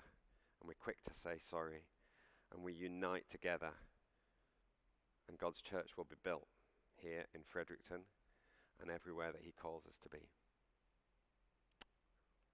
and 0.60 0.68
we're 0.68 0.74
quick 0.82 1.02
to 1.04 1.14
say 1.14 1.38
sorry 1.40 1.84
and 2.54 2.64
we 2.64 2.74
unite 2.74 3.26
together. 3.30 3.72
And 5.28 5.38
God's 5.38 5.62
church 5.62 5.92
will 5.98 6.06
be 6.06 6.16
built 6.24 6.48
here 6.96 7.26
in 7.36 7.42
Fredericton 7.46 8.02
and 8.82 8.90
everywhere 8.90 9.32
that 9.32 9.42
He 9.44 9.52
calls 9.52 9.86
us 9.86 9.98
to 10.04 10.10
be. 10.10 10.24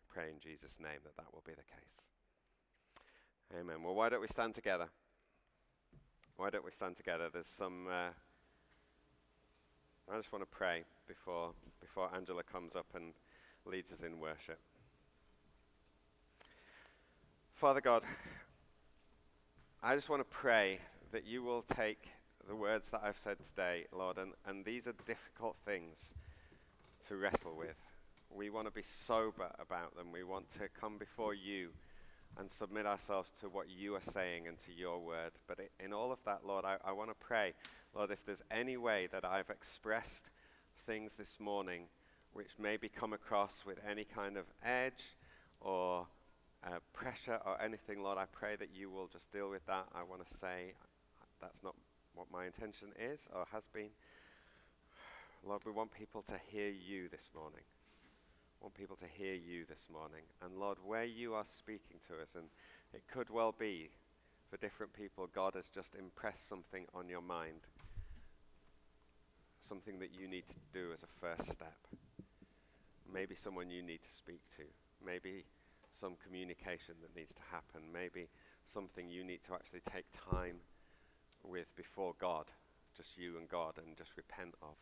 Pray 0.10 0.30
in 0.30 0.40
Jesus' 0.40 0.78
name 0.80 1.00
that 1.04 1.16
that 1.18 1.34
will 1.34 1.44
be 1.46 1.54
the 1.54 1.64
case. 1.64 2.08
Amen. 3.60 3.84
Well, 3.84 3.96
why 3.96 4.10
don't 4.10 4.22
we 4.22 4.28
stand 4.28 4.54
together? 4.54 4.88
Why 6.38 6.50
don't 6.50 6.66
we 6.66 6.72
stand 6.72 6.96
together? 6.96 7.30
There's 7.32 7.48
some. 7.48 7.88
Uh, 7.88 8.10
I 10.12 10.18
just 10.18 10.32
want 10.32 10.44
to 10.44 10.50
pray 10.50 10.84
before 11.08 11.52
before 11.80 12.10
Angela 12.16 12.44
comes 12.44 12.76
up 12.76 12.88
and 12.96 13.14
leads 13.66 13.92
us 13.92 14.02
in 14.02 14.20
worship. 14.20 14.60
Father 17.56 17.82
God, 17.82 18.04
I 19.86 19.96
just 19.96 20.08
want 20.08 20.22
to 20.22 20.38
pray 20.38 20.80
that 21.12 21.26
you 21.26 21.44
will 21.44 21.62
take 21.62 22.08
the 22.48 22.56
words 22.56 22.88
that 22.92 23.02
I've 23.04 23.20
said 23.22 23.36
today, 23.46 23.84
Lord, 23.92 24.18
and, 24.18 24.32
and 24.48 24.64
these 24.64 24.88
are 24.88 24.94
difficult 25.06 25.58
things 25.66 26.14
to 27.10 27.18
wrestle 27.18 27.54
with. 27.58 27.76
We 28.34 28.50
want 28.50 28.66
to 28.68 28.72
be 28.72 28.82
sober 28.82 29.52
about 29.60 29.98
them. 29.98 30.14
We 30.14 30.24
want 30.24 30.50
to 30.54 30.70
come 30.80 30.98
before 30.98 31.34
you 31.34 31.72
and 32.40 32.50
submit 32.50 32.86
ourselves 32.86 33.34
to 33.42 33.50
what 33.50 33.66
you 33.70 33.94
are 33.96 34.02
saying 34.02 34.48
and 34.48 34.58
to 34.60 34.72
your 34.72 35.00
word. 35.00 35.34
But 35.50 35.60
in 35.82 35.92
all 35.92 36.14
of 36.14 36.20
that, 36.24 36.48
Lord, 36.48 36.64
I, 36.64 36.78
I 36.86 36.94
want 36.94 37.10
to 37.10 37.16
pray, 37.16 37.52
Lord, 37.94 38.10
if 38.10 38.26
there's 38.26 38.42
any 38.50 38.78
way 38.78 39.10
that 39.12 39.26
I've 39.26 39.50
expressed 39.50 40.30
things 40.86 41.16
this 41.16 41.42
morning 41.42 41.88
which 42.32 42.52
maybe 42.58 42.88
come 42.88 43.12
across 43.12 43.66
with 43.66 43.80
any 43.86 44.06
kind 44.06 44.38
of 44.38 44.46
edge 44.64 45.18
or 45.60 46.08
uh, 46.66 46.80
pressure 46.94 47.40
or 47.46 47.62
anything, 47.62 48.02
Lord, 48.04 48.18
I 48.18 48.26
pray 48.32 48.56
that 48.56 48.70
you 48.74 48.90
will 48.90 49.08
just 49.08 49.32
deal 49.32 49.50
with 49.50 49.66
that. 49.68 49.86
I 49.94 50.04
want 50.04 50.26
to 50.26 50.34
say 50.34 50.74
that's 51.42 51.64
not 51.64 51.76
what 52.14 52.28
my 52.32 52.46
intention 52.46 52.90
is 53.00 53.28
or 53.34 53.46
has 53.52 53.68
been. 53.68 53.90
Lord, 55.46 55.62
we 55.66 55.72
want 55.72 55.92
people 55.92 56.22
to 56.24 56.36
hear 56.52 56.70
you 56.70 57.10
this 57.10 57.30
morning 57.36 57.64
want 58.64 58.74
people 58.76 58.96
to 58.96 59.06
hear 59.18 59.34
you 59.34 59.66
this 59.68 59.90
morning. 59.92 60.24
And 60.42 60.58
Lord, 60.58 60.78
where 60.86 61.04
you 61.04 61.34
are 61.34 61.44
speaking 61.44 61.98
to 62.08 62.14
us, 62.22 62.30
and 62.34 62.46
it 62.94 63.04
could 63.12 63.30
well 63.30 63.54
be 63.58 63.90
for 64.50 64.56
different 64.58 64.94
people, 64.94 65.28
God 65.36 65.56
has 65.56 65.68
just 65.68 65.96
impressed 65.96 66.48
something 66.48 66.86
on 66.96 67.10
your 67.10 67.22
mind, 67.22 67.60
something 69.60 70.00
that 70.00 70.12
you 70.18 70.30
need 70.30 70.48
to 70.48 70.60
do 70.72 70.94
as 70.94 71.04
a 71.04 71.08
first 71.20 71.52
step. 71.52 71.76
Maybe 73.12 73.36
someone 73.36 73.70
you 73.70 73.84
need 73.84 74.02
to 74.02 74.12
speak 74.12 74.40
to. 74.56 74.64
Maybe 75.06 75.44
some 76.00 76.16
communication 76.24 76.96
that 77.02 77.16
needs 77.16 77.34
to 77.34 77.42
happen. 77.52 77.82
Maybe 77.94 78.30
something 78.66 79.10
you 79.10 79.24
need 79.24 79.44
to 79.44 79.54
actually 79.54 79.82
take 79.82 80.06
time 80.12 80.58
with 81.44 81.76
before 81.76 82.14
God, 82.20 82.46
just 82.96 83.18
you 83.18 83.38
and 83.38 83.50
God, 83.50 83.78
and 83.78 83.98
just 83.98 84.12
repent 84.18 84.56
of 84.62 84.76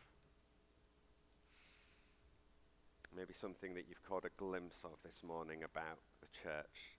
maybe 3.16 3.34
something 3.34 3.74
that 3.74 3.84
you've 3.88 4.02
caught 4.02 4.24
a 4.24 4.32
glimpse 4.36 4.84
of 4.84 4.96
this 5.04 5.20
morning 5.22 5.62
about 5.64 5.98
the 6.20 6.28
church. 6.42 6.96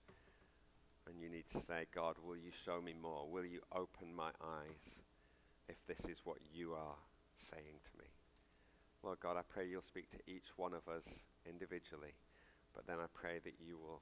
And 1.08 1.20
you 1.20 1.30
need 1.30 1.48
to 1.50 1.60
say, 1.60 1.86
God, 1.94 2.16
will 2.24 2.38
you 2.38 2.52
show 2.66 2.80
me 2.82 2.94
more? 2.94 3.28
Will 3.30 3.46
you 3.46 3.62
open 3.76 4.14
my 4.16 4.30
eyes 4.42 5.00
if 5.68 5.76
this 5.88 6.06
is 6.10 6.20
what 6.24 6.38
you 6.54 6.74
are 6.74 6.96
saying 7.36 7.82
to 7.84 7.90
me? 7.98 8.06
Lord 9.04 9.20
God, 9.20 9.36
I 9.36 9.42
pray 9.42 9.68
you'll 9.68 9.82
speak 9.82 10.10
to 10.12 10.18
each 10.28 10.56
one 10.56 10.74
of 10.74 10.88
us 10.88 11.24
individually, 11.46 12.14
but 12.76 12.88
then 12.88 12.98
I 13.00 13.08
pray 13.14 13.40
that 13.44 13.62
you 13.62 13.78
will 13.78 14.02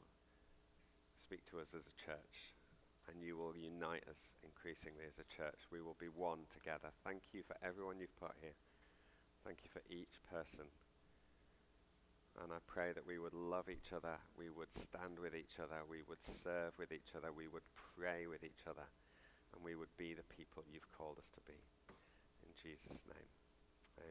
speak 1.19 1.43
to 1.51 1.59
us 1.59 1.75
as 1.75 1.85
a 1.87 1.99
church 1.99 2.55
and 3.09 3.23
you 3.23 3.37
will 3.37 3.55
unite 3.55 4.03
us 4.09 4.31
increasingly 4.43 5.03
as 5.07 5.19
a 5.19 5.27
church. 5.35 5.59
We 5.71 5.81
will 5.81 5.97
be 5.99 6.07
one 6.07 6.47
together. 6.51 6.89
Thank 7.03 7.33
you 7.33 7.43
for 7.43 7.55
everyone 7.63 7.99
you've 7.99 8.19
put 8.19 8.35
here. 8.41 8.55
Thank 9.43 9.59
you 9.63 9.69
for 9.73 9.81
each 9.89 10.21
person. 10.29 10.69
And 12.39 12.53
I 12.53 12.63
pray 12.67 12.93
that 12.93 13.05
we 13.05 13.19
would 13.19 13.33
love 13.33 13.67
each 13.67 13.91
other, 13.91 14.15
we 14.37 14.49
would 14.49 14.71
stand 14.71 15.19
with 15.19 15.35
each 15.35 15.59
other, 15.59 15.83
we 15.89 16.01
would 16.07 16.23
serve 16.23 16.71
with 16.79 16.91
each 16.91 17.11
other, 17.15 17.27
we 17.35 17.47
would 17.47 17.67
pray 17.97 18.25
with 18.25 18.43
each 18.43 18.63
other, 18.69 18.87
and 19.53 19.63
we 19.63 19.75
would 19.75 19.91
be 19.97 20.13
the 20.13 20.27
people 20.31 20.63
you've 20.71 20.91
called 20.95 21.17
us 21.19 21.29
to 21.35 21.41
be. 21.43 21.59
In 22.47 22.53
Jesus' 22.55 23.03
name, 23.11 23.29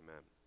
amen. 0.05 0.40